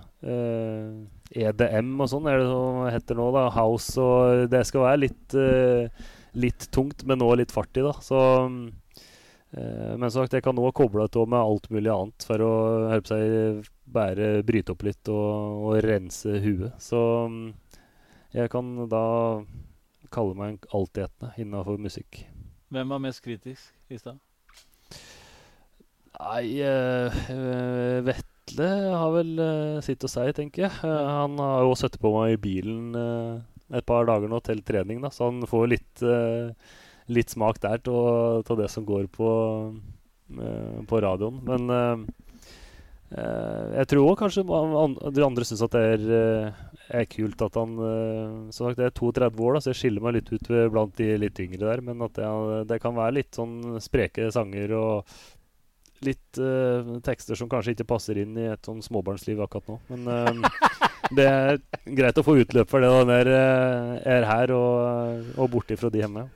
EDM 1.32 1.96
og 2.00 2.12
sånn 2.12 2.28
er 2.30 2.42
det 2.42 2.50
som 2.50 2.82
heter 2.88 3.20
nå. 3.20 3.30
da 3.36 3.48
House 3.56 4.00
og 4.00 4.48
Det 4.52 4.62
skal 4.68 4.86
være 4.86 5.02
litt, 5.06 5.38
litt 6.40 6.68
tungt, 6.72 7.04
men 7.08 7.20
nå 7.20 7.28
litt 7.36 7.52
fart 7.52 7.76
i. 7.76 7.84
da 7.84 7.96
Så 8.04 8.22
men 9.58 10.12
som 10.12 10.22
sagt, 10.22 10.36
jeg 10.36 10.44
kan 10.44 10.58
nå 10.58 10.70
koble 10.76 11.06
det 11.08 11.24
med 11.24 11.40
alt 11.40 11.70
mulig 11.72 11.90
annet 11.90 12.26
for 12.28 12.44
å 12.44 12.54
hjelpe 12.92 13.14
seg, 13.14 13.70
bare 13.88 14.44
bryte 14.46 14.74
opp 14.76 14.84
litt 14.84 15.12
og, 15.12 15.64
og 15.70 15.80
rense 15.86 16.40
huet. 16.44 16.76
Så 16.84 17.00
um, 17.26 17.54
jeg 18.36 18.52
kan 18.52 18.74
da 18.92 19.06
kalle 20.14 20.36
meg 20.38 20.54
en 20.54 20.74
altetende 20.78 21.34
innafor 21.42 21.80
musikk. 21.82 22.26
Hvem 22.74 22.92
var 22.92 23.04
mest 23.04 23.24
kritisk 23.24 23.72
i 23.92 24.00
stad? 24.00 24.20
Nei 26.18 26.60
uh, 26.66 28.04
Vetle 28.48 28.68
har 28.96 29.12
vel 29.12 29.40
uh, 29.42 29.82
sitt 29.84 30.04
å 30.08 30.10
si, 30.12 30.24
tenker 30.36 30.68
jeg. 30.68 30.76
Uh, 30.80 31.04
han 31.04 31.36
har 31.42 31.66
jo 31.68 31.76
sittet 31.76 32.00
på 32.00 32.14
meg 32.16 32.38
i 32.38 32.42
bilen 32.42 32.96
et 33.68 33.84
par 33.84 34.08
dager 34.08 34.32
nå 34.32 34.40
til 34.46 34.62
trening, 34.64 35.02
da, 35.04 35.12
så 35.12 35.28
han 35.28 35.44
får 35.44 35.66
litt, 35.68 36.04
litt 37.12 37.34
smak 37.34 37.58
der 37.60 37.82
av 37.92 38.54
det 38.56 38.70
som 38.72 38.86
går 38.88 39.10
på, 39.12 39.32
på 40.88 41.02
radioen. 41.04 41.42
Men 41.44 42.06
jeg 43.12 43.90
tror 43.92 44.08
òg 44.14 44.22
kanskje 44.22 44.46
de 44.48 45.26
andre 45.26 45.48
syns 45.50 45.66
at 45.68 45.76
det 45.76 45.84
er, 45.98 46.08
er, 46.88 47.10
kult 47.12 47.44
at 47.44 47.60
han 47.60 47.76
Som 48.56 48.70
sagt, 48.70 48.80
det 48.80 48.88
er 48.88 48.96
32 48.96 49.44
år, 49.44 49.58
da, 49.58 49.66
så 49.66 49.74
jeg 49.74 49.82
skiller 49.82 50.08
meg 50.08 50.16
litt 50.22 50.32
ut 50.32 50.48
blant 50.72 50.96
de 50.96 51.10
litt 51.20 51.44
yngre 51.44 51.66
der. 51.66 51.84
Men 51.92 52.08
at 52.08 52.16
det, 52.16 52.32
det 52.72 52.80
kan 52.80 52.96
være 52.96 53.20
litt 53.20 53.36
sånn 53.36 53.82
spreke 53.84 54.32
sanger 54.32 54.78
og 54.80 55.18
litt 56.06 56.40
uh, 56.42 56.98
tekster 57.06 57.38
som 57.38 57.50
kanskje 57.50 57.74
ikke 57.74 57.88
passer 57.90 58.20
inn 58.22 58.38
i 58.38 58.48
et 58.52 58.68
sånn 58.68 58.84
småbarnsliv 58.86 59.42
akkurat 59.44 59.72
nå. 59.72 59.78
Men 59.92 60.02
uh, 60.08 60.50
det 61.18 61.26
er 61.26 61.62
greit 61.98 62.20
å 62.20 62.26
få 62.26 62.38
utløp 62.42 62.70
for 62.70 62.84
det 62.84 62.92
når 62.92 63.32
jeg 63.32 63.32
uh, 63.34 64.12
er 64.18 64.28
her 64.30 64.54
og, 64.56 65.32
og 65.38 65.52
borte 65.56 65.78
fra 65.80 65.92
de 65.94 66.04
hjemme. 66.04 66.28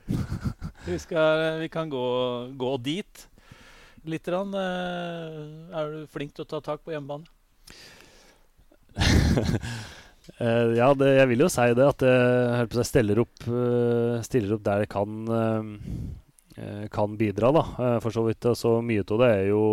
vi, 0.90 0.98
skal, 1.02 1.46
vi, 1.62 1.70
kan 1.74 1.92
gå, 1.92 2.08
gå 2.58 2.74
dit 2.82 3.28
litt. 4.10 4.28
Rann. 4.34 4.56
er 4.58 5.92
du 5.94 6.06
flink 6.10 6.34
til 6.34 6.48
å 6.48 6.52
ta 6.56 6.62
tak 6.72 6.82
på 6.82 6.94
hjemmebane? 6.96 7.28
ja, 10.80 10.88
det, 10.98 11.12
jeg 11.20 11.30
vil 11.30 11.46
jo 11.46 11.52
si 11.54 11.68
det. 11.78 11.86
At 11.86 12.02
jeg, 12.08 12.72
jeg 12.74 12.90
stiller, 12.90 13.22
opp, 13.22 13.46
stiller 14.26 14.58
opp 14.58 14.66
der 14.66 14.86
det 14.86 14.90
kan 14.92 15.30
Eh, 15.30 16.21
kan 16.92 17.18
bidra, 17.18 17.52
da, 17.52 17.64
eh, 17.78 18.00
for 18.04 18.14
så 18.14 18.24
vidt. 18.26 18.46
Så 18.58 18.80
mye 18.86 19.06
av 19.06 19.22
det 19.22 19.30
er 19.36 19.46
jo 19.50 19.64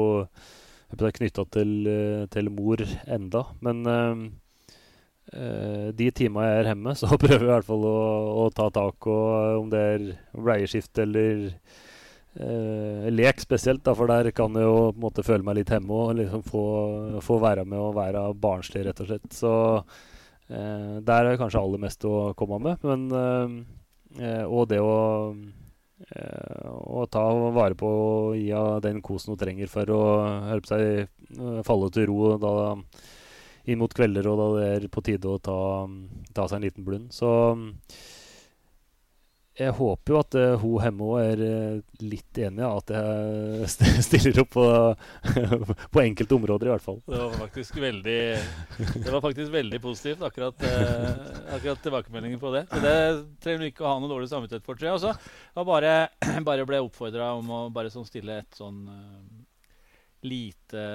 knytta 0.97 1.45
til, 1.53 1.73
eh, 1.87 2.27
til, 2.33 2.51
mor 2.51 2.83
enda. 3.07 3.47
Men 3.61 3.83
de 5.29 6.07
timene 6.17 6.47
jeg 6.47 6.61
er 6.63 6.69
hjemme, 6.71 6.95
så 7.01 7.19
prøver 7.21 7.45
jeg 7.45 7.51
i 7.51 7.53
hvert 7.53 7.69
fall 7.69 7.85
å, 7.85 7.99
å 8.45 8.49
ta 8.55 8.71
tak. 8.73 9.07
Og 9.07 9.63
om 9.65 9.69
det 9.73 9.83
er 9.95 10.07
bleieskift 10.33 10.99
eller 11.05 11.51
eh, 12.41 13.09
lek 13.13 13.41
spesielt, 13.45 13.85
da, 13.85 13.93
for 13.93 14.09
der 14.09 14.31
kan 14.33 14.57
jeg 14.57 14.65
jo 14.65 14.89
på 14.89 14.97
en 14.97 15.05
måte 15.05 15.27
føle 15.27 15.45
meg 15.45 15.61
litt 15.61 15.75
hjemme 15.75 15.93
og 15.93 16.17
liksom 16.17 16.47
få, 16.47 16.65
få, 17.21 17.41
være 17.45 17.67
med 17.69 17.83
og 17.83 17.99
være 18.01 18.25
barnslig, 18.41 18.87
rett 18.89 19.05
og 19.05 19.13
slett. 19.13 19.29
Så 19.37 19.53
eh, 20.49 20.97
der 21.05 21.29
er 21.29 21.41
kanskje 21.41 21.61
aller 21.61 21.85
mest 21.85 22.09
å 22.09 22.33
komme 22.39 22.63
med. 22.65 22.89
Men, 22.89 23.67
og 24.49 24.63
det 24.71 24.79
å 24.81 24.95
Eh, 25.29 25.58
og 25.99 27.09
ta 27.11 27.23
vare 27.55 27.75
på 27.79 27.89
og 27.89 28.37
gi 28.39 28.51
henne 28.53 28.83
den 28.85 29.01
kosen 29.05 29.35
hun 29.35 29.41
trenger 29.41 29.71
for 29.71 29.91
å 29.91 30.03
hjelpe 30.51 30.71
seg 30.71 30.85
eh, 31.03 31.63
falle 31.67 31.91
til 31.95 32.07
ro 32.11 32.37
da, 32.39 32.53
inn 33.69 33.81
mot 33.81 33.95
kvelder 33.95 34.29
og 34.31 34.39
da 34.39 34.47
det 34.55 34.69
er 34.77 34.87
på 34.93 35.03
tide 35.05 35.33
å 35.33 35.41
ta, 35.43 35.59
ta 36.35 36.47
seg 36.47 36.61
en 36.61 36.69
liten 36.69 36.87
blund. 36.87 37.11
Så 37.15 37.31
jeg 39.59 39.75
håper 39.75 40.13
jo 40.13 40.19
at 40.21 40.37
uh, 40.39 40.61
hun 40.63 40.83
hjemme 40.85 41.07
òg 41.09 41.19
er 41.21 41.41
uh, 41.43 42.03
litt 42.05 42.39
enig 42.45 42.63
i 42.63 42.67
at 42.69 42.93
jeg 42.95 44.03
stiller 44.07 44.43
opp 44.45 44.53
på, 44.55 44.67
på, 45.95 46.03
enkelte 46.03 46.37
områder, 46.37 46.69
i 46.69 46.73
hvert 46.77 46.85
fall. 46.85 47.01
Det 47.07 47.19
var 47.19 47.35
faktisk 47.41 47.81
veldig, 47.83 48.21
var 49.09 49.25
faktisk 49.25 49.55
veldig 49.55 49.81
positivt, 49.83 50.23
akkurat, 50.29 50.63
uh, 50.63 51.41
akkurat 51.57 51.83
tilbakemeldingen 51.83 52.43
på 52.43 52.53
det. 52.55 52.65
Så 52.71 52.83
det 52.85 52.95
trenger 53.43 53.65
du 53.65 53.71
ikke 53.73 53.87
å 53.87 53.91
ha 53.91 53.97
noe 53.99 54.13
dårlig 54.13 54.31
samvittighet 54.31 54.67
for. 54.67 54.79
Tror 54.79 54.95
jeg. 54.95 55.17
Bare, 55.73 55.97
bare 56.49 56.69
ble 56.69 56.83
oppfordra 56.85 57.33
om 57.41 57.51
å 57.51 57.65
bare 57.75 57.91
sånn 57.93 58.07
stille 58.07 58.41
et 58.45 58.61
sånn 58.63 58.85
lite 60.27 60.87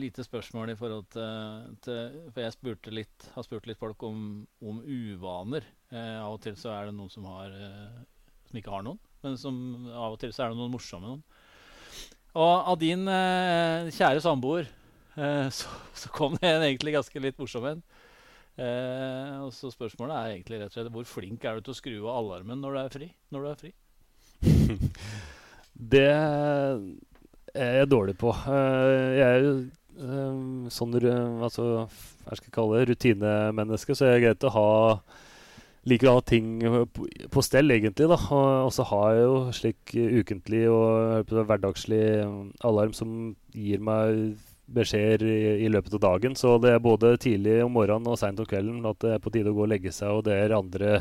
lite 0.00 0.24
spørsmål 0.24 0.72
i 0.72 0.76
forhold 0.78 1.06
til, 1.12 1.72
til, 1.84 2.20
For 2.34 2.44
jeg 2.44 2.92
litt, 2.94 3.28
har 3.34 3.46
spurt 3.46 3.66
litt 3.68 3.80
folk 3.80 4.02
om, 4.06 4.20
om 4.62 4.80
uvaner. 4.84 5.66
Eh, 5.90 6.16
av 6.20 6.36
og 6.36 6.40
til 6.44 6.56
så 6.58 6.72
er 6.74 6.88
det 6.88 6.96
noen 6.96 7.12
som, 7.12 7.26
har, 7.30 7.52
eh, 7.52 8.00
som 8.48 8.60
ikke 8.60 8.74
har 8.74 8.86
noen. 8.86 9.00
Men 9.24 9.38
som, 9.40 9.58
av 9.90 10.16
og 10.16 10.20
til 10.22 10.34
så 10.34 10.44
er 10.44 10.52
det 10.52 10.60
noen 10.60 10.74
morsomme 10.74 11.08
noen. 11.10 11.22
Og 12.36 12.70
av 12.72 12.76
din 12.80 13.06
eh, 13.08 13.88
kjære 13.96 14.20
samboer 14.24 14.66
eh, 14.66 15.48
så, 15.48 15.72
så, 15.96 16.12
kom 16.12 16.36
det 16.36 16.50
en 16.50 16.66
egentlig 16.66 16.96
ganske 16.98 17.22
litt 17.24 17.40
morsom 17.40 17.64
en. 17.70 17.82
Eh, 18.60 19.32
og 19.44 19.50
så 19.56 19.72
spørsmålet 19.72 20.16
er 20.16 20.34
egentlig 20.34 20.60
rett 20.60 20.72
og 20.72 20.78
slett 20.78 20.92
hvor 20.92 21.08
flink 21.08 21.44
er 21.44 21.56
du 21.56 21.66
til 21.66 21.74
å 21.74 21.80
skru 21.80 21.96
av 22.04 22.20
alarmen 22.20 22.60
når 22.60 22.76
du 22.76 22.82
er 22.82 22.94
fri? 22.94 23.10
Når 23.32 23.44
du 23.44 23.50
er 23.50 23.60
fri? 23.64 23.74
det 25.96 26.08
jeg 27.56 27.88
dårlig 27.88 28.16
på. 28.20 28.32
Uh, 28.46 29.16
jeg 29.16 29.26
er 29.26 29.46
um, 30.00 30.66
sånn 30.72 30.96
altså, 30.96 31.86
hva 32.24 32.36
skal 32.36 32.48
jeg 32.48 32.56
kalle 32.56 32.80
det, 32.80 32.88
rutinemenneske, 32.90 33.96
så 33.96 34.06
er 34.06 34.16
det 34.16 34.26
greit 34.26 34.46
å 34.48 34.54
ha 34.56 34.68
liker 35.86 36.10
å 36.10 36.16
ha 36.18 36.24
ting 36.26 36.58
på, 36.94 37.06
på 37.30 37.44
stell, 37.44 37.70
egentlig. 37.70 38.08
da, 38.10 38.18
Og 38.66 38.72
så 38.74 38.86
har 38.90 39.14
jeg 39.14 39.22
jo 39.22 39.36
slik 39.54 39.94
ukentlig 39.94 40.64
og 40.72 41.30
hverdagslig 41.30 42.02
alarm 42.66 42.94
som 42.96 43.36
gir 43.54 43.82
meg 43.84 44.34
beskjeder 44.66 45.22
i, 45.30 45.42
i, 45.62 45.68
løpet 45.70 45.94
av 45.98 46.02
dagen. 46.08 46.34
Så 46.38 46.56
det 46.62 46.74
er 46.74 46.82
både 46.82 47.14
tidlig 47.22 47.60
om 47.64 47.76
morgenen 47.76 48.10
og 48.10 48.18
seint 48.18 48.40
om 48.42 48.48
kvelden 48.48 48.82
at 48.88 48.98
det 49.04 49.14
er 49.14 49.22
på 49.22 49.32
tide 49.34 49.52
å 49.52 49.56
gå 49.56 49.62
og 49.66 49.70
legge 49.70 49.94
seg. 49.94 50.10
Og 50.10 50.26
det 50.26 50.34
er 50.40 50.56
andre 50.56 50.96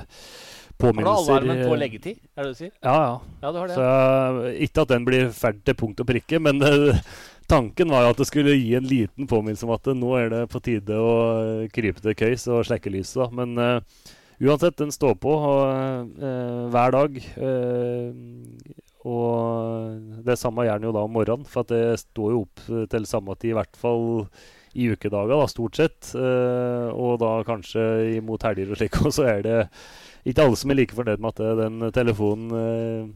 påminnelser. 0.78 1.32
Har 1.34 1.42
du 1.42 1.50
alarmen 1.50 1.64
på 1.72 1.80
leggetid? 1.82 2.20
er 2.36 2.44
det 2.44 2.54
du 2.54 2.60
sier? 2.60 2.74
Ja, 2.84 2.98
ja. 3.00 3.16
ja 3.42 3.54
du 3.56 3.62
har 3.62 3.72
det. 3.72 3.80
Så, 3.80 4.52
ikke 4.68 4.86
at 4.86 4.94
den 4.94 5.08
blir 5.10 5.32
ferdig 5.34 5.66
til 5.66 5.80
punkt 5.82 6.04
og 6.04 6.10
prikke, 6.12 6.42
men 6.44 6.62
Tanken 7.46 7.92
var 7.94 8.02
jo 8.02 8.12
at 8.14 8.20
det 8.22 8.26
skulle 8.26 8.56
gi 8.58 8.74
en 8.74 8.88
liten 8.90 9.28
påminnelse 9.30 9.68
om 9.68 9.76
at 9.76 9.90
nå 9.94 10.14
er 10.18 10.32
det 10.34 10.46
på 10.50 10.62
tide 10.66 10.98
å 10.98 11.12
eh, 11.38 11.68
krype 11.74 12.02
til 12.02 12.18
køys 12.18 12.48
og 12.50 12.66
slekke 12.66 12.90
lyset. 12.94 13.36
Men 13.38 13.54
uh, 13.62 14.08
uansett, 14.42 14.78
den 14.80 14.94
står 14.94 15.14
på 15.22 15.36
uh, 15.38 16.66
hver 16.74 16.96
dag. 16.96 17.20
Uh, 17.38 18.10
og 19.06 20.26
det 20.26 20.40
samme 20.42 20.66
gjør 20.66 20.82
den 20.82 20.90
jo 20.90 20.96
da 20.96 21.04
om 21.06 21.14
morgenen, 21.14 21.46
for 21.46 21.68
det 21.70 22.00
står 22.02 22.32
jo 22.34 22.42
opp 22.48 22.64
til 22.90 23.06
samme 23.06 23.36
tid, 23.38 23.52
i 23.52 23.58
hvert 23.60 23.78
fall 23.78 24.26
i 24.74 24.88
ukedager, 24.90 25.36
da, 25.38 25.46
stort 25.48 25.78
sett. 25.78 26.10
og 26.18 27.20
da 27.22 27.30
kanskje 27.46 27.84
imot 28.16 28.44
helger 28.44 28.74
og 28.74 28.80
slik, 28.82 28.98
og 29.06 29.14
så 29.14 29.28
er 29.30 29.46
det 29.46 29.60
ikke 30.26 30.48
alle 30.48 30.58
som 30.58 30.74
er 30.74 30.80
like 30.82 30.98
fornøyd 30.98 31.22
med 31.22 31.38
at 31.38 31.62
den 31.62 31.86
telefonen 31.94 33.14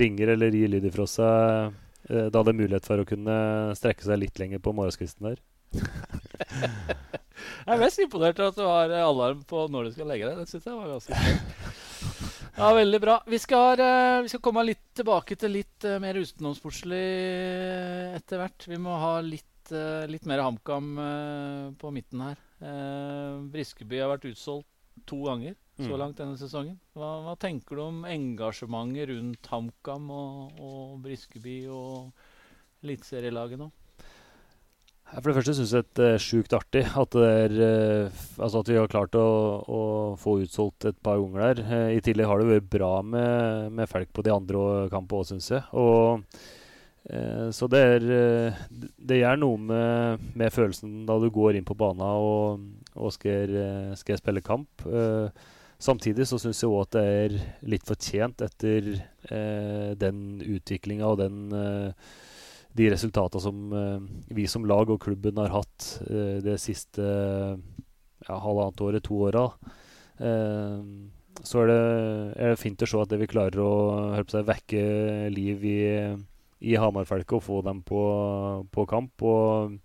ringer 0.00 0.32
eller 0.32 0.56
gir 0.56 0.72
lyd 0.72 0.88
ifra 0.88 1.04
seg 1.12 1.76
da 2.10 2.40
hadde 2.40 2.56
mulighet 2.58 2.86
for 2.88 3.02
å 3.02 3.06
kunne 3.08 3.36
strekke 3.78 4.06
seg 4.06 4.18
litt 4.22 4.40
lenger 4.40 4.62
på 4.62 4.74
morgenskvisten 4.74 5.30
der. 5.30 5.42
jeg 7.66 7.70
er 7.70 7.80
mest 7.80 8.02
imponert 8.02 8.40
over 8.42 8.50
at 8.50 8.58
du 8.58 8.64
har 8.66 8.94
alarm 9.04 9.44
på 9.46 9.66
når 9.70 9.86
du 9.86 9.92
skal 9.94 10.10
legge 10.10 10.26
deg. 10.26 10.40
Det 10.40 10.50
synes 10.50 10.66
jeg 10.66 10.78
var 10.78 10.90
ganske 10.96 11.12
Ja, 12.60 12.72
Veldig 12.76 13.00
bra. 13.00 13.14
Vi 13.30 13.38
skal, 13.40 13.80
uh, 13.80 14.18
vi 14.24 14.32
skal, 14.32 14.42
komme 14.44 14.66
litt 14.66 14.82
tilbake 14.98 15.38
til 15.38 15.54
litt 15.60 15.86
mer 16.02 16.18
utenomsportslig 16.18 17.06
etter 18.18 18.42
hvert. 18.42 18.66
Vi 18.68 18.80
må 18.82 18.98
ha 19.00 19.14
litt, 19.24 19.46
litt 20.10 20.26
mer 20.28 20.42
HamKam 20.44 20.90
på 21.78 21.94
midten 21.94 22.26
her. 22.26 22.42
Briskeby 23.54 24.02
har 24.02 24.10
vært 24.16 24.28
utsolgt 24.32 24.68
to 25.08 25.22
ganger 25.24 25.54
så 25.80 25.92
mm. 25.92 25.98
langt 26.02 26.20
denne 26.20 26.38
sesongen. 26.40 26.78
Hva, 26.96 27.10
hva 27.26 27.36
tenker 27.40 27.78
du 27.78 27.84
om 27.86 28.04
engasjementet 28.08 29.10
rundt 29.10 29.50
HamKam 29.52 30.08
og, 30.14 30.60
og 30.60 30.96
Briskeby 31.04 31.58
og 31.72 32.10
eliteserielaget 32.84 33.60
nå? 33.60 33.70
For 35.10 35.26
det 35.26 35.40
første 35.40 35.56
syns 35.58 35.72
jeg 35.74 35.86
det 35.98 36.06
er 36.06 36.22
sjukt 36.22 36.52
artig 36.54 36.84
at, 36.86 37.16
er, 37.18 37.54
uh, 37.58 38.20
altså 38.38 38.62
at, 38.62 38.70
vi 38.70 38.78
har 38.78 38.90
klart 38.90 39.16
å, 39.18 39.26
å, 39.66 39.80
få 40.20 40.36
utsolgt 40.44 40.86
et 40.86 40.98
par 41.02 41.18
unger 41.18 41.42
der. 41.48 41.62
Uh, 41.66 41.88
I 41.96 42.02
tillegg 42.04 42.30
har 42.30 42.38
det 42.38 42.52
vært 42.52 42.70
bra 42.70 42.92
med, 43.02 43.72
med 43.74 43.90
folk 43.90 44.12
på 44.14 44.24
de 44.26 44.32
andre 44.34 44.86
kampene 44.92 45.24
òg, 45.24 45.26
syns 45.32 45.50
jeg. 45.50 45.64
Og, 45.74 46.22
uh, 47.10 47.48
så 47.56 47.66
det 47.72 47.80
er 47.96 48.06
Det 48.78 49.18
gjør 49.18 49.42
noe 49.42 49.62
med, 49.72 50.28
med, 50.30 50.54
følelsen 50.54 51.00
da 51.10 51.18
du 51.18 51.26
går 51.34 51.58
inn 51.58 51.66
på 51.66 51.78
banen 51.80 52.06
og, 52.06 52.68
og 52.94 53.14
skal, 53.16 53.56
skal 53.98 54.22
spille 54.22 54.46
kamp. 54.46 54.86
Uh, 54.86 55.26
Samtidig 55.80 56.26
så 56.28 56.36
syns 56.40 56.60
jeg 56.60 56.68
òg 56.68 56.82
at 56.84 56.96
det 56.98 57.04
er 57.08 57.36
litt 57.72 57.86
fortjent 57.88 58.42
etter 58.44 58.90
eh, 59.32 59.92
den 59.96 60.42
utviklinga 60.44 61.08
og 61.08 61.22
den, 61.22 61.38
eh, 61.56 62.10
de 62.76 62.88
resultatene 62.92 63.40
som 63.40 63.62
eh, 63.72 64.02
vi 64.36 64.44
som 64.50 64.66
lag 64.68 64.92
og 64.92 65.00
klubben 65.06 65.40
har 65.40 65.54
hatt 65.54 65.86
eh, 66.04 66.36
det 66.44 66.58
siste 66.60 67.06
ja, 67.06 68.36
halvannet 68.36 68.84
året, 68.84 69.06
to 69.08 69.22
åra. 69.30 69.46
Eh, 70.20 70.84
så 71.40 71.62
er 71.62 71.72
det, 71.72 71.80
er 72.36 72.52
det, 72.52 72.60
fint 72.60 72.84
å 72.84 72.90
se 72.90 73.00
at 73.00 73.16
vi 73.16 73.30
klarer 73.30 73.64
å 73.64 73.72
seg, 74.28 74.44
vekke 74.50 74.82
liv 75.32 75.64
i, 75.64 75.80
i 76.60 76.76
Hamarfolket 76.76 77.38
og 77.38 77.46
få 77.46 77.62
dem 77.64 77.80
på, 77.88 78.02
på 78.68 78.84
kamp. 78.90 79.24
og 79.24 79.78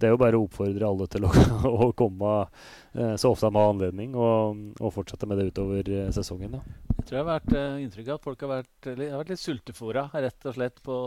det 0.00 0.08
er 0.08 0.14
jo 0.14 0.20
bare 0.20 0.38
å 0.38 0.46
oppfordre 0.46 0.88
alle 0.88 1.06
til 1.10 1.26
å, 1.28 1.30
å 1.86 1.90
komme 1.96 2.32
eh, 2.42 3.14
så 3.20 3.32
ofte 3.32 3.48
de 3.48 3.58
har 3.58 3.70
anledning, 3.74 4.16
og, 4.16 4.64
og 4.80 4.94
fortsette 4.94 5.28
med 5.28 5.40
det 5.40 5.50
utover 5.52 5.92
eh, 5.92 6.10
sesongen. 6.14 6.56
Da. 6.56 6.62
Jeg 6.96 7.06
tror 7.06 7.18
jeg 7.18 7.22
har 7.22 7.30
vært 7.30 7.54
uh, 7.54 7.78
inntrykk 7.82 8.08
av 8.08 8.18
at 8.18 8.26
folk 8.26 8.42
har 8.44 8.52
vært, 8.56 8.90
eller, 8.92 9.12
har 9.12 9.22
vært 9.22 9.32
litt 9.34 9.42
sultefòra 9.42 10.08
rett 10.14 10.48
og 10.48 10.58
slett 10.58 10.82
på 10.86 10.98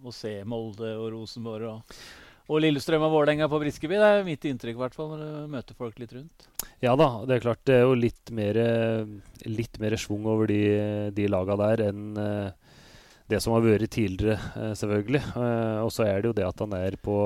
å 0.00 0.14
se 0.14 0.38
Molde 0.48 0.94
og 0.96 1.10
Rosenborg 1.12 1.68
og, 1.70 1.98
og 2.48 2.62
Lillestrøm 2.64 3.04
og 3.06 3.12
Vålerenga 3.14 3.48
på 3.52 3.60
Briskeby. 3.62 3.98
Det 4.00 4.10
er 4.10 4.26
mitt 4.26 4.48
inntrykk, 4.48 4.76
i 4.76 4.82
hvert 4.82 4.96
fall, 4.96 5.12
når 5.12 5.22
du 5.24 5.52
møter 5.52 5.78
folk 5.78 6.00
litt 6.00 6.14
rundt. 6.16 6.48
Ja 6.84 6.96
da, 7.00 7.08
det 7.28 7.36
er 7.36 7.44
klart. 7.44 7.62
Det 7.68 7.78
er 7.78 7.86
jo 7.86 7.94
litt 7.96 8.32
mer, 8.36 8.58
litt 9.48 9.78
mer 9.80 9.96
schwung 10.00 10.26
over 10.28 10.50
de, 10.50 10.62
de 11.16 11.28
laga 11.32 11.56
der 11.60 11.86
enn 11.86 12.02
det 13.32 13.40
som 13.40 13.54
har 13.56 13.64
vært 13.64 13.88
tidligere, 13.94 14.36
selvfølgelig. 14.76 15.22
og 15.80 15.92
så 15.96 16.04
er 16.04 16.18
det 16.20 16.28
jo 16.28 16.36
det 16.36 16.44
at 16.44 16.60
han 16.60 16.76
er 16.76 16.98
på 17.00 17.16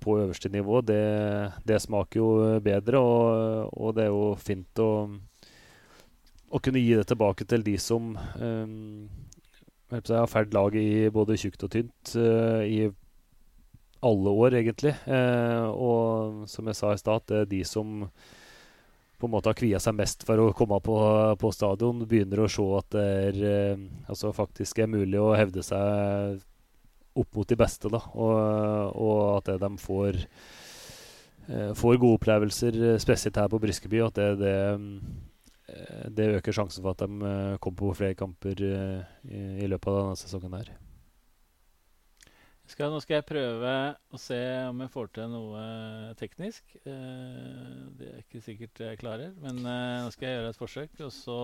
på 0.00 0.18
øverste 0.20 0.50
nivå, 0.52 0.80
det, 0.86 1.02
det, 1.68 1.80
smaker 1.82 2.20
jo 2.20 2.60
bedre. 2.64 3.00
Og, 3.00 3.72
og, 3.72 3.94
det 3.96 4.06
er 4.06 4.12
jo 4.12 4.32
fint 4.40 4.82
å, 4.82 4.90
å 6.50 6.60
kunne 6.62 6.82
gi 6.82 6.96
det 6.98 7.06
tilbake 7.10 7.46
til 7.48 7.64
de 7.66 7.76
som 7.80 8.14
um, 8.40 9.08
har 9.90 10.30
ferd 10.30 10.56
laget 10.56 10.82
i 10.82 11.12
både 11.12 11.38
tjukt 11.40 11.64
og 11.64 11.72
tynt 11.72 12.16
uh, 12.16 12.64
i 12.64 12.88
alle 14.04 14.34
år, 14.44 14.58
egentlig. 14.60 14.94
Uh, 15.08 15.70
og 15.72 16.44
som 16.50 16.68
jeg 16.68 16.78
sa 16.78 16.92
i 16.92 17.00
stad, 17.00 17.24
det 17.30 17.42
er 17.42 17.50
de 17.50 17.64
som 17.66 18.04
på 19.18 19.26
en 19.26 19.32
måte 19.32 19.50
har 19.50 19.58
kvia 19.58 19.80
seg 19.82 19.96
mest 19.98 20.22
for 20.22 20.38
å 20.38 20.52
komme 20.54 20.78
på, 20.84 20.98
på 21.40 21.50
stadion, 21.50 22.04
begynner 22.06 22.44
å 22.44 22.52
se 22.52 22.66
at 22.78 22.92
det 22.94 23.08
er, 23.24 23.40
uh, 23.74 23.88
altså 24.12 24.34
faktisk 24.36 24.78
er 24.84 24.92
mulig 24.92 25.18
å 25.18 25.34
hevde 25.38 25.64
seg 25.66 26.44
opp 27.22 27.38
mot 27.38 27.48
de 27.48 27.58
beste. 27.58 27.90
Da, 27.92 28.00
og, 28.14 28.98
og 28.98 29.20
at 29.38 29.52
de 29.62 29.70
får, 29.82 30.20
eh, 31.48 31.70
får 31.78 32.00
gode 32.00 32.20
opplevelser, 32.20 32.82
eh, 32.92 32.98
spesielt 33.02 33.40
her 33.40 33.52
på 33.52 33.62
Briskeby. 33.62 34.02
At 34.06 34.18
det, 34.18 34.28
det, 34.42 34.56
eh, 35.68 36.04
det, 36.08 36.32
øker 36.40 36.60
sjansen 36.60 36.84
for 36.84 36.96
at 36.96 37.06
de 37.06 37.56
kommer 37.62 37.80
på 37.84 37.94
flere 38.00 38.18
kamper 38.18 38.64
i, 38.64 38.74
i 39.64 39.70
løpet 39.70 39.90
av 39.92 40.02
denne 40.02 40.20
sesongen. 40.20 40.60
her. 40.60 40.76
Skal, 42.68 42.90
nå 42.92 42.98
skal 43.00 43.16
jeg 43.16 43.28
prøve 43.30 43.70
å 44.12 44.18
se 44.20 44.38
om 44.68 44.82
jeg 44.84 44.92
får 44.92 45.06
til 45.16 45.30
noe 45.32 45.60
teknisk. 46.20 46.74
Eh, 46.82 47.78
det 47.96 48.10
er 48.10 48.18
ikke 48.20 48.42
sikkert 48.44 48.82
jeg 48.84 49.00
klarer, 49.00 49.32
men 49.40 49.62
eh, 49.62 50.02
nå 50.04 50.10
skal 50.12 50.28
jeg 50.28 50.36
gjøre 50.36 50.50
et 50.52 50.60
forsøk. 50.60 50.98
Og 51.06 51.14
så 51.16 51.38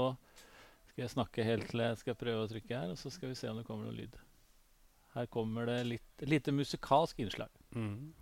skal 0.91 1.07
jeg 1.07 1.15
snakke 1.15 1.47
helt 1.49 1.71
til 1.71 1.81
jeg 1.81 2.01
skal 2.03 2.19
prøve 2.21 2.45
å 2.45 2.51
trykke 2.51 2.77
her, 2.77 2.93
og 2.93 3.01
så 3.01 3.13
skal 3.15 3.33
vi 3.33 3.39
se 3.41 3.49
om 3.49 3.57
det 3.57 3.65
kommer 3.65 3.89
noe 3.89 3.97
lyd. 3.97 4.21
Her 5.15 5.27
kommer 5.27 5.67
det 5.67 5.85
litt, 5.85 6.23
lite 6.27 6.53
musikalsk 6.53 7.19
innslag. 7.23 7.49
Mm. 7.71 8.15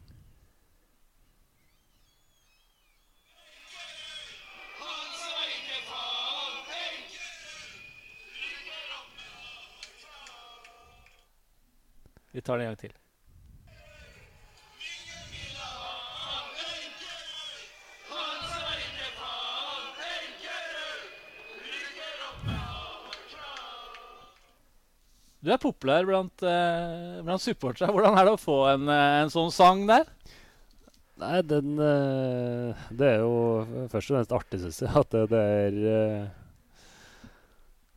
Vi 12.33 12.41
tar 12.41 12.59
det 12.59 12.65
en 12.65 12.69
gang 12.69 12.77
til. 12.81 12.93
Du 25.43 25.51
er 25.51 25.59
populær 25.59 26.07
blant, 26.07 26.45
uh, 26.47 27.19
blant 27.27 27.43
supportere. 27.43 27.91
Hvordan 27.91 28.15
er 28.19 28.29
det 28.29 28.37
å 28.37 28.41
få 28.41 28.61
en, 28.77 28.87
uh, 28.87 29.23
en 29.25 29.33
sånn 29.33 29.51
sang 29.55 29.83
der? 29.89 30.07
Nei, 31.23 31.41
den 31.45 31.75
uh, 31.79 32.87
Det 32.95 33.09
er 33.09 33.19
jo 33.25 33.89
først 33.91 34.13
og 34.13 34.17
fremst 34.17 34.37
artig, 34.39 34.63
syns 34.63 34.79
jeg. 34.85 34.93
At 35.03 35.11
det, 35.11 35.25
det 35.33 35.43
er 35.43 35.81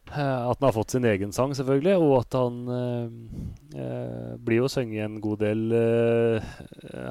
At 0.10 0.58
han 0.58 0.68
har 0.68 0.74
fått 0.74 0.98
sin 0.98 1.06
egen 1.06 1.32
sang, 1.38 1.54
selvfølgelig. 1.58 1.96
Og 2.02 2.18
at 2.24 2.40
han 2.40 2.60
blir 4.42 4.64
jo 4.64 4.70
sunget 4.72 5.06
en 5.06 5.22
god 5.22 5.46
del 5.46 5.64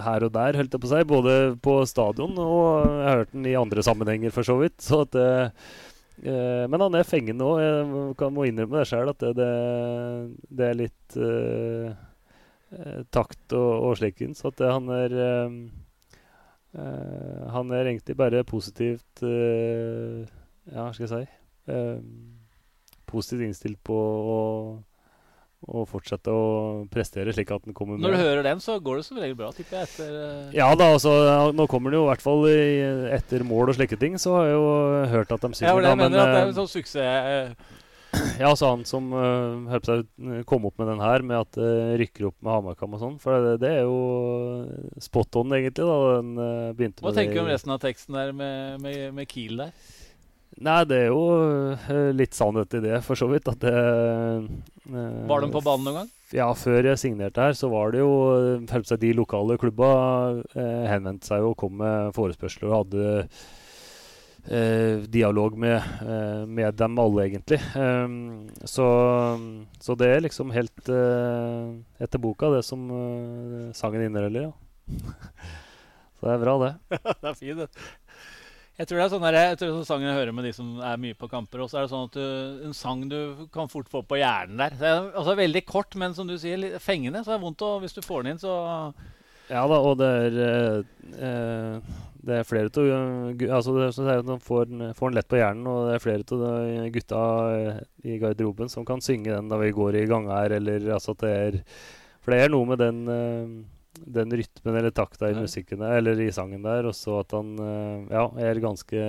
her 0.02 0.26
og 0.26 0.30
der, 0.34 0.58
holdt 0.58 0.74
jeg 0.74 0.82
på 0.82 0.90
å 0.90 0.94
si. 0.96 1.08
Både 1.14 1.40
på 1.62 1.80
stadion 1.90 2.38
og 2.42 2.62
jeg 2.90 3.06
har 3.06 3.18
hørt 3.22 3.34
den 3.34 3.50
i 3.50 3.58
andre 3.58 3.86
sammenhenger, 3.86 4.34
for 4.34 4.46
så 4.46 4.58
vidt. 4.62 4.80
Så 4.82 5.04
at 5.06 5.14
Eh, 6.22 6.64
men 6.70 6.84
han 6.84 6.94
er 6.94 7.08
fengende 7.08 7.46
òg. 7.46 7.60
Jeg 7.62 8.16
kan, 8.20 8.34
må 8.34 8.46
innrømme 8.48 8.82
det 8.82 8.90
sjøl, 8.90 9.10
at 9.10 9.22
det, 9.22 9.32
det, 9.38 9.48
det, 10.50 10.68
er 10.68 10.82
litt 10.84 11.16
eh 11.20 12.10
takt 13.14 13.52
og, 13.54 13.72
og 13.86 13.92
slikken. 14.00 14.32
Så 14.34 14.50
at 14.50 14.56
det, 14.58 14.70
han 14.72 14.88
er 14.90 15.12
um, 15.46 15.58
uh, 16.74 17.44
Han 17.54 17.70
er 17.70 17.86
egentlig 17.86 18.16
bare 18.18 18.40
positivt 18.42 19.22
Ja, 19.22 20.80
hva 20.80 20.88
skal 20.96 21.04
jeg 21.04 21.12
si 21.12 22.00
Positivt 23.06 23.44
innstilt 23.46 23.78
på 23.86 23.94
å 23.94 24.40
og 25.64 25.86
fortsette 25.90 26.32
å 26.32 26.46
prestere 26.92 27.32
slik 27.34 27.52
at 27.54 27.64
den 27.64 27.76
kommer 27.76 27.96
med. 27.96 28.04
Når 28.04 28.16
du 28.16 28.22
hører 28.22 28.42
den, 28.46 28.64
så 28.64 28.76
går 28.82 29.00
det 29.00 29.06
som 29.06 29.20
regel 29.20 29.36
bra, 29.38 29.52
tipper 29.56 29.80
jeg. 29.80 29.90
etter... 29.90 30.10
Uh... 30.16 30.50
Ja 30.56 30.68
da, 30.78 30.90
altså, 30.96 31.14
nå 31.56 31.68
kommer 31.70 31.92
den 31.92 32.02
jo 32.02 32.08
i 32.08 32.10
hvert 32.12 32.24
fall 32.24 32.44
etter 33.14 33.46
mål 33.46 33.72
og 33.72 33.78
slike 33.78 33.98
ting, 34.00 34.18
så 34.20 34.36
har 34.38 34.50
jeg 34.50 34.58
jo 34.58 34.68
hørt 35.14 35.32
at 35.32 35.46
de 35.46 35.52
synger. 35.54 35.70
Ja, 35.70 35.80
det, 35.80 35.94
jeg 35.94 36.02
mener 36.04 36.22
at 36.24 36.34
det 36.34 36.42
er 36.42 36.52
en 36.52 36.60
sånn 36.60 36.76
suksess... 36.76 37.56
Uh... 37.56 37.80
Ja, 38.38 38.50
altså 38.50 38.70
han 38.70 38.84
som 38.88 39.10
uh, 39.14 39.66
hørte 39.70 39.98
seg 39.98 40.44
kom 40.48 40.66
opp 40.68 40.78
med 40.80 40.90
den 40.92 41.02
her, 41.02 41.24
med 41.26 41.40
at 41.40 41.58
det 41.58 41.70
uh, 41.70 41.94
rykker 42.00 42.28
opp 42.30 42.36
med 42.44 42.52
Hamarkam 42.52 42.96
og 42.96 43.02
sånn. 43.02 43.18
For 43.22 43.46
det, 43.46 43.56
det, 43.64 43.72
er 43.80 43.88
jo 43.88 45.02
spot 45.02 45.40
on, 45.40 45.54
egentlig. 45.56 45.86
da 45.88 45.98
den 46.18 46.32
uh, 46.38 46.70
begynte 46.76 47.04
Hva 47.04 47.14
tenker 47.16 47.40
du 47.40 47.44
om 47.44 47.52
resten 47.52 47.74
av 47.74 47.82
teksten 47.82 48.18
der 48.18 48.34
med, 48.36 48.82
med, 48.84 49.06
med 49.16 49.30
Kiel 49.30 49.64
der? 49.64 49.74
Nei, 50.62 50.84
det 50.86 50.98
er 51.02 51.08
jo 51.10 51.22
uh, 51.34 52.12
litt 52.14 52.36
sannhet 52.36 52.76
i 52.78 52.82
det, 52.84 52.98
for 53.02 53.18
så 53.18 53.26
vidt. 53.30 53.48
At 53.50 53.58
det 53.64 53.74
uh, 53.74 55.26
Var 55.26 55.42
de 55.42 55.50
på 55.50 55.62
banen 55.64 55.88
noen 55.88 55.98
gang? 56.02 56.12
Ja, 56.34 56.46
før 56.58 56.90
jeg 56.90 57.00
signerte 57.02 57.42
her, 57.42 57.56
så 57.58 57.70
var 57.72 57.94
det 57.94 58.04
jo 58.04 58.12
uh, 58.62 58.94
De 59.00 59.12
lokale 59.16 59.58
klubba 59.58 59.90
henvendte 60.54 61.32
seg 61.32 61.46
og 61.46 61.58
kom 61.58 61.78
med 61.82 62.14
forespørsler 62.16 62.70
og 62.70 62.80
hadde 62.84 63.28
dialog 65.08 65.54
med, 65.56 65.80
med, 66.52 66.74
dem 66.76 66.98
alle, 67.00 67.22
egentlig. 67.30 67.56
Eh, 67.80 68.16
så, 68.68 68.88
så, 69.80 69.94
det 69.96 70.10
er 70.12 70.20
liksom 70.20 70.52
helt 70.52 70.90
etter 71.96 72.20
boka, 72.20 72.50
det 72.52 72.60
som 72.68 72.82
sangen 73.72 74.04
inneholder, 74.04 74.50
ja. 74.50 74.98
så 76.20 76.28
det 76.28 76.34
er 76.34 76.44
bra, 76.44 76.58
det. 76.60 77.00
det 77.22 77.30
er 77.30 77.40
fint, 77.40 77.64
det. 77.64 77.88
Jeg 78.74 78.88
tror 78.90 78.98
det 78.98 79.04
er 79.04 79.10
sånn 79.12 79.22
der, 79.22 79.36
jeg 79.38 79.58
tror 79.58 79.68
det 79.68 79.72
er 79.72 79.76
sånn 79.78 79.86
sangen 79.86 80.08
jeg 80.08 80.16
hører 80.18 80.34
med 80.34 80.46
de 80.48 80.50
som 80.56 80.70
er 80.82 80.96
mye 80.98 81.14
på 81.18 81.28
kamper. 81.30 81.60
Og 81.62 81.68
så 81.70 81.78
er 81.78 81.84
det 81.84 81.92
sånn 81.92 82.08
at 82.08 82.16
du, 82.16 82.62
En 82.66 82.74
sang 82.74 83.04
du 83.10 83.18
kan 83.54 83.70
fort 83.70 83.90
få 83.90 84.02
på 84.02 84.18
hjernen 84.18 84.58
der. 84.58 84.74
Det 84.80 84.88
er, 84.90 85.10
altså 85.14 85.36
Veldig 85.38 85.62
kort, 85.68 85.94
men 86.00 86.16
som 86.16 86.26
du 86.26 86.34
sier, 86.40 86.58
litt 86.58 86.80
fengende. 86.82 87.22
Så 87.22 87.30
er 87.30 87.38
det 87.38 87.44
vondt 87.46 87.62
å, 87.62 87.76
hvis 87.84 87.94
du 87.94 88.02
får 88.02 88.24
den 88.24 88.34
inn, 88.34 88.42
så 88.42 88.54
Ja 89.52 89.62
da, 89.70 89.78
og 89.78 90.00
det 90.00 90.08
er 90.10 90.38
eh, 90.42 91.92
Det 92.24 92.38
er 92.40 92.48
flere 92.48 92.72
til 92.74 92.90
altså 93.46 93.76
det, 93.76 93.90
så 93.94 94.08
er, 94.10 94.24
får, 94.42 94.66
får 94.98 95.12
den 95.12 95.18
lett 95.20 95.30
på 95.30 95.38
hjernen, 95.38 95.68
og 95.70 95.86
det 95.86 95.94
er 95.94 96.02
flere 96.02 96.38
av 96.40 96.88
gutta 96.94 97.22
i 98.02 98.16
garderoben 98.22 98.72
som 98.72 98.86
kan 98.88 99.04
synge 99.04 99.28
den 99.28 99.52
da 99.52 99.60
vi 99.60 99.70
går 99.76 100.00
i 100.00 100.06
gang 100.08 100.26
her, 100.32 100.56
eller 100.56 100.88
altså 100.96 101.14
at 101.14 101.22
det 101.22 101.34
er 101.44 101.60
For 102.24 102.32
det 102.32 102.40
er 102.40 102.54
noe 102.56 102.66
med 102.72 102.80
den 102.80 103.02
eh, 103.12 103.54
den 103.94 104.34
rytmen 104.34 104.78
eller 104.78 104.94
takta 104.94 105.30
i 105.30 105.36
musikken 105.38 105.82
der, 105.82 105.98
eller 106.00 106.20
i 106.20 106.32
sangen 106.34 106.64
der, 106.66 106.88
og 106.90 106.96
så 106.98 107.20
at 107.22 107.34
han 107.36 107.54
eh, 107.60 108.14
ja, 108.14 108.24
er 108.48 108.62
ganske 108.62 109.04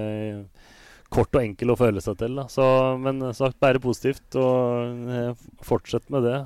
kort 1.13 1.37
og 1.37 1.41
enkel 1.41 1.71
å 1.73 1.79
føle 1.79 2.03
seg 2.03 2.17
til. 2.19 2.37
Da. 2.39 2.47
Så, 2.51 2.65
men 3.01 3.23
sagt 3.37 3.59
bare 3.63 3.81
positivt, 3.83 4.27
og 4.41 5.09
eh, 5.15 5.47
fortsett 5.65 6.09
med 6.13 6.27
det. 6.27 6.37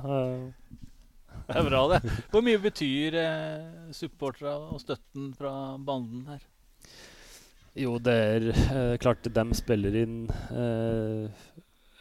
Det 1.50 1.58
er 1.58 1.66
bra, 1.66 1.82
det. 1.90 2.00
Hvor 2.30 2.44
mye 2.46 2.60
betyr 2.62 3.16
eh, 3.18 3.90
supporterne 3.96 4.74
og 4.76 4.82
støtten 4.82 5.32
fra 5.34 5.52
banden 5.82 6.28
her? 6.30 6.44
Jo, 7.78 7.96
det 8.02 8.14
er 8.14 8.46
eh, 8.50 8.94
klart 9.02 9.26
de 9.26 9.44
spiller 9.54 9.96
inn 10.02 10.24
eh, 10.50 11.42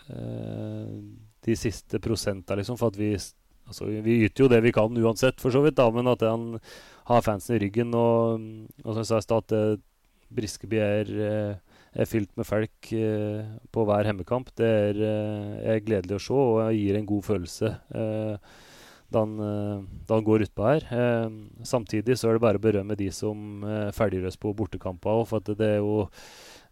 eh, 0.10 0.96
de 1.46 1.56
siste 1.58 2.02
prosentene, 2.02 2.60
liksom, 2.62 2.78
for 2.80 2.90
at 2.90 2.98
vi 3.00 3.12
altså, 3.70 3.90
Vi 4.04 4.24
yter 4.28 4.46
jo 4.46 4.52
det 4.52 4.62
vi 4.66 4.74
kan 4.76 4.98
uansett, 4.98 5.40
for 5.42 5.54
så 5.54 5.64
vidt, 5.64 5.78
da, 5.80 5.88
men 5.94 6.10
at 6.12 6.26
han 6.26 6.58
har 7.10 7.26
fansen 7.26 7.58
i 7.58 7.64
ryggen. 7.66 7.94
Og, 7.98 8.46
og 8.86 8.94
som 8.94 9.04
jeg 9.04 9.10
sa 9.12 9.20
i 9.20 9.26
stad, 9.26 9.50
at 9.50 9.58
eh, 9.58 9.84
Briskeby 10.30 10.80
er, 10.84 11.12
eh, 11.26 11.84
er, 11.94 12.10
fylt 12.10 12.32
med 12.38 12.48
folk 12.48 12.92
eh, 12.94 13.46
på 13.74 13.86
hver 13.90 14.10
hemmekamp. 14.10 14.52
Det 14.60 14.70
er, 14.70 15.04
er, 15.76 15.86
gledelig 15.86 16.20
å 16.20 16.26
se 16.28 16.40
og 16.40 16.74
gir 16.78 17.00
en 17.00 17.10
god 17.10 17.30
følelse 17.32 17.78
da 19.10 19.24
han, 19.24 19.40
da 20.06 20.18
han 20.20 20.26
går 20.28 20.44
utpå 20.46 20.68
her. 20.68 20.84
samtidig 21.66 22.14
så 22.14 22.28
er 22.30 22.38
det 22.38 22.44
bare 22.44 22.60
å 22.60 22.62
berømme 22.62 22.94
de 22.94 23.08
som 23.10 23.64
ferdigrøst 23.98 24.38
på 24.38 24.52
bortekamper. 24.54 25.24
For 25.26 25.42
at 25.42 25.50
det 25.58 25.66
er 25.66 25.80
jo 25.80 26.04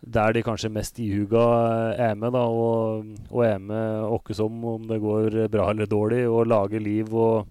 der 0.01 0.33
de 0.33 0.43
kanskje 0.45 0.69
mest 0.71 0.99
ihuga 1.01 1.43
er 1.97 2.15
med, 2.15 2.33
da, 2.35 2.43
og, 2.45 3.07
og 3.31 3.45
er 3.45 3.57
med 3.59 4.03
åkke 4.17 4.35
som 4.37 4.59
om 4.75 4.85
det 4.87 4.99
går 5.01 5.47
bra 5.51 5.71
eller 5.71 5.89
dårlig, 5.89 6.23
og 6.29 6.47
lager 6.47 6.83
liv 6.83 7.13
og 7.15 7.47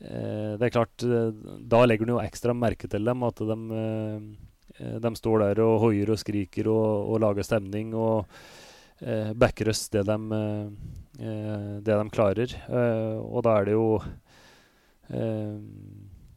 eh, 0.00 0.56
Det 0.60 0.66
er 0.68 0.74
klart, 0.74 1.06
eh, 1.06 1.30
da 1.60 1.84
legger 1.86 2.06
du 2.06 2.14
jo 2.16 2.22
ekstra 2.22 2.54
merke 2.56 2.90
til 2.90 3.04
dem. 3.08 3.24
At 3.24 3.40
de, 3.40 3.56
eh, 3.80 4.98
de 5.00 5.14
står 5.16 5.46
der 5.46 5.64
og 5.64 5.80
hoier 5.86 6.12
og 6.12 6.20
skriker 6.20 6.68
og, 6.68 7.14
og 7.14 7.24
lager 7.24 7.46
stemning. 7.46 7.94
og 7.94 8.26
eh, 9.00 9.32
backer 9.32 9.70
oss 9.72 9.88
det 9.88 10.04
de, 10.08 10.18
eh, 11.20 11.76
det 11.80 11.98
de 12.00 12.10
klarer. 12.12 12.54
Eh, 12.68 13.16
og 13.20 13.44
da 13.46 13.58
er 13.58 13.68
det 13.68 13.76
jo 13.76 13.88
eh, 15.08 15.56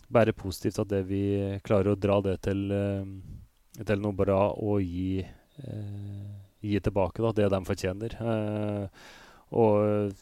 bare 0.07 0.35
positivt 0.35 0.79
at 0.83 0.91
det 0.91 1.03
vi 1.09 1.23
klarer 1.67 1.93
å 1.93 1.99
dra 1.99 2.21
det 2.25 2.39
til, 2.47 2.71
eh, 2.71 3.03
til 3.85 4.01
noe 4.01 4.17
bra 4.17 4.39
å 4.53 4.79
gi, 4.81 5.21
eh, 5.21 6.25
gi 6.65 6.81
tilbake 6.81 7.21
da, 7.25 7.33
det 7.35 7.51
de 7.53 7.61
fortjener. 7.67 8.17
Eh, 8.17 9.05
og 9.57 10.13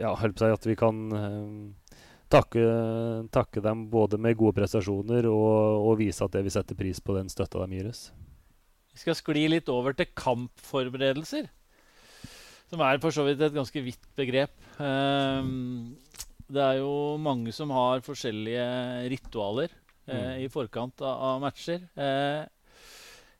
ja, 0.00 0.14
holdt 0.18 0.42
si 0.42 0.50
at 0.50 0.66
vi 0.66 0.76
kan 0.78 1.00
eh, 1.14 1.98
takke, 2.32 2.64
takke 3.34 3.62
dem 3.64 3.86
både 3.92 4.18
med 4.18 4.38
gode 4.40 4.58
prestasjoner 4.58 5.28
og, 5.30 5.84
og 5.88 5.98
vise 6.02 6.24
at 6.26 6.34
det 6.34 6.44
vi 6.46 6.54
setter 6.54 6.78
pris 6.78 7.00
på 7.00 7.16
den 7.18 7.30
støtta 7.32 7.62
de 7.64 7.78
gir 7.78 7.90
oss. 7.92 8.08
Vi 8.94 9.02
skal 9.02 9.18
skli 9.18 9.48
litt 9.50 9.70
over 9.72 9.94
til 9.98 10.10
kampforberedelser. 10.14 11.48
Som 12.70 12.82
er 12.82 13.00
for 13.02 13.14
så 13.14 13.26
vidt 13.26 13.42
et 13.42 13.54
ganske 13.54 13.80
vidt 13.84 14.06
begrep. 14.18 14.54
Um, 14.78 15.94
det 16.50 16.62
er 16.62 16.78
jo 16.80 17.16
mange 17.20 17.52
som 17.54 17.72
har 17.74 18.04
forskjellige 18.04 18.64
ritualer 19.12 19.72
eh, 20.06 20.44
i 20.44 20.48
forkant 20.52 21.02
av, 21.02 21.14
av 21.28 21.42
matcher. 21.42 21.86
Eh, 21.96 22.44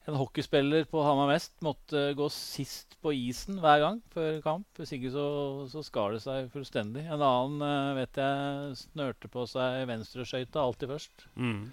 en 0.04 0.18
hockeyspiller 0.20 0.84
på 0.90 1.00
Hamar 1.00 1.30
Vest 1.32 1.54
måtte 1.64 2.10
gå 2.16 2.26
sist 2.32 2.98
på 3.04 3.12
isen 3.16 3.56
hver 3.62 3.80
gang 3.80 4.02
før 4.12 4.36
kamp. 4.44 4.66
Hvis 4.76 4.92
ikke 4.96 5.12
så, 5.14 5.24
så 5.72 5.80
skar 5.84 6.12
det 6.12 6.20
seg 6.24 6.50
fullstendig. 6.52 7.06
En 7.08 7.24
annen 7.24 7.64
eh, 7.64 7.94
vet 8.02 8.20
jeg 8.20 8.76
snørte 8.82 9.30
på 9.32 9.46
seg 9.48 9.86
venstreskøyta 9.88 10.60
alltid 10.60 10.92
først. 10.92 11.26
Mm. 11.40 11.64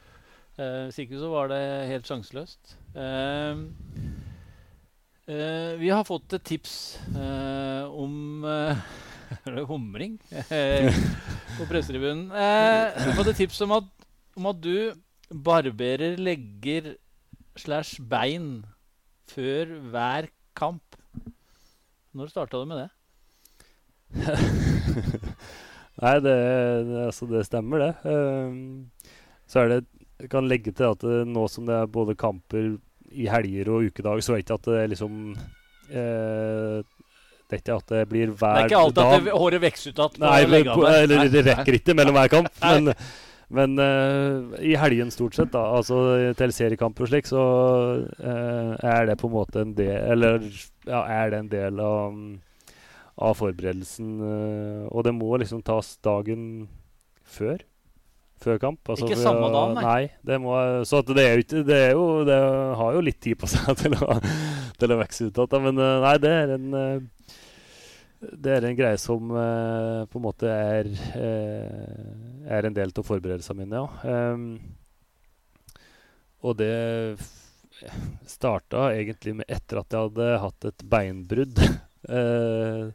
Eh, 0.56 0.80
hvis 0.88 1.02
ikke 1.04 1.20
så 1.20 1.34
var 1.34 1.52
det 1.52 1.62
helt 1.92 2.08
sjanseløst. 2.08 2.74
Eh, 2.96 3.62
eh, 5.28 5.76
vi 5.84 5.92
har 5.92 6.08
fått 6.08 6.40
et 6.40 6.48
tips 6.54 6.74
eh, 7.12 7.84
om 7.92 8.48
eh, 8.48 8.84
humring 9.72 10.20
på 11.60 11.68
pressetribunen? 11.68 12.30
Eh, 12.32 12.96
vi 12.96 13.08
har 13.12 13.20
fått 13.20 13.36
et 13.36 13.44
tips 13.44 13.64
om 13.68 13.76
at, 13.82 13.96
om 14.40 14.52
at 14.56 14.64
du 14.64 14.76
barberer 15.32 16.16
legger 16.20 16.94
slash 17.60 18.02
bein 18.12 18.66
før 19.32 19.78
hver 19.92 20.30
kamp. 20.58 20.98
Når 22.16 22.32
starta 22.32 22.60
du 22.60 22.68
med 22.68 22.84
det? 22.84 22.90
Nei, 26.02 26.16
det, 26.24 26.36
det, 26.88 27.02
altså, 27.06 27.28
det 27.30 27.46
stemmer, 27.48 27.86
det. 27.86 27.94
Um, 28.04 28.90
så 29.48 29.64
er 29.64 29.70
det 29.72 29.82
Jeg 30.22 30.30
kan 30.32 30.48
legge 30.48 30.72
til 30.76 30.92
at 30.92 31.04
det, 31.04 31.22
nå 31.28 31.48
som 31.50 31.66
det 31.68 31.76
er 31.76 31.92
både 31.92 32.16
kamper 32.20 32.76
i 33.12 33.28
helger 33.28 33.72
og 33.74 33.88
ukedag, 33.90 34.22
så 34.24 34.34
er 34.34 34.40
det 34.40 34.46
ikke 34.46 34.58
at 34.60 34.68
det 34.70 34.84
liksom 34.94 35.16
eh, 35.92 36.78
Det 37.50 37.58
er 37.58 37.60
ikke 37.60 37.76
at 37.76 37.90
det 37.92 38.04
blir 38.08 38.32
Det 38.32 38.52
er 38.52 38.70
ikke 38.70 38.84
alltid 38.86 39.02
dag 39.02 39.16
at 39.18 39.26
det, 39.26 39.34
håret 39.36 39.64
vokser 39.66 39.92
ut 39.92 40.00
igjen. 40.00 40.22
Nei, 40.24 40.42
men, 40.54 40.70
eller 40.94 41.34
det 41.34 41.44
rekker 41.50 41.80
ikke 41.80 41.96
mellom 41.98 42.16
hver 42.16 42.32
kamp. 42.32 42.48
Men, 42.62 42.94
men 43.52 43.76
uh, 43.80 44.54
i 44.64 44.76
helgen 44.80 45.12
stort 45.14 45.36
sett, 45.36 45.52
da, 45.54 45.64
altså 45.78 46.32
til 46.40 46.54
seriekamper 46.56 47.06
og 47.06 47.12
slik, 47.12 47.28
så 47.30 47.42
uh, 48.08 48.72
er 48.80 49.10
det 49.10 49.18
på 49.20 49.28
en 49.28 49.36
måte 49.36 49.66
en 49.66 49.74
del 49.78 49.98
Eller 50.14 50.46
ja, 50.88 51.02
er 51.04 51.34
det 51.34 51.42
en 51.42 51.52
del 51.52 51.82
av, 51.84 52.22
av 53.28 53.36
forberedelsen. 53.40 54.14
Uh, 54.22 54.88
og 54.88 55.06
det 55.08 55.16
må 55.18 55.36
liksom 55.42 55.64
tas 55.68 55.94
dagen 56.04 56.70
før. 57.28 57.60
Før 58.42 58.58
kamp. 58.58 58.80
altså 58.90 59.06
Ikke 59.06 59.20
samme 59.22 59.52
dag, 59.54 59.76
nei. 59.78 59.84
nei. 59.86 60.04
Det 60.26 60.42
må, 60.42 60.56
så 60.88 61.04
det 61.06 61.22
er 61.28 61.36
jo 61.38 61.64
Det, 61.68 61.78
er 61.78 61.92
jo, 61.92 62.06
det 62.26 62.40
har 62.80 62.96
jo 62.96 63.04
litt 63.06 63.22
tid 63.22 63.38
på 63.38 63.50
seg 63.52 63.76
til 63.84 64.00
å, 64.00 64.18
til 64.80 64.96
å 64.96 65.02
vokse 65.04 65.28
ut 65.28 65.44
igjen. 65.44 65.68
Men 65.68 65.84
nei, 66.08 66.16
det 66.24 66.38
er 66.40 66.56
en 66.56 66.70
det 68.22 68.54
er 68.54 68.68
en 68.68 68.78
greie 68.78 68.98
som 69.02 69.32
eh, 69.34 70.04
på 70.10 70.20
en 70.20 70.24
måte 70.24 70.50
er, 70.50 70.90
eh, 71.18 72.12
er 72.48 72.68
en 72.68 72.78
del 72.78 72.94
av 72.96 73.08
forberedelsene 73.08 73.66
mine, 73.66 73.82
ja. 73.82 74.34
Um, 74.34 74.46
og 76.42 76.58
det 76.58 76.74
starta 78.30 78.92
egentlig 78.96 79.36
med 79.42 79.50
etter 79.52 79.82
at 79.82 79.94
jeg 79.94 80.08
hadde 80.08 80.30
hatt 80.46 80.70
et 80.72 80.86
beinbrudd. 80.90 81.64
Eh, 82.02 82.88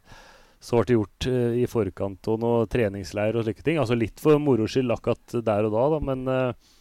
så 0.59 0.75
ble 0.75 0.83
det 0.89 0.95
gjort 0.97 1.25
eh, 1.31 1.53
i 1.61 1.67
forkant 1.71 2.27
og 2.27 2.41
noe 2.43 2.65
treningsleir 2.67 3.37
og 3.39 3.45
slike 3.45 3.63
ting. 3.63 3.77
Altså 3.79 3.95
litt 3.95 4.19
for 4.19 4.35
moro 4.43 4.65
skyld 4.67 4.91
akkurat 4.91 5.37
der 5.47 5.67
og 5.69 5.71
da, 5.71 5.85
da 5.93 5.99
men 6.03 6.25
eh, 6.27 6.73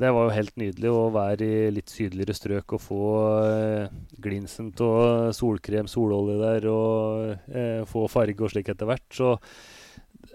det 0.00 0.12
var 0.16 0.24
jo 0.24 0.32
helt 0.38 0.56
nydelig 0.56 0.88
å 0.88 1.02
være 1.12 1.44
i 1.44 1.68
litt 1.76 1.92
sydligere 1.92 2.32
strøk 2.38 2.78
og 2.78 2.80
få 2.80 3.02
eh, 3.44 3.92
glinsen 4.24 4.72
av 4.88 5.34
solkrem, 5.36 5.84
sololje 5.84 6.38
der, 6.40 6.68
og 6.72 7.86
få 7.92 8.06
farge 8.08 8.40
og 8.40 8.54
slik 8.54 8.72
etter 8.72 8.88
hvert. 8.88 9.04
Så 9.12 9.34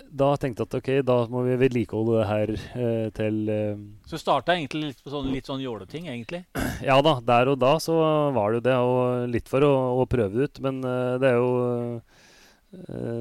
da 0.09 0.29
tenkte 0.41 0.63
jeg 0.63 0.69
at 0.69 0.77
ok, 0.79 0.89
da 1.05 1.15
må 1.31 1.43
vi 1.45 1.57
vedlikeholde 1.59 2.15
det 2.17 2.27
her 2.29 2.53
eh, 2.55 3.09
til 3.15 3.51
eh, 3.53 3.81
Så 4.09 4.19
starta 4.21 4.55
egentlig 4.55 4.91
litt 4.91 5.03
på 5.05 5.13
sånn, 5.13 5.29
litt 5.33 5.49
sånn 5.49 5.63
jåleting, 5.63 6.09
egentlig. 6.11 6.45
Ja 6.89 6.99
da, 7.03 7.17
der 7.25 7.51
og 7.51 7.59
da 7.59 7.73
så 7.83 7.95
var 8.35 8.51
det 8.53 8.59
jo 8.59 8.65
det, 8.69 8.77
og 8.79 9.33
litt 9.33 9.51
for 9.51 9.65
å, 9.67 9.73
å 9.99 10.07
prøve 10.09 10.37
det 10.37 10.49
ut. 10.49 10.61
Men 10.65 10.79
eh, 10.87 11.17
det 11.21 11.33
er 11.33 11.37
jo 11.37 11.51
eh, 11.99 12.15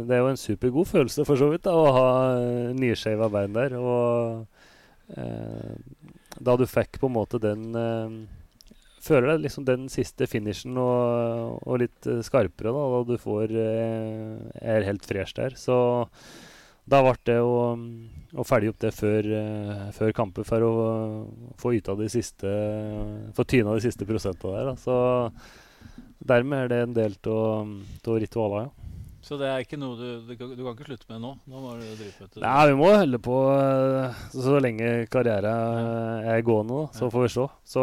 Det 0.06 0.14
er 0.14 0.22
jo 0.22 0.32
en 0.32 0.40
supergod 0.40 0.88
følelse, 0.90 1.26
for 1.28 1.40
så 1.40 1.50
vidt, 1.52 1.66
da, 1.66 1.74
å 1.74 1.92
ha 1.96 2.08
uh, 2.38 2.72
nyskeiva 2.76 3.30
bein 3.32 3.56
der. 3.56 3.76
Og 3.80 5.16
eh, 5.16 5.76
da 6.38 6.56
du 6.56 6.66
fikk 6.68 7.00
på 7.00 7.08
en 7.08 7.16
måte 7.16 7.40
den 7.42 7.70
eh, 7.76 8.18
Føler 8.98 9.30
deg 9.30 9.44
liksom 9.44 9.64
den 9.64 9.86
siste 9.88 10.26
finishen 10.28 10.76
og, 10.82 11.60
og 11.62 11.78
litt 11.84 12.06
eh, 12.10 12.18
skarpere 12.26 12.72
da, 12.74 12.84
da 12.92 13.02
du 13.06 13.14
får 13.22 13.54
eh, 13.54 14.32
er 14.58 14.86
helt 14.88 15.06
fresh 15.06 15.36
der. 15.38 15.54
Så 15.56 15.76
da 16.88 17.02
ble 17.04 17.14
det 17.28 17.36
å, 17.44 17.54
å 18.40 18.44
følge 18.48 18.72
opp 18.72 18.78
det 18.84 18.92
før, 18.96 19.28
eh, 19.38 19.86
før 19.96 20.12
kampen 20.16 20.46
for 20.48 20.64
å 20.64 20.72
få 21.60 21.74
yta 21.76 21.94
de 21.98 22.08
siste 22.12 22.48
Få 23.36 23.44
tyna 23.48 23.74
de 23.76 23.84
siste 23.84 24.06
prosentene 24.08 24.56
der. 24.56 24.70
Da. 24.72 24.74
Så 24.80 24.96
dermed 26.28 26.64
er 26.64 26.68
det 26.72 26.82
en 26.86 26.94
del 26.96 27.16
av 27.28 28.20
ritualene. 28.24 28.68
ja. 28.68 28.84
Så 29.28 29.36
det 29.36 29.48
er 29.50 29.60
ikke 29.60 29.76
noe 29.76 29.96
du, 29.98 30.04
du, 30.24 30.30
kan- 30.38 30.52
du 30.56 30.60
kan 30.64 30.72
ikke 30.72 30.86
slutte 30.86 31.08
med 31.10 31.20
nå? 31.20 31.30
Nå 31.50 31.60
må 31.60 31.72
du 31.76 31.82
drive. 31.98 32.28
Nei, 32.40 32.66
vi 32.70 32.76
må 32.78 32.86
holde 32.94 33.18
på 33.20 33.34
eh, 33.52 34.20
så, 34.32 34.44
så 34.46 34.60
lenge 34.62 34.92
karrieren 35.12 36.24
er 36.24 36.40
gående, 36.46 36.78
da. 36.86 36.92
Så 36.96 37.10
får 37.12 37.26
vi 37.26 37.32
se. 37.34 37.44
Så 37.68 37.82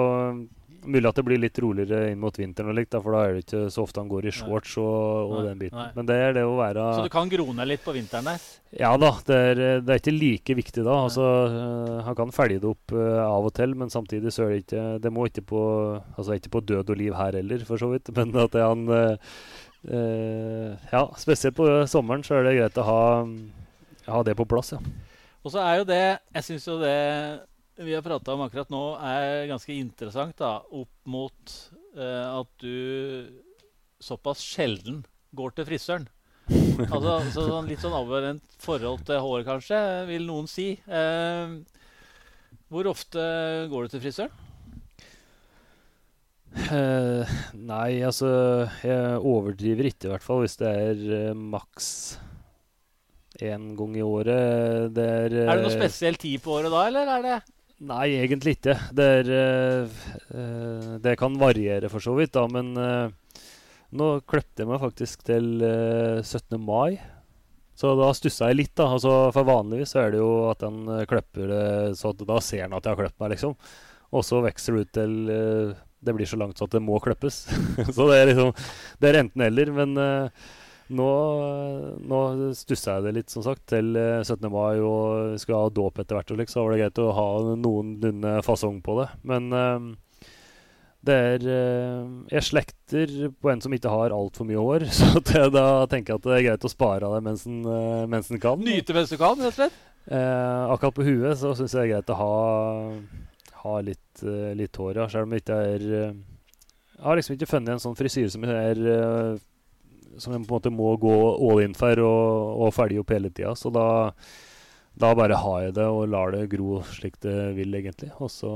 mulig 0.88 1.10
at 1.10 1.18
det 1.20 1.24
blir 1.28 1.40
litt 1.42 1.60
roligere 1.64 2.12
inn 2.12 2.20
mot 2.22 2.36
vinteren 2.40 2.72
og 2.72 2.78
likt, 2.78 2.92
da, 2.94 3.00
for 3.04 3.16
da 3.16 3.24
er 3.28 3.34
det 3.38 3.44
ikke 3.46 3.62
så 3.74 3.84
ofte 3.86 4.02
han 4.02 4.10
går 4.12 4.28
i 4.30 4.34
shorts 4.36 4.76
og, 4.82 5.32
og 5.32 5.34
Nei, 5.40 5.44
den 5.50 5.62
biten. 5.64 5.78
nei. 5.80 5.88
Men 5.98 6.10
det 6.10 6.18
er 6.22 6.36
det 6.38 6.44
å 6.48 6.56
være 6.60 6.86
Så 7.00 7.06
du 7.08 7.12
kan 7.14 7.32
grone 7.32 7.66
litt 7.68 7.84
på 7.86 7.94
vinteren 7.96 8.30
der? 8.30 8.46
Ja 8.76 8.92
da, 9.00 9.12
det 9.28 9.38
er, 9.52 9.62
det 9.86 9.94
er 9.96 10.02
ikke 10.02 10.14
like 10.16 10.56
viktig 10.60 10.84
da. 10.86 10.96
Altså, 11.08 11.26
eh, 11.48 12.00
han 12.08 12.18
kan 12.18 12.34
følge 12.36 12.60
det 12.64 12.70
opp 12.72 12.96
eh, 12.96 13.22
av 13.24 13.48
og 13.50 13.54
til, 13.56 13.76
men 13.80 13.94
samtidig 13.94 14.34
så 14.36 14.46
er 14.46 14.54
det 14.56 14.62
ikke 14.66 14.86
Det 15.06 15.12
må 15.16 15.26
ikke 15.30 15.46
på 15.54 15.62
Altså 16.18 16.36
ikke 16.36 16.52
på 16.58 16.64
død 16.74 16.92
og 16.92 17.00
liv 17.00 17.16
her 17.16 17.38
heller, 17.40 17.64
for 17.68 17.80
så 17.82 17.90
vidt. 17.94 18.12
Men 18.18 18.36
at 18.44 18.52
det 18.56 18.66
han 18.66 18.86
eh, 18.92 20.78
Ja, 20.92 21.04
spesielt 21.22 21.56
på 21.58 21.68
sommeren 21.88 22.24
så 22.26 22.40
er 22.40 22.48
det 22.48 22.56
greit 22.60 22.80
å 22.82 22.86
ha, 22.88 23.02
ha 24.12 24.24
det 24.26 24.36
på 24.40 24.48
plass, 24.50 24.74
ja. 24.76 24.80
Og 25.46 25.54
så 25.54 25.62
er 25.62 25.78
jo 25.82 25.86
det 25.88 26.02
Jeg 26.34 26.44
syns 26.48 26.66
jo 26.68 26.80
det 26.82 26.96
vi 27.76 27.96
har 27.96 28.04
prata 28.06 28.34
om 28.36 28.44
akkurat 28.46 28.72
nå, 28.72 28.84
er 29.04 29.50
ganske 29.52 29.76
interessant, 29.76 30.38
da. 30.40 30.60
Opp 30.72 30.94
mot 31.12 31.56
uh, 31.98 32.42
at 32.42 32.52
du 32.64 33.28
såpass 34.00 34.44
sjelden 34.44 35.04
går 35.36 35.56
til 35.58 35.68
frisøren. 35.68 36.08
Altså 36.86 37.18
så 37.34 37.44
sånn, 37.50 37.68
Litt 37.72 37.82
sånn 37.82 37.96
avhørent 37.98 38.58
forhold 38.62 39.06
til 39.08 39.22
hår, 39.24 39.44
kanskje, 39.48 39.80
vil 40.10 40.28
noen 40.28 40.48
si. 40.50 40.76
Uh, 40.88 41.60
hvor 42.72 42.88
ofte 42.92 43.22
går 43.72 43.86
du 43.86 43.96
til 43.96 44.04
frisøren? 44.06 44.42
Uh, 46.56 47.28
nei, 47.60 48.00
altså 48.08 48.30
Jeg 48.80 49.18
overdriver 49.20 49.90
ikke, 49.90 50.08
i 50.08 50.14
hvert 50.14 50.24
fall, 50.24 50.46
hvis 50.46 50.56
det 50.62 50.70
er 50.72 51.36
maks 51.36 51.90
én 53.44 53.74
gang 53.76 53.98
i 54.00 54.06
året. 54.06 54.94
Det 54.96 55.04
er 55.04 55.36
Er 55.44 55.58
det 55.58 55.66
noe 55.66 55.76
spesiell 55.76 56.16
tid 56.16 56.40
på 56.40 56.56
året 56.56 56.72
da, 56.72 56.86
eller 56.88 57.12
er 57.18 57.26
det 57.26 57.36
Nei, 57.84 58.14
egentlig 58.22 58.56
ikke. 58.56 58.78
Det, 58.96 59.06
er, 59.20 59.30
eh, 59.36 60.92
det 61.04 61.18
kan 61.20 61.36
variere 61.40 61.90
for 61.92 62.04
så 62.04 62.14
vidt, 62.16 62.32
da, 62.38 62.46
men 62.48 62.72
uh, 62.80 63.42
nå 63.92 64.08
kløpte 64.24 64.64
jeg 64.64 64.70
meg 64.70 64.80
faktisk 64.80 65.26
til 65.28 65.60
uh, 65.60 66.24
17. 66.24 66.56
mai. 66.64 66.96
Så 67.76 67.92
da 68.00 68.14
stussa 68.16 68.48
jeg 68.48 68.62
litt, 68.62 68.74
da. 68.80 68.88
Altså, 68.96 69.12
for 69.36 69.48
vanligvis 69.50 69.92
så 69.92 70.06
er 70.06 70.16
det 70.16 70.22
jo 70.22 70.32
at 70.54 70.64
han 70.64 70.86
uh, 70.88 71.04
klipper 71.10 71.52
det 71.52 71.66
så 72.00 72.14
da 72.16 72.40
ser 72.40 72.64
han 72.64 72.78
at 72.78 72.88
jeg 72.88 72.96
har 72.96 73.02
klippet 73.04 73.26
meg, 73.26 73.36
liksom. 73.36 73.58
Og 74.16 74.24
så 74.24 74.40
vokser 74.46 74.78
det 74.78 74.86
ut 74.86 74.96
til 74.96 75.16
det 76.06 76.14
blir 76.14 76.30
så 76.30 76.38
langt 76.38 76.60
så 76.60 76.70
at 76.70 76.78
det 76.78 76.86
må 76.86 77.02
klippes. 77.04 77.44
så 77.96 78.08
det 78.08 78.22
er 78.22 78.30
liksom 78.30 78.54
Det 79.02 79.10
er 79.10 79.20
enten 79.20 79.44
eller. 79.50 79.72
Men 79.76 79.98
nå, 80.94 81.10
nå 82.06 82.20
stussa 82.58 82.98
jeg 82.98 83.06
det 83.08 83.14
litt, 83.18 83.34
som 83.34 83.46
sagt, 83.46 83.64
til 83.72 83.96
eh, 83.98 84.22
17. 84.24 84.50
mai 84.54 84.78
og 84.80 85.38
skal 85.42 85.66
ha 85.66 85.74
dåp 85.74 86.02
etter 86.04 86.20
hvert. 86.20 86.50
Så 86.52 86.66
var 86.66 86.76
det 86.76 86.82
greit 86.84 87.02
å 87.02 87.14
ha 87.18 87.30
noenlunde 87.56 88.40
fasong 88.46 88.82
på 88.86 89.00
det. 89.02 89.08
Men 89.26 89.50
eh, 89.56 89.88
det 91.06 91.16
er 91.22 91.44
uh, 91.46 92.06
Jeg 92.32 92.42
slekter 92.48 93.12
på 93.38 93.52
en 93.52 93.60
som 93.62 93.74
ikke 93.76 93.92
har 93.94 94.14
altfor 94.16 94.48
mye 94.50 94.58
hår, 94.58 94.88
så 95.00 95.20
det, 95.22 95.44
da 95.54 95.86
tenker 95.90 96.16
jeg 96.16 96.22
at 96.22 96.30
det 96.30 96.38
er 96.38 96.48
greit 96.48 96.66
å 96.66 96.72
spare 96.72 97.06
av 97.06 97.18
det 97.18 97.26
mens 97.28 97.46
en, 97.46 97.60
uh, 97.62 98.08
mens 98.10 98.32
en 98.34 98.42
kan. 98.42 98.58
Nyte 98.58 98.96
mens 98.98 99.14
du 99.14 99.20
kan, 99.22 99.38
rett 99.38 99.54
og 99.54 99.60
slett? 99.60 99.84
Eh, 100.06 100.70
akkurat 100.70 100.94
på 100.94 101.04
huet 101.04 101.40
så 101.40 101.56
syns 101.58 101.74
jeg 101.74 101.80
det 101.80 101.86
er 101.86 101.92
greit 101.96 102.12
å 102.14 102.18
ha, 102.20 102.34
ha 103.64 103.76
litt, 103.82 104.22
eh, 104.22 104.52
litt 104.58 104.78
hår, 104.78 105.00
ja. 105.02 105.08
Selv 105.10 105.26
om 105.26 105.34
jeg 105.34 105.42
ikke 105.42 105.58
er 105.66 105.86
eh, 105.90 106.18
Jeg 106.96 107.06
har 107.08 107.18
liksom 107.18 107.36
ikke 107.36 107.50
funnet 107.50 107.74
en 107.74 107.82
sånn 107.82 107.98
frisyre 107.98 108.30
som 108.30 108.46
er 108.46 108.82
eh, 108.92 109.40
Som 110.22 110.36
jeg 110.36 110.46
på 110.46 110.56
en 110.56 110.56
måte 110.56 110.74
må 110.74 110.94
gå 111.02 111.16
all 111.36 111.64
in 111.66 111.76
for 111.78 112.02
og, 112.04 112.62
og 112.66 112.76
følge 112.76 113.02
opp 113.02 113.14
hele 113.16 113.32
tida. 113.32 113.56
Så 113.60 113.72
da, 113.74 113.88
da 114.96 115.12
bare 115.18 115.42
har 115.42 115.68
jeg 115.68 115.78
det 115.80 115.90
og 115.92 116.08
lar 116.12 116.36
det 116.36 116.48
gro 116.54 116.82
slik 116.96 117.20
det 117.26 117.36
vil, 117.58 117.76
egentlig. 117.82 118.12
Og 118.20 118.32
så 118.32 118.54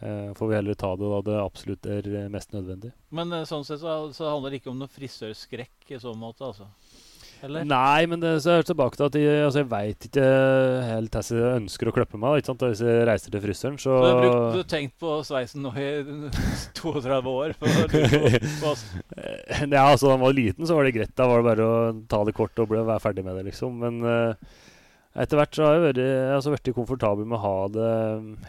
eh, 0.00 0.30
får 0.38 0.48
vi 0.48 0.58
heller 0.58 0.78
ta 0.78 0.94
det 0.96 1.10
da 1.14 1.20
det 1.30 1.38
absolutt 1.42 1.90
er 1.90 2.10
mest 2.32 2.54
nødvendig. 2.56 2.92
Men 3.10 3.34
eh, 3.34 3.46
sånn 3.48 3.66
sett 3.68 3.82
så, 3.82 3.98
så 4.14 4.30
handler 4.30 4.54
det 4.54 4.62
ikke 4.62 4.72
om 4.74 4.80
noe 4.82 4.92
frisørskrekk 4.92 5.94
i 5.94 6.02
så 6.02 6.14
måte, 6.18 6.52
altså? 6.52 6.70
Eller? 7.42 7.64
Nei, 7.66 8.06
men 8.06 8.20
det, 8.22 8.36
så 8.44 8.58
jeg 8.60 8.68
tilbake 8.68 8.98
til 8.98 9.08
at 9.08 9.16
jeg, 9.18 9.38
altså 9.42 9.62
jeg 9.62 9.68
veit 9.72 10.06
ikke 10.06 10.26
helt 10.86 11.16
hvordan 11.16 11.38
jeg 11.40 11.56
ønsker 11.58 11.90
å 11.90 11.94
klippe 11.96 12.20
meg. 12.22 12.38
Ikke 12.38 12.50
sant? 12.52 12.64
Hvis 12.70 12.82
jeg 12.86 13.06
reiser 13.08 13.34
til 13.34 13.42
frisøren, 13.42 13.78
så 13.82 13.96
Du 13.98 14.06
har, 14.06 14.20
brukt, 14.20 14.44
du 14.54 14.60
har 14.60 14.68
tenkt 14.70 14.94
på 15.02 15.16
sveisen 15.26 15.66
nå 15.66 15.72
i 15.74 15.88
32 16.78 17.32
år? 17.32 17.56
Ja, 19.72 19.88
altså 19.88 20.06
da 20.06 20.14
han 20.14 20.22
var 20.22 20.36
liten, 20.36 20.66
så 20.68 20.76
var 20.78 20.86
det 20.86 20.94
greit. 20.94 21.14
Da 21.18 21.26
var 21.30 21.42
det 21.42 21.48
bare 21.50 21.66
å 21.66 21.80
ta 22.10 22.22
det 22.28 22.36
kort 22.36 22.62
og 22.62 22.70
bli, 22.70 22.82
være 22.86 23.02
ferdig 23.02 23.26
med 23.26 23.38
det, 23.38 23.48
liksom. 23.50 23.82
Men 23.82 23.98
uh, 24.06 24.60
etter 25.18 25.40
hvert 25.40 25.56
så 25.56 25.66
har 25.66 25.78
jeg 25.78 25.86
vært, 25.88 26.02
altså 26.36 26.54
vært 26.54 26.74
komfortabel 26.76 27.26
med 27.26 27.40
å 27.40 27.42
ha 27.42 27.56
det 27.74 27.94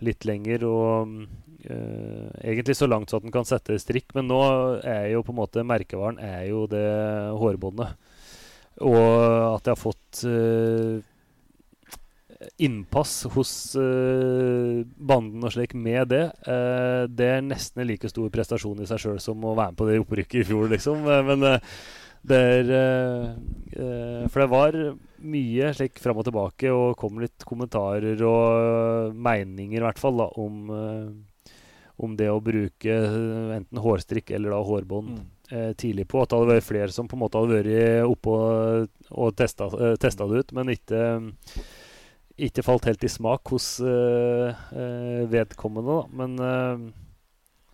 litt 0.06 0.30
lenger 0.30 0.70
og 0.70 1.24
Uh, 1.64 2.28
egentlig 2.44 2.74
så 2.76 2.90
langt 2.92 3.08
så 3.08 3.22
at 3.22 3.24
den 3.24 3.32
kan 3.32 3.46
sette 3.48 3.78
strikk. 3.80 4.10
Men 4.18 4.28
nå 4.28 4.40
er 4.84 5.14
jo 5.14 5.22
på 5.24 5.32
en 5.32 5.38
måte 5.38 5.64
merkevaren 5.64 6.20
er 6.20 6.50
jo 6.50 6.66
det 6.68 6.84
hårbåndet. 7.40 8.03
Og 8.82 9.06
at 9.54 9.68
jeg 9.68 9.76
har 9.76 9.80
fått 9.80 10.24
eh, 10.26 11.02
innpass 12.64 13.24
hos 13.34 13.52
eh, 13.80 14.84
banden 14.98 15.46
og 15.46 15.54
slik 15.54 15.76
med 15.78 16.10
det, 16.12 16.24
eh, 16.50 17.04
det 17.08 17.28
er 17.38 17.46
nesten 17.46 17.84
en 17.84 17.90
like 17.90 18.10
stor 18.12 18.32
prestasjon 18.34 18.82
i 18.84 18.88
seg 18.90 19.04
sjøl 19.04 19.20
som 19.24 19.44
å 19.46 19.54
være 19.56 19.74
med 19.74 19.80
på 19.80 19.90
det 19.90 20.00
opprykket 20.02 20.42
i 20.42 20.48
fjor, 20.50 20.66
liksom. 20.74 21.06
Men 21.30 21.46
eh, 21.48 21.76
det 22.24 22.40
er 22.40 22.70
eh, 22.80 24.26
For 24.32 24.44
det 24.44 24.50
var 24.52 24.78
mye 25.24 25.72
slik 25.76 26.00
fram 26.00 26.20
og 26.22 26.28
tilbake, 26.28 26.72
og 26.72 26.98
kom 27.00 27.22
litt 27.22 27.46
kommentarer 27.48 28.20
og 28.28 29.16
meninger, 29.16 29.80
i 29.80 29.86
hvert 29.86 30.02
fall, 30.02 30.20
da, 30.22 30.28
om, 30.40 30.74
eh, 30.74 31.54
om 32.04 32.18
det 32.20 32.30
å 32.32 32.42
bruke 32.44 32.98
enten 33.60 33.82
hårstrikk 33.86 34.34
eller 34.36 34.56
da 34.58 34.66
hårbånd 34.66 35.14
Mm. 35.14 35.24
Eh, 35.52 35.72
tidlig 35.80 36.08
på. 36.12 36.22
At 36.22 36.32
det 36.32 36.40
hadde 36.40 36.58
vært 36.58 36.68
flere 36.68 36.96
som 36.96 37.10
på 37.10 37.18
en 37.18 37.24
måte 37.24 37.42
hadde 37.42 37.60
vært 37.60 38.10
oppe 38.10 38.36
og, 38.36 38.92
og 39.12 39.34
testa, 39.40 39.70
eh, 39.80 39.96
testa 40.02 40.28
det 40.30 40.44
ut, 40.44 40.54
men 40.58 40.74
ikke, 40.76 41.02
ikke 42.50 42.66
falt 42.66 42.88
helt 42.90 43.04
i 43.04 43.12
smak 43.12 43.54
hos 43.54 43.74
eh, 43.84 44.70
vedkommende. 45.34 46.00
Da. 46.00 46.24
Men 46.24 46.94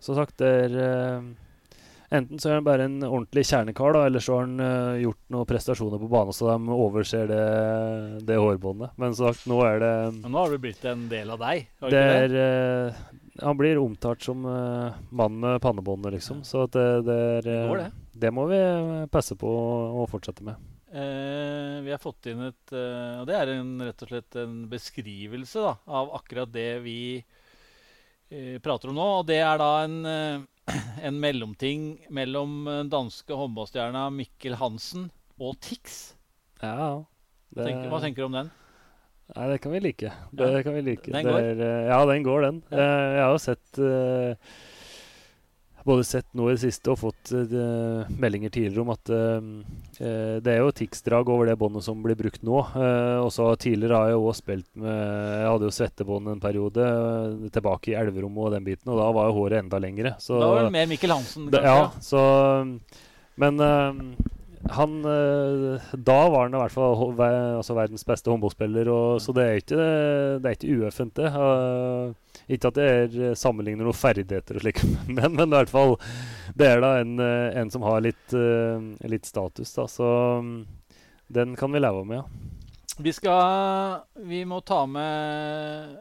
som 0.00 0.16
sagt, 0.16 0.38
det 0.40 0.50
er 0.64 1.22
Enten 2.10 2.40
så 2.42 2.48
er 2.50 2.56
han 2.58 2.66
bare 2.66 2.88
en 2.88 3.04
ordentlig 3.06 3.44
kjernekar, 3.46 3.92
da, 3.94 4.00
eller 4.08 4.22
så 4.24 4.34
har 4.34 4.48
han 4.48 4.58
uh, 4.58 4.98
gjort 4.98 5.20
noen 5.30 5.46
prestasjoner 5.46 6.00
på 6.02 6.08
banen 6.10 6.34
så 6.34 6.48
de 6.48 6.74
overser 6.74 7.28
det, 7.30 7.44
det 8.26 8.38
hårbåndet. 8.40 8.96
Men 8.98 9.14
som 9.14 9.30
sagt, 9.30 9.46
nå 9.50 9.60
er 9.62 9.78
det 9.78 9.92
Men 10.16 10.34
nå 10.34 10.40
har 10.42 10.50
du 10.50 10.58
blitt 10.64 10.82
en 10.90 11.04
del 11.12 11.30
av 11.30 11.38
deg? 11.44 11.68
har 11.84 11.94
det 11.94 12.00
ikke 12.02 12.24
er, 12.24 12.34
eh, 12.40 13.19
han 13.42 13.56
blir 13.58 13.78
omtalt 13.80 14.22
som 14.22 14.44
uh, 14.46 14.96
mann 15.10 15.38
med 15.40 15.60
pannebåndet, 15.62 16.12
liksom. 16.18 16.42
Så 16.44 16.66
det, 16.66 16.84
det 17.06 17.16
er 17.16 17.42
Det 17.46 17.56
går, 17.68 17.78
eh, 17.78 17.88
det. 17.88 18.20
det 18.24 18.30
må 18.36 18.46
vi 18.50 18.58
eh, 18.60 19.06
passe 19.12 19.36
på 19.38 19.50
å 19.50 20.06
fortsette 20.10 20.44
med. 20.46 20.60
Eh, 20.90 21.76
vi 21.86 21.92
har 21.94 22.00
fått 22.02 22.26
inn 22.26 22.40
et 22.48 22.72
eh, 22.74 23.20
Og 23.20 23.28
det 23.28 23.36
er 23.38 23.52
en, 23.52 23.76
rett 23.86 24.02
og 24.02 24.10
slett 24.10 24.38
en 24.42 24.56
beskrivelse 24.72 25.62
da, 25.62 25.76
av 25.86 26.10
akkurat 26.18 26.50
det 26.50 26.80
vi 26.82 26.96
eh, 27.20 28.56
prater 28.62 28.90
om 28.90 28.98
nå. 28.98 29.06
Og 29.20 29.28
det 29.28 29.38
er 29.44 29.60
da 29.62 29.70
en, 29.84 29.98
eh, 30.10 30.74
en 31.06 31.20
mellomting 31.22 31.92
mellom 32.10 32.64
den 32.66 32.90
danske 32.92 33.38
håndballstjerna 33.38 34.08
Mikkel 34.14 34.58
Hansen 34.58 35.10
og 35.38 35.60
Tix. 35.62 36.16
Ja, 36.60 37.04
Tenk, 37.56 37.86
hva 37.90 37.98
tenker 38.02 38.22
du 38.22 38.28
om 38.28 38.36
den? 38.36 38.50
Nei, 39.36 39.46
det 39.52 39.60
kan 39.62 39.72
vi 39.72 39.80
like. 39.80 40.12
Det 40.32 40.50
Ja. 40.50 40.62
kan 40.62 40.74
vi 40.74 40.82
like. 40.82 41.12
Den 41.12 41.24
går? 41.24 41.38
Er, 41.38 41.60
eh, 41.60 41.86
ja, 41.90 42.04
den 42.06 42.22
går, 42.26 42.42
den. 42.48 42.62
Ja. 42.70 42.76
Eh, 42.78 43.14
jeg 43.16 43.24
har 43.24 43.32
jo 43.32 43.38
sett 43.38 43.78
eh, 43.78 44.34
både 45.84 46.04
sett 46.04 46.26
nå 46.36 46.48
i 46.50 46.54
det 46.54 46.62
siste 46.62 46.92
og 46.92 46.98
fått 47.00 47.30
uh, 47.32 48.04
meldinger 48.20 48.52
tidligere 48.52 48.82
om 48.84 48.92
at 48.92 49.12
eh, 49.14 50.40
det 50.44 50.52
er 50.52 50.60
jo 50.62 50.74
tics-drag 50.76 51.28
over 51.32 51.48
det 51.48 51.56
båndet 51.60 51.84
som 51.86 52.02
blir 52.04 52.18
brukt 52.18 52.42
nå. 52.46 52.58
Uh, 52.74 53.20
og 53.24 53.30
så 53.34 53.48
tidligere 53.60 53.96
har 53.96 54.12
jeg 54.12 54.20
òg 54.20 54.36
spilt 54.38 54.68
med 54.80 54.92
Jeg 54.92 55.48
hadde 55.48 55.68
jo 55.68 55.76
svettebånd 55.76 56.32
en 56.34 56.42
periode 56.42 56.90
tilbake 57.52 57.92
i 57.92 57.98
elverommet 58.00 58.44
og 58.44 58.54
den 58.56 58.66
biten, 58.66 58.92
og 58.92 59.00
da 59.00 59.08
var 59.16 59.30
jo 59.30 59.38
håret 59.40 59.64
enda 59.64 59.80
lengre. 59.82 60.14
Så, 60.22 60.40
da 60.40 60.50
var 60.52 60.68
det 60.68 60.74
mer 60.76 60.90
Mikkel 60.90 61.16
Hansen. 61.16 61.48
kanskje, 61.52 61.64
ja, 61.64 61.88
så 62.04 62.20
Men 63.40 63.60
eh, 63.64 64.04
han 64.68 65.04
eh, 65.08 65.92
Da 65.96 66.18
var 66.28 66.44
han 66.44 66.54
i 66.54 66.60
hvert 66.60 66.74
fall 66.74 67.22
altså 67.22 67.76
verdens 67.78 68.04
beste 68.06 68.30
håndballspiller, 68.32 68.90
og, 68.92 69.20
så 69.24 69.32
det 69.36 69.46
er 69.46 69.62
ikke, 69.62 69.86
det 70.42 70.50
er 70.50 70.58
ikke 70.58 70.74
ueffent, 70.76 71.16
det. 71.16 71.30
Ikke 72.50 72.70
at 72.70 72.76
det 72.76 72.88
er 72.90 73.16
eh, 73.30 73.38
sammenligner 73.38 73.88
noen 73.88 73.96
ferdigheter 73.96 74.58
og 74.58 74.66
slik, 74.66 74.82
men, 75.16 75.32
men 75.32 75.48
i 75.48 75.56
hvert 75.56 75.72
fall 75.72 75.96
Det 76.56 76.68
er 76.68 76.84
da 76.84 76.92
en, 77.00 77.16
eh, 77.24 77.48
en 77.62 77.72
som 77.72 77.86
har 77.88 78.04
litt, 78.04 78.36
litt 79.08 79.28
status, 79.28 79.72
da. 79.78 79.88
Så 79.88 80.12
mm, 80.44 80.54
den 81.30 81.56
kan 81.58 81.72
vi 81.72 81.82
leve 81.82 82.04
med, 82.04 82.20
ja. 82.20 82.60
Vi 83.00 83.12
skal 83.16 84.02
Vi 84.28 84.44
må 84.44 84.60
ta 84.66 84.84
med 84.84 85.98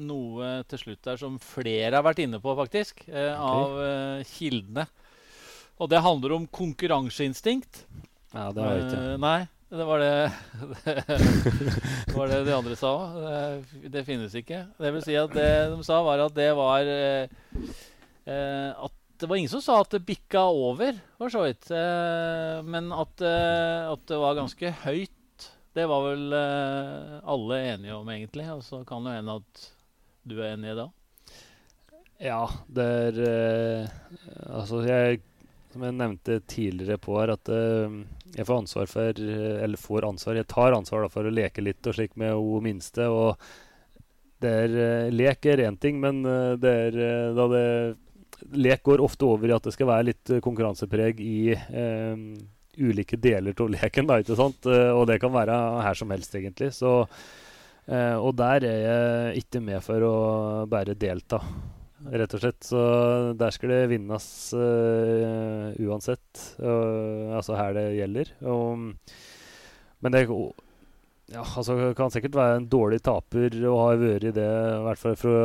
noe 0.00 0.52
til 0.68 0.80
slutt 0.80 1.04
der 1.04 1.20
som 1.20 1.38
flere 1.42 1.96
har 1.98 2.04
vært 2.04 2.22
inne 2.24 2.40
på, 2.42 2.54
faktisk. 2.56 3.04
Eh, 3.08 3.32
okay. 3.32 3.36
Av 3.36 3.80
eh, 3.84 4.28
kildene. 4.28 4.86
Og 5.80 5.90
det 5.90 6.02
handler 6.04 6.36
om 6.36 6.46
konkurranseinstinkt. 6.46 7.84
Ja, 8.32 8.50
det 8.52 8.64
har 8.64 8.76
jeg 8.76 8.86
ikke. 8.86 9.00
Uh, 9.02 9.20
nei, 9.22 9.38
det 9.72 9.86
var 9.88 10.02
det 10.02 10.12
Det 12.08 12.16
var 12.16 12.32
det 12.32 12.40
de 12.48 12.56
andre 12.56 12.76
sa 12.78 12.92
òg. 12.96 13.22
Det, 13.22 13.92
det 13.94 14.04
finnes 14.08 14.36
ikke. 14.38 14.64
Det 14.80 14.92
vil 14.96 15.06
si 15.06 15.16
at 15.20 15.32
det 15.36 15.48
de 15.72 15.80
sa, 15.86 16.02
var 16.04 16.26
at 16.26 16.36
det 16.36 16.50
var 16.58 16.92
eh, 16.92 17.48
eh, 18.28 18.70
At 18.72 18.98
det 19.22 19.28
var 19.30 19.38
ingen 19.38 19.52
som 19.52 19.62
sa 19.62 19.78
at 19.80 19.92
det 19.94 20.02
bikka 20.04 20.40
over, 20.50 20.96
for 21.20 21.30
så 21.30 21.44
vidt. 21.44 21.68
Uh, 21.70 22.58
men 22.66 22.90
at, 22.90 23.22
eh, 23.22 23.90
at 23.92 24.06
det 24.10 24.18
var 24.18 24.38
ganske 24.40 24.72
høyt, 24.82 25.46
det 25.72 25.84
var 25.88 26.02
vel 26.04 26.34
eh, 26.36 27.20
alle 27.32 27.60
enige 27.70 27.94
om, 27.96 28.08
egentlig. 28.12 28.48
Og 28.52 28.64
så 28.66 28.82
kan 28.88 29.06
det 29.06 29.16
hende 29.16 29.38
at 29.40 29.68
du 30.28 30.36
er 30.40 30.52
enig 30.52 30.72
i 30.72 30.76
det 30.76 30.84
òg. 30.84 30.98
Ja, 32.22 32.42
det 32.70 32.84
er 32.86 33.16
eh, 33.26 33.94
Altså, 34.46 34.82
jeg 34.86 35.22
Som 35.72 35.86
jeg 35.86 35.96
nevnte 35.96 36.36
tidligere 36.44 37.00
på 37.00 37.16
her, 37.16 37.32
at 37.32 37.48
uh, 37.48 37.94
jeg 38.36 38.44
får 38.48 38.62
ansvar 38.62 38.88
for 38.88 39.18
eh, 39.20 39.58
Eller 39.64 39.80
får 39.80 40.06
ansvar 40.08 40.38
Jeg 40.38 40.48
tar 40.48 40.76
ansvar 40.76 41.04
da, 41.04 41.10
for 41.12 41.28
å 41.28 41.32
leke 41.32 41.64
litt 41.64 41.84
og 41.88 41.96
slik 41.96 42.16
med 42.20 42.32
hun 42.36 42.64
minste. 42.64 43.08
Og 43.08 43.40
det 44.42 44.52
er 44.66 44.76
uh, 44.76 45.12
Lek 45.12 45.48
er 45.48 45.64
én 45.64 45.78
ting, 45.80 46.00
men 46.00 46.20
uh, 46.28 46.54
det 46.60 46.72
er 46.88 46.98
da 47.36 47.48
det 47.52 47.66
Lek 48.58 48.82
går 48.84 49.00
ofte 49.04 49.28
over 49.28 49.48
i 49.48 49.54
at 49.54 49.64
det 49.64 49.72
skal 49.76 49.86
være 49.86 50.08
litt 50.08 50.30
konkurransepreg 50.42 51.20
i 51.22 51.54
ulike 52.82 53.14
deler 53.22 53.54
av 53.54 53.68
leken, 53.70 54.08
da, 54.08 54.16
ikke 54.18 54.34
sant? 54.34 54.66
Og 54.66 55.04
det 55.06 55.20
kan 55.22 55.30
være 55.30 55.58
her 55.86 55.94
som 56.00 56.10
helst, 56.10 56.34
egentlig. 56.34 56.72
Så 56.74 57.04
Og 58.18 58.32
der 58.34 58.66
er 58.66 58.80
jeg 58.82 59.44
ikke 59.44 59.62
med 59.62 59.78
for 59.86 60.08
å 60.08 60.16
bare 60.66 60.98
delta 60.98 61.38
rett 62.10 62.34
og 62.34 62.42
slett. 62.42 62.60
Så 62.66 62.82
der 63.38 63.54
skal 63.54 63.74
det 63.74 63.84
vinnes 63.92 64.26
uh, 64.56 65.70
uansett. 65.82 66.42
Uh, 66.58 67.32
altså 67.36 67.58
her 67.58 67.76
det 67.78 67.86
gjelder. 67.98 68.34
Og, 68.50 68.90
men 70.02 70.16
det 70.16 70.26
ja, 71.32 71.44
altså, 71.44 71.76
kan 71.96 72.12
sikkert 72.12 72.36
være 72.36 72.58
en 72.58 72.68
dårlig 72.68 72.98
taper 73.06 73.54
og 73.62 73.78
har 73.78 74.00
vært 74.02 74.26
i 74.28 74.34
det, 74.36 74.48
i 74.50 74.82
hvert 74.84 75.00
fall 75.00 75.14
fra 75.16 75.36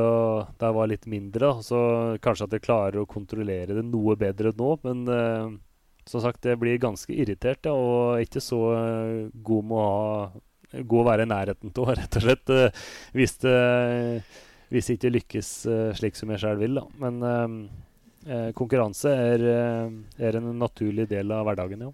jeg 0.60 0.76
var 0.80 0.92
litt 0.92 1.08
mindre. 1.08 1.54
Så 1.64 1.80
kanskje 2.24 2.50
at 2.50 2.58
jeg 2.58 2.66
klarer 2.66 3.00
å 3.02 3.10
kontrollere 3.10 3.78
det 3.78 3.86
noe 3.88 4.18
bedre 4.20 4.52
nå, 4.58 4.74
men 4.84 5.06
uh, 5.08 5.56
som 6.08 6.24
sagt, 6.24 6.46
jeg 6.48 6.60
blir 6.60 6.80
ganske 6.82 7.12
irritert 7.14 7.68
ja, 7.68 7.74
og 7.76 8.24
ikke 8.24 8.40
så 8.40 8.62
eh, 8.78 9.16
god 9.44 9.66
med 9.68 9.78
å 9.78 9.88
ha 9.88 10.84
God 10.88 11.00
å 11.00 11.08
være 11.08 11.24
i 11.24 11.30
nærheten 11.32 11.72
av, 11.72 11.90
rett 12.00 12.18
og 12.20 12.24
slett. 12.26 12.52
hvis 13.16 13.38
det 13.44 13.58
hvis 14.74 14.90
ikke 14.96 15.14
lykkes 15.14 15.52
eh, 15.72 15.90
slik 15.98 16.16
som 16.20 16.32
jeg 16.34 16.44
sjøl 16.44 16.60
vil. 16.62 16.80
Da. 16.82 16.86
Men 17.04 17.20
eh, 17.32 17.58
eh, 18.28 18.50
konkurranse 18.58 19.14
er, 19.14 19.46
er 20.20 20.40
en 20.42 20.54
naturlig 20.60 21.08
del 21.12 21.32
av 21.32 21.48
hverdagen, 21.48 21.88
ja. 21.88 21.92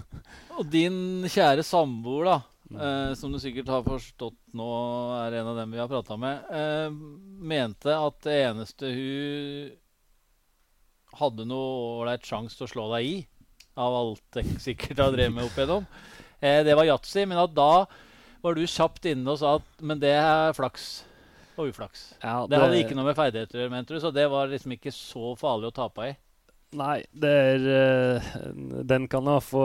Og 0.60 0.66
din 0.68 1.26
kjære 1.30 1.64
samboer, 1.64 2.32
da, 2.34 2.38
Mm. 2.70 2.78
eh, 2.86 3.12
som 3.18 3.32
du 3.34 3.38
sikkert 3.42 3.66
har 3.66 3.80
forstått 3.82 4.36
nå 4.54 4.66
er 5.26 5.40
en 5.40 5.48
av 5.50 5.56
dem 5.58 5.72
vi 5.74 5.80
har 5.80 5.88
prata 5.90 6.14
med, 6.14 6.44
eh, 6.54 6.86
mente 7.42 7.90
at 7.90 8.20
det 8.22 8.36
eneste 8.44 8.86
hun 8.94 9.72
hadde 11.18 11.46
noe 11.50 11.98
ålreit 12.04 12.22
sjanse 12.22 12.54
til 12.54 12.68
å 12.68 12.70
slå 12.70 12.84
deg 12.92 13.08
i, 13.08 13.16
av 13.74 13.96
alt 13.98 14.38
jeg 14.38 14.60
sikkert 14.68 15.02
har 15.02 15.10
drevet 15.16 15.34
med 15.34 15.48
opp 15.48 15.58
igjennom, 15.58 15.88
eh, 16.40 16.60
det 16.62 16.76
var 16.78 16.86
yatzy. 16.86 17.26
Men 17.26 17.42
at 17.42 17.54
da 17.58 17.86
var 18.44 18.54
du 18.54 18.62
kjapt 18.62 19.10
inne 19.10 19.34
og 19.34 19.40
sa 19.42 19.56
at 19.58 19.82
Men 19.82 19.98
det 19.98 20.14
er 20.14 20.54
flaks 20.54 21.02
og 21.56 21.70
uflaks. 21.70 22.10
Ja, 22.22 22.46
Det 22.48 22.60
hadde 22.60 22.80
ikke 22.80 22.96
noe 22.98 23.08
med 23.10 23.18
ferdigheter 23.18 23.58
å 23.58 23.62
gjøre, 23.64 23.74
mente 23.74 23.94
du, 23.94 24.00
så 24.02 24.12
det 24.14 24.26
var 24.32 24.50
liksom 24.50 24.76
ikke 24.76 24.92
så 24.94 25.34
farlig 25.40 25.70
å 25.70 25.76
tape 25.76 26.10
i. 26.10 26.16
Nei, 26.78 27.00
det 27.10 27.30
er 27.34 27.64
eh, 27.74 28.26
Den 28.86 29.08
kan 29.10 29.26
jeg 29.26 29.42
få, 29.42 29.62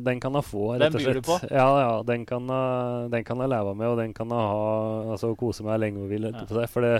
den 0.00 0.22
kan 0.24 0.38
jeg 0.38 0.46
få 0.48 0.70
Den 0.72 0.86
rett 0.86 0.94
og 0.96 1.02
byr 1.04 1.18
du 1.18 1.26
på? 1.26 1.34
Ja, 1.50 1.66
ja. 1.82 1.90
Den 2.08 2.24
kan 2.24 2.48
jeg, 2.48 3.10
den 3.12 3.26
kan 3.28 3.42
jeg 3.44 3.52
leve 3.52 3.74
med, 3.76 3.90
og 3.92 3.98
den 4.00 4.14
kan 4.16 4.32
jeg 4.32 4.52
ha 4.54 4.70
Altså 5.12 5.34
kose 5.36 5.66
meg 5.66 5.82
lenge 5.82 6.06
vil. 6.08 6.30
Ja. 6.30 6.46
det, 6.48 6.70
For 6.72 6.86
det 6.86 6.94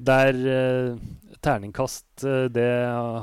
der 0.00 0.32
eh, 0.48 0.96
Terningkast, 1.44 2.24
eh, 2.24 2.46
det 2.52 2.70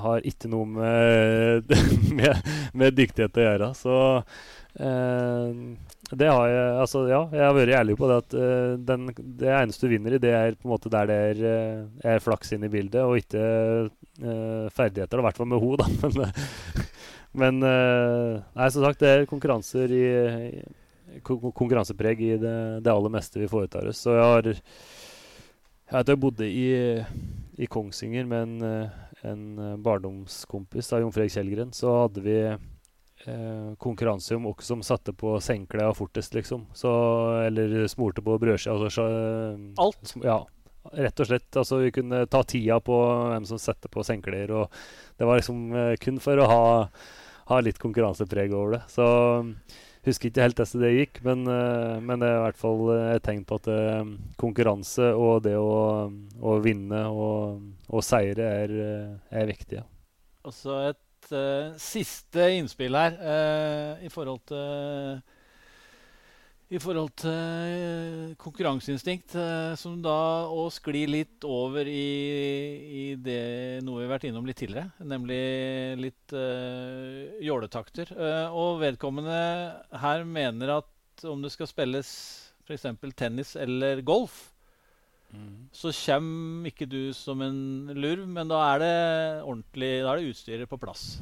har 0.03 0.25
ikke 0.25 0.49
noe 0.49 0.65
med, 0.69 1.73
med, 2.19 2.53
med 2.77 2.97
dyktighet 2.97 3.37
å 3.37 3.45
gjøre. 3.47 3.71
Så 3.77 3.97
eh, 4.77 5.51
det 6.15 6.27
har 6.31 6.47
jeg 6.47 6.67
Altså, 6.79 7.01
ja, 7.09 7.19
jeg 7.35 7.43
har 7.43 7.55
vært 7.55 7.73
ærlig 7.81 7.95
på 7.99 8.07
det 8.07 8.17
at 8.21 8.35
uh, 8.39 8.73
den, 8.79 9.09
det 9.39 9.49
eneste 9.51 9.87
du 9.87 9.91
vinner 9.91 10.15
i, 10.15 10.21
det 10.23 10.31
er 10.31 10.55
på 10.55 10.67
en 10.67 10.73
måte 10.73 10.91
der 10.91 11.09
det 11.09 11.17
er, 11.31 11.41
uh, 11.43 12.11
er 12.13 12.23
flaks 12.23 12.53
inn 12.55 12.63
i 12.63 12.71
bildet, 12.71 13.01
og 13.03 13.19
ikke 13.19 13.41
uh, 14.23 14.67
ferdigheter. 14.71 15.19
I 15.19 15.25
hvert 15.27 15.39
fall 15.39 15.49
med 15.51 15.63
ho, 15.63 15.73
da. 15.79 15.87
Men, 17.37 17.59
men 17.59 17.59
Nei, 17.61 18.67
som 18.73 18.81
sagt, 18.81 19.01
det 19.03 19.09
er 19.11 19.27
konkurranser 19.29 19.91
i, 19.93 20.05
i 21.13 21.19
konkurransepreg 21.21 22.23
i 22.23 22.29
det, 22.41 22.53
det 22.81 22.89
aller 22.89 23.13
meste 23.13 23.37
vi 23.37 23.49
foretar 23.51 23.85
oss. 23.91 23.99
Så 24.07 24.15
jeg 24.15 24.23
har 24.23 24.47
Jeg 25.91 26.07
jeg 26.07 26.19
bodde 26.19 26.47
i, 26.47 27.03
i 27.61 27.67
Kongsvinger 27.69 28.25
med 28.25 28.47
en, 28.47 28.89
en 29.27 29.77
barndomskompis 29.83 30.89
av 30.95 31.03
Jon 31.03 31.13
Fredrik 31.13 31.35
Kjellgren. 31.35 31.75
Så 31.75 31.93
hadde 31.93 32.25
vi 32.25 32.39
eh, 33.25 33.73
konkurranse 33.81 34.35
om 34.37 34.45
hvem 34.51 34.61
som 34.65 34.83
satte 34.85 35.13
på 35.17 35.37
sengeklærne 35.43 35.95
fortest, 35.97 36.33
liksom. 36.37 36.67
Så, 36.77 36.91
eller 37.47 37.87
smurte 37.91 38.21
på 38.25 38.37
brødskiva. 38.39 38.75
Altså, 38.77 38.89
så- 39.01 39.83
Alt. 39.83 40.13
Ja, 40.23 40.45
rett 40.93 41.19
og 41.19 41.27
slett. 41.27 41.49
Altså, 41.55 41.81
vi 41.83 41.91
kunne 41.91 42.25
ta 42.27 42.43
tida 42.43 42.79
på 42.79 42.99
hvem 43.31 43.45
som 43.45 43.57
setter 43.57 43.89
på 43.89 44.03
senkler. 44.05 44.51
Og 44.51 44.69
det 45.17 45.25
var 45.27 45.39
liksom 45.41 45.73
eh, 45.75 45.95
kun 45.97 46.19
for 46.19 46.37
å 46.37 46.47
ha, 46.47 46.63
ha 47.51 47.59
litt 47.61 47.79
konkurransepreg 47.79 48.53
over 48.53 48.77
det. 48.77 48.83
Så 48.93 49.07
husker 50.07 50.29
ikke 50.29 50.45
helt 50.45 50.59
hvordan 50.61 50.83
det 50.85 50.93
gikk, 50.95 51.17
men, 51.25 51.41
eh, 51.51 51.97
men 51.99 52.21
det 52.21 52.29
er 52.29 52.37
i 52.37 52.43
hvert 52.45 52.59
fall 52.61 52.83
eh, 52.95 53.15
et 53.17 53.23
tegn 53.27 53.43
på 53.43 53.57
at 53.59 53.67
eh, 53.73 54.05
konkurranse 54.39 55.09
og 55.19 55.41
det 55.43 55.57
å, 55.59 56.07
å 56.39 56.53
vinne 56.63 57.01
og, 57.11 57.65
og 57.91 58.05
seire 58.07 58.47
er, 58.63 58.71
eh, 58.85 59.41
er 59.41 59.49
viktig. 59.49 59.81
Ja. 59.81 59.83
et 60.87 61.01
eh, 61.35 61.73
siste 61.81 62.51
innspill 62.57 62.95
her 62.97 63.17
uh, 63.21 64.05
i 64.05 64.11
forhold 64.13 64.45
til 64.51 65.23
i 66.67 66.79
forhold 66.83 67.13
til 67.15 68.33
konkurranseinstinkt, 68.41 69.37
eh, 69.39 69.73
som 69.79 70.01
da 70.03 70.17
òg 70.51 70.67
sklir 70.75 71.07
litt 71.07 71.45
over 71.47 71.87
i, 71.87 72.09
i 72.83 73.03
det 73.23 73.85
noe 73.87 74.01
vi 74.01 74.03
har 74.03 74.11
vært 74.17 74.27
innom 74.27 74.47
litt 74.47 74.59
tidligere, 74.59 74.91
nemlig 74.99 75.39
litt 76.01 76.35
uh, 76.35 77.39
jåletakter. 77.43 78.11
Uh, 78.11 78.51
og 78.51 78.81
vedkommende 78.83 79.39
her 80.03 80.27
mener 80.27 80.75
at 80.81 81.23
om 81.27 81.39
det 81.41 81.53
skal 81.55 81.71
spilles 81.71 82.11
f.eks. 82.67 82.83
tennis 83.15 83.55
eller 83.55 84.03
golf, 84.03 84.49
så 85.75 85.91
kommer 85.93 86.71
ikke 86.71 86.87
du 86.89 87.13
som 87.13 87.41
en 87.43 87.91
lurv, 87.93 88.25
men 88.27 88.49
da 88.49 88.61
er 88.73 88.83
det 88.83 88.93
ordentlig, 89.43 89.91
da 90.03 90.13
er 90.13 90.21
det 90.21 90.31
utstyret 90.33 90.71
på 90.71 90.79
plass. 90.81 91.17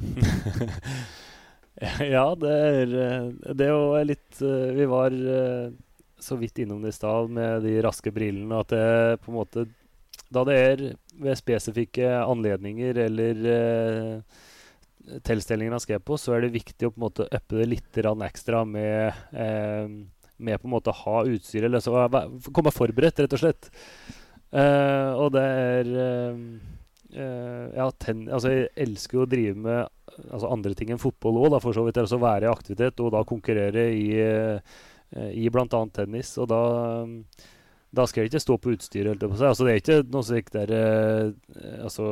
Ja, 2.00 2.30
det 2.40 2.52
er 2.56 2.92
eh, 2.96 3.52
Det 3.52 3.66
jo 3.68 4.04
litt 4.08 4.38
eh, 4.40 4.70
Vi 4.78 4.86
var 4.88 5.12
eh, 5.12 5.74
så 6.16 6.38
vidt 6.40 6.62
innom 6.62 6.80
det 6.80 6.94
i 6.94 6.96
stad 6.96 7.28
med 7.28 7.66
de 7.66 7.74
raske 7.84 8.08
brillene, 8.08 8.62
at 8.62 8.72
det 8.72 9.18
på 9.20 9.28
en 9.28 9.36
måte 9.36 9.66
Da 10.32 10.46
det 10.48 10.56
er 10.56 10.84
ved 11.20 11.36
spesifikke 11.36 12.08
anledninger 12.22 12.96
eller 13.04 13.42
uh, 13.44 14.40
tilstelninger 15.24 15.72
han 15.72 15.80
skrev 15.80 16.02
på, 16.04 16.16
så 16.20 16.34
er 16.34 16.44
det 16.44 16.56
viktig 16.56 16.88
å 16.88 16.90
på 16.92 16.98
en 16.98 17.04
måte 17.06 17.28
uppe 17.28 17.60
det 17.60 17.68
litt 17.70 18.00
ekstra 18.26 18.64
med 18.68 19.14
eh, 19.32 19.86
med 20.36 20.60
på 20.60 20.68
en 20.68 20.74
måte 20.76 20.92
å 20.92 21.00
ha 21.04 21.24
utstyr, 21.28 21.66
eller 21.66 21.82
så 21.84 22.06
komme 22.54 22.74
forberedt, 22.74 23.22
rett 23.24 23.36
og 23.36 23.42
slett. 23.42 23.70
Uh, 24.54 25.10
og 25.18 25.32
det 25.34 25.42
er 25.42 25.88
uh, 25.90 26.36
uh, 27.18 27.64
Ja, 27.74 27.88
ten, 27.98 28.22
altså 28.30 28.52
jeg 28.52 28.68
elsker 28.86 29.18
jo 29.18 29.24
å 29.24 29.28
drive 29.28 29.58
med 29.58 30.22
altså 30.30 30.52
andre 30.54 30.76
ting 30.78 30.92
enn 30.94 31.02
fotball 31.02 31.40
òg, 31.42 31.58
for 31.64 31.76
så 31.76 31.84
vidt. 31.86 31.98
Altså 32.00 32.20
være 32.22 32.46
i 32.46 32.52
aktivitet 32.52 33.02
og 33.04 33.12
da 33.16 33.24
konkurrere 33.26 33.88
i, 33.92 34.06
uh, 34.22 34.78
i 35.32 35.48
bl.a. 35.52 35.82
tennis. 35.92 36.36
Og 36.40 36.48
da, 36.52 36.62
da 37.96 38.06
skal 38.06 38.24
jeg 38.24 38.32
ikke 38.32 38.44
stå 38.46 38.58
på 38.62 38.76
utstyret. 38.76 39.20
på. 39.20 39.34
Altså, 39.34 39.66
det 39.66 39.74
er 39.74 39.82
ikke 39.82 39.98
noe 40.14 40.26
slikt 40.26 40.56
der 40.56 40.72
altså, 41.82 42.06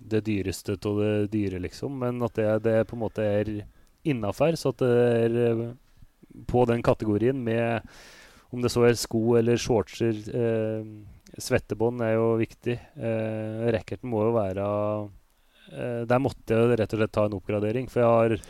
det 0.00 0.24
dyreste 0.26 0.76
av 0.76 1.00
det 1.00 1.14
dyre, 1.32 1.62
liksom. 1.64 1.96
Men 2.02 2.20
at 2.26 2.36
det, 2.36 2.50
det 2.66 2.80
på 2.90 2.98
en 2.98 3.04
måte 3.06 3.24
er 3.24 3.54
innafor, 4.10 4.56
så 4.58 4.74
at 4.74 4.82
det 4.82 4.92
er 5.24 5.40
på 6.50 6.64
den 6.70 6.82
kategorien 6.86 7.38
med 7.44 7.86
om 8.50 8.62
det 8.62 8.72
så 8.72 8.84
er 8.88 8.98
sko 8.98 9.36
eller 9.38 9.60
shortser. 9.60 10.16
Eh, 10.34 11.40
svettebånd 11.40 12.02
er 12.02 12.16
jo 12.16 12.34
viktig. 12.40 12.76
Eh, 12.98 13.66
racketen 13.70 14.10
må 14.10 14.24
jo 14.26 14.34
være 14.34 14.66
eh, 15.70 16.02
Der 16.10 16.22
måtte 16.22 16.56
jeg 16.56 16.80
rett 16.80 16.94
og 16.96 17.02
slett 17.02 17.14
ta 17.14 17.26
en 17.28 17.36
oppgradering, 17.38 17.86
for 17.90 18.02
jeg 18.02 18.16
har 18.16 18.40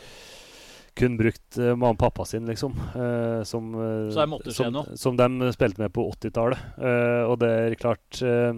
kun 1.01 1.17
brukt 1.21 1.59
eh, 1.59 1.75
mamma 1.75 1.95
og 1.95 2.01
pappa 2.01 2.25
sin, 2.29 2.49
liksom. 2.49 2.75
eh, 2.95 3.43
som, 3.49 3.71
skje 4.13 4.27
som, 4.57 4.81
som 4.99 5.21
de 5.21 5.53
spilte 5.55 5.83
med 5.83 5.93
på 5.95 6.07
80-tallet. 6.17 6.65
Eh, 6.81 7.23
og 7.29 7.39
det 7.43 7.53
er 7.61 7.79
klart 7.81 8.23
uh, 8.25 8.53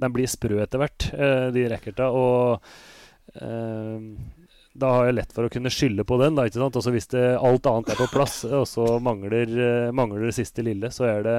De 0.00 0.10
blir 0.14 0.30
sprø 0.30 0.58
etter 0.62 0.80
hvert, 0.82 1.10
de 1.54 1.68
rackerta. 1.70 2.08
Og 2.10 2.58
da 4.74 4.90
har 4.96 5.08
jeg 5.08 5.18
lett 5.20 5.34
for 5.34 5.46
å 5.46 5.52
kunne 5.52 5.70
skylde 5.72 6.06
på 6.06 6.18
den. 6.18 6.34
Da, 6.34 6.46
ikke 6.48 6.58
sant? 6.58 6.78
Altså 6.80 6.94
Hvis 6.94 7.10
det, 7.12 7.26
alt 7.38 7.66
annet 7.70 7.94
er 7.94 8.00
på 8.00 8.10
plass, 8.10 8.40
og 8.48 8.66
så 8.66 8.86
mangler, 9.02 9.46
eh, 9.46 9.92
mangler 9.94 10.26
det 10.26 10.34
siste 10.36 10.64
lille, 10.66 10.90
så 10.94 11.06
er 11.10 11.22
det 11.26 11.36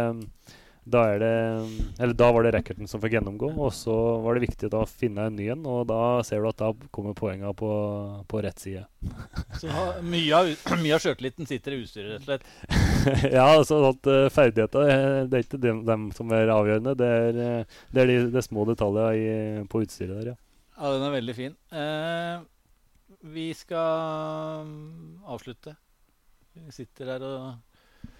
da, 0.85 1.01
er 1.09 1.17
det, 1.17 1.29
eller 1.97 2.13
da 2.13 2.27
var 2.29 2.45
det 2.45 2.51
racketen 2.53 2.85
som 2.85 3.01
fikk 3.01 3.15
gjennomgå, 3.15 3.47
og 3.57 3.71
så 3.73 3.93
var 4.21 4.37
det 4.37 4.43
viktig 4.43 4.69
å 4.77 4.83
finne 4.85 5.23
en 5.25 5.33
ny 5.33 5.47
en. 5.55 5.63
Og 5.65 5.87
da 5.89 6.21
ser 6.27 6.43
du 6.43 6.49
at 6.51 6.61
da 6.61 6.69
kommer 6.93 7.17
poenga 7.17 7.55
på, 7.57 7.69
på 8.29 8.43
rett 8.45 8.61
side. 8.61 8.85
Så 9.61 9.71
mye 10.05 10.37
av, 10.37 10.51
mye 10.83 10.93
av 10.95 11.01
sjøltilliten 11.01 11.49
sitter 11.49 11.73
i 11.73 11.81
utstyret, 11.81 12.13
rett 12.13 12.21
og 12.21 12.29
slett. 12.29 12.47
ja, 13.37 13.47
altså 13.47 13.81
at 13.89 14.09
uh, 14.09 14.29
ferdigheter 14.33 14.87
eh, 14.89 15.19
Det 15.29 15.37
er 15.37 15.43
ikke 15.45 15.59
dem, 15.61 15.83
dem 15.89 16.07
som 16.15 16.31
er 16.37 16.53
avgjørende. 16.53 16.93
Det 17.01 17.11
er, 17.17 17.43
eh, 17.47 17.77
det 17.89 18.03
er 18.03 18.11
de, 18.11 18.17
de 18.37 18.45
små 18.45 18.69
detaljene 18.69 19.13
i, 19.17 19.69
på 19.71 19.81
utstyret 19.87 20.19
der, 20.19 20.35
ja. 20.35 20.41
Ja, 20.75 20.91
den 20.91 21.07
er 21.07 21.17
veldig 21.17 21.35
fin. 21.37 21.57
Eh, 21.73 22.45
vi 23.33 23.49
skal 23.57 24.65
mm, 24.67 25.23
avslutte. 25.31 25.75
Vi 26.55 26.71
sitter 26.71 27.11
her 27.13 27.25
og, 27.27 28.11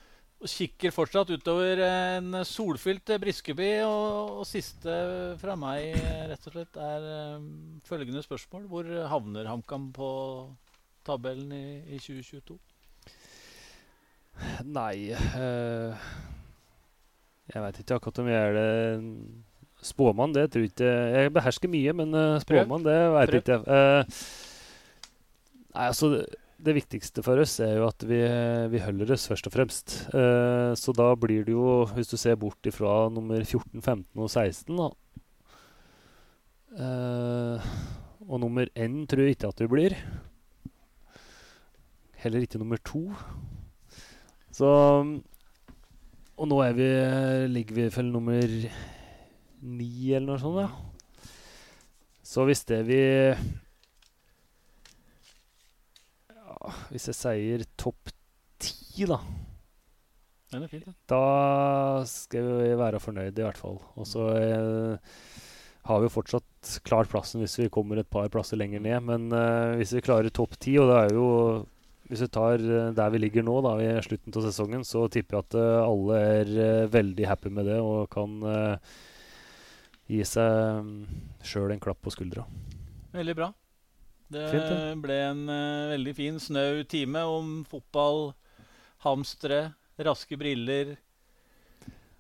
og 0.42 0.52
kikker 0.52 0.94
fortsatt 0.94 1.32
utover 1.32 1.82
en 1.86 2.42
solfylt 2.48 3.16
Briskeby. 3.22 3.72
Og, 3.88 4.42
og 4.42 4.50
siste 4.50 4.98
fra 5.42 5.58
meg 5.60 5.96
rett 6.32 6.50
og 6.50 6.58
slett 6.58 6.80
er 6.82 7.10
eh, 7.14 7.50
følgende 7.88 8.24
spørsmål. 8.26 8.70
Hvor 8.72 8.94
havner 9.12 9.52
HamKam 9.52 9.92
på 9.96 10.12
tabellen 11.06 11.52
i, 11.56 11.66
i 11.96 12.00
2022? 12.02 12.58
Nei 14.68 15.14
øh, 15.16 16.08
Jeg 17.54 17.62
vet 17.64 17.78
ikke 17.80 17.96
akkurat 17.96 18.20
om 18.20 18.28
jeg 18.28 18.50
er 18.50 18.58
det 18.58 18.72
Spåmann, 19.86 20.34
det 20.36 20.50
tror 20.52 20.66
jeg 20.66 20.74
ikke 20.74 20.90
Jeg 20.90 21.34
behersker 21.36 21.72
mye, 21.72 21.94
men 21.94 22.18
eh, 22.18 22.40
spåmann, 22.42 22.84
det 22.84 22.98
vet 23.14 23.34
jeg 23.36 23.44
ikke. 23.44 23.60
Eh, 23.70 24.20
nei, 25.76 25.88
altså 25.92 26.10
det, 26.16 26.74
viktigste 26.78 27.24
for 27.26 27.42
oss 27.44 27.58
er 27.64 27.76
jo 27.78 27.88
at 27.90 28.06
vi, 28.08 28.20
vi 28.72 28.82
holder 28.84 29.14
oss, 29.16 29.28
først 29.30 29.50
og 29.50 29.56
fremst. 29.56 29.98
Eh, 30.16 30.72
så 30.80 30.96
da 30.96 31.12
blir 31.20 31.46
det 31.46 31.54
jo, 31.56 31.84
hvis 31.96 32.12
du 32.12 32.18
ser 32.20 32.40
bort 32.40 32.70
ifra 32.70 33.10
nummer 33.14 33.44
14, 33.44 33.82
15 33.82 34.24
og 34.24 34.32
16, 34.32 34.80
da 34.80 34.88
eh, 36.80 37.70
Og 38.26 38.42
nummer 38.42 38.72
N 38.74 39.04
tror 39.06 39.26
jeg 39.26 39.38
ikke 39.38 39.52
at 39.54 39.62
vi 39.62 39.72
blir. 39.76 39.98
Heller 42.24 42.42
ikke 42.42 42.58
nummer 42.58 42.82
to. 42.82 43.06
Så 44.56 44.68
Og 46.36 46.48
nå 46.50 46.58
vi, 46.76 46.90
ligger 47.52 47.76
vi 47.76 47.92
vel 47.92 48.12
nummer 48.12 48.58
ni 49.66 50.14
eller 50.14 50.28
noe 50.28 50.42
sånt, 50.42 50.60
ja. 50.64 50.70
Så 52.26 52.44
hvis 52.48 52.66
det 52.68 52.82
vi 52.88 53.00
ja, 56.34 56.55
Hvis 56.92 57.10
jeg 57.12 57.18
sier 57.18 57.66
topp 57.80 58.14
ti, 58.62 59.06
da. 59.10 59.20
Den 60.54 60.64
er 60.66 60.72
fint, 60.72 60.86
ja. 60.88 60.94
Da 61.10 62.06
skal 62.10 62.48
vi 62.62 62.72
være 62.80 63.02
fornøyd, 63.04 63.34
i 63.34 63.46
hvert 63.46 63.60
fall. 63.60 63.80
Og 64.00 64.08
så 64.08 64.28
eh, 64.38 65.16
har 65.90 66.02
vi 66.02 66.12
fortsatt 66.12 66.78
klart 66.88 67.12
plassen 67.12 67.44
hvis 67.44 67.58
vi 67.60 67.72
kommer 67.74 68.00
et 68.02 68.10
par 68.12 68.30
plasser 68.34 68.60
lenger 68.62 68.84
ned. 68.84 69.02
Men 69.10 69.28
eh, 69.36 69.78
hvis 69.82 69.96
vi 69.98 70.04
klarer 70.06 70.34
topp 70.34 70.58
ti, 70.62 70.78
og 70.82 70.92
det 70.92 71.00
er 71.04 71.18
jo 71.18 71.30
Hvis 72.06 72.22
vi 72.22 72.28
tar 72.30 72.62
eh, 72.62 72.94
der 72.94 73.10
vi 73.10 73.18
ligger 73.18 73.44
nå, 73.46 73.58
da, 73.66 73.76
i 73.82 73.90
slutten 74.06 74.34
av 74.38 74.46
sesongen, 74.46 74.86
så 74.86 75.08
tipper 75.10 75.40
jeg 75.40 75.46
at 75.48 75.56
eh, 75.58 75.82
alle 75.82 76.20
er 76.22 76.90
veldig 76.94 77.26
happy 77.26 77.50
med 77.50 77.66
det 77.66 77.80
og 77.82 78.12
kan 78.14 78.36
uh, 78.46 78.78
gi 80.06 80.22
seg 80.22 80.82
um, 80.86 80.92
sjøl 81.42 81.74
en 81.74 81.82
klapp 81.82 82.04
på 82.06 82.14
skuldra. 82.14 82.46
Veldig 83.16 83.36
bra. 83.42 83.50
Det 84.32 84.46
Fint, 84.50 85.02
ble 85.04 85.18
en 85.28 85.42
uh, 85.52 85.92
veldig 85.94 86.14
fin 86.18 86.40
snau 86.42 86.82
time 86.90 87.22
om 87.30 87.58
fotball, 87.70 88.32
hamstere, 89.06 89.76
raske 90.02 90.38
briller 90.40 90.96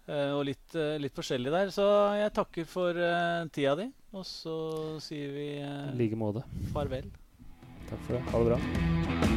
uh, 0.06 0.38
og 0.38 0.44
litt, 0.52 0.68
uh, 0.78 0.96
litt 1.02 1.18
forskjellig 1.18 1.54
der. 1.56 1.74
Så 1.74 1.88
jeg 2.20 2.36
takker 2.38 2.70
for 2.70 3.06
tida 3.56 3.78
di, 3.82 3.90
og 4.14 4.28
så 4.30 4.58
sier 5.04 5.34
vi 5.34 5.50
I 5.64 5.96
like 5.98 6.20
måte. 6.20 6.46
farvel. 6.76 7.10
Takk 7.90 8.06
for 8.06 8.20
det. 8.20 8.26
Ha 8.30 8.44
det 8.44 8.54
bra. 8.54 9.35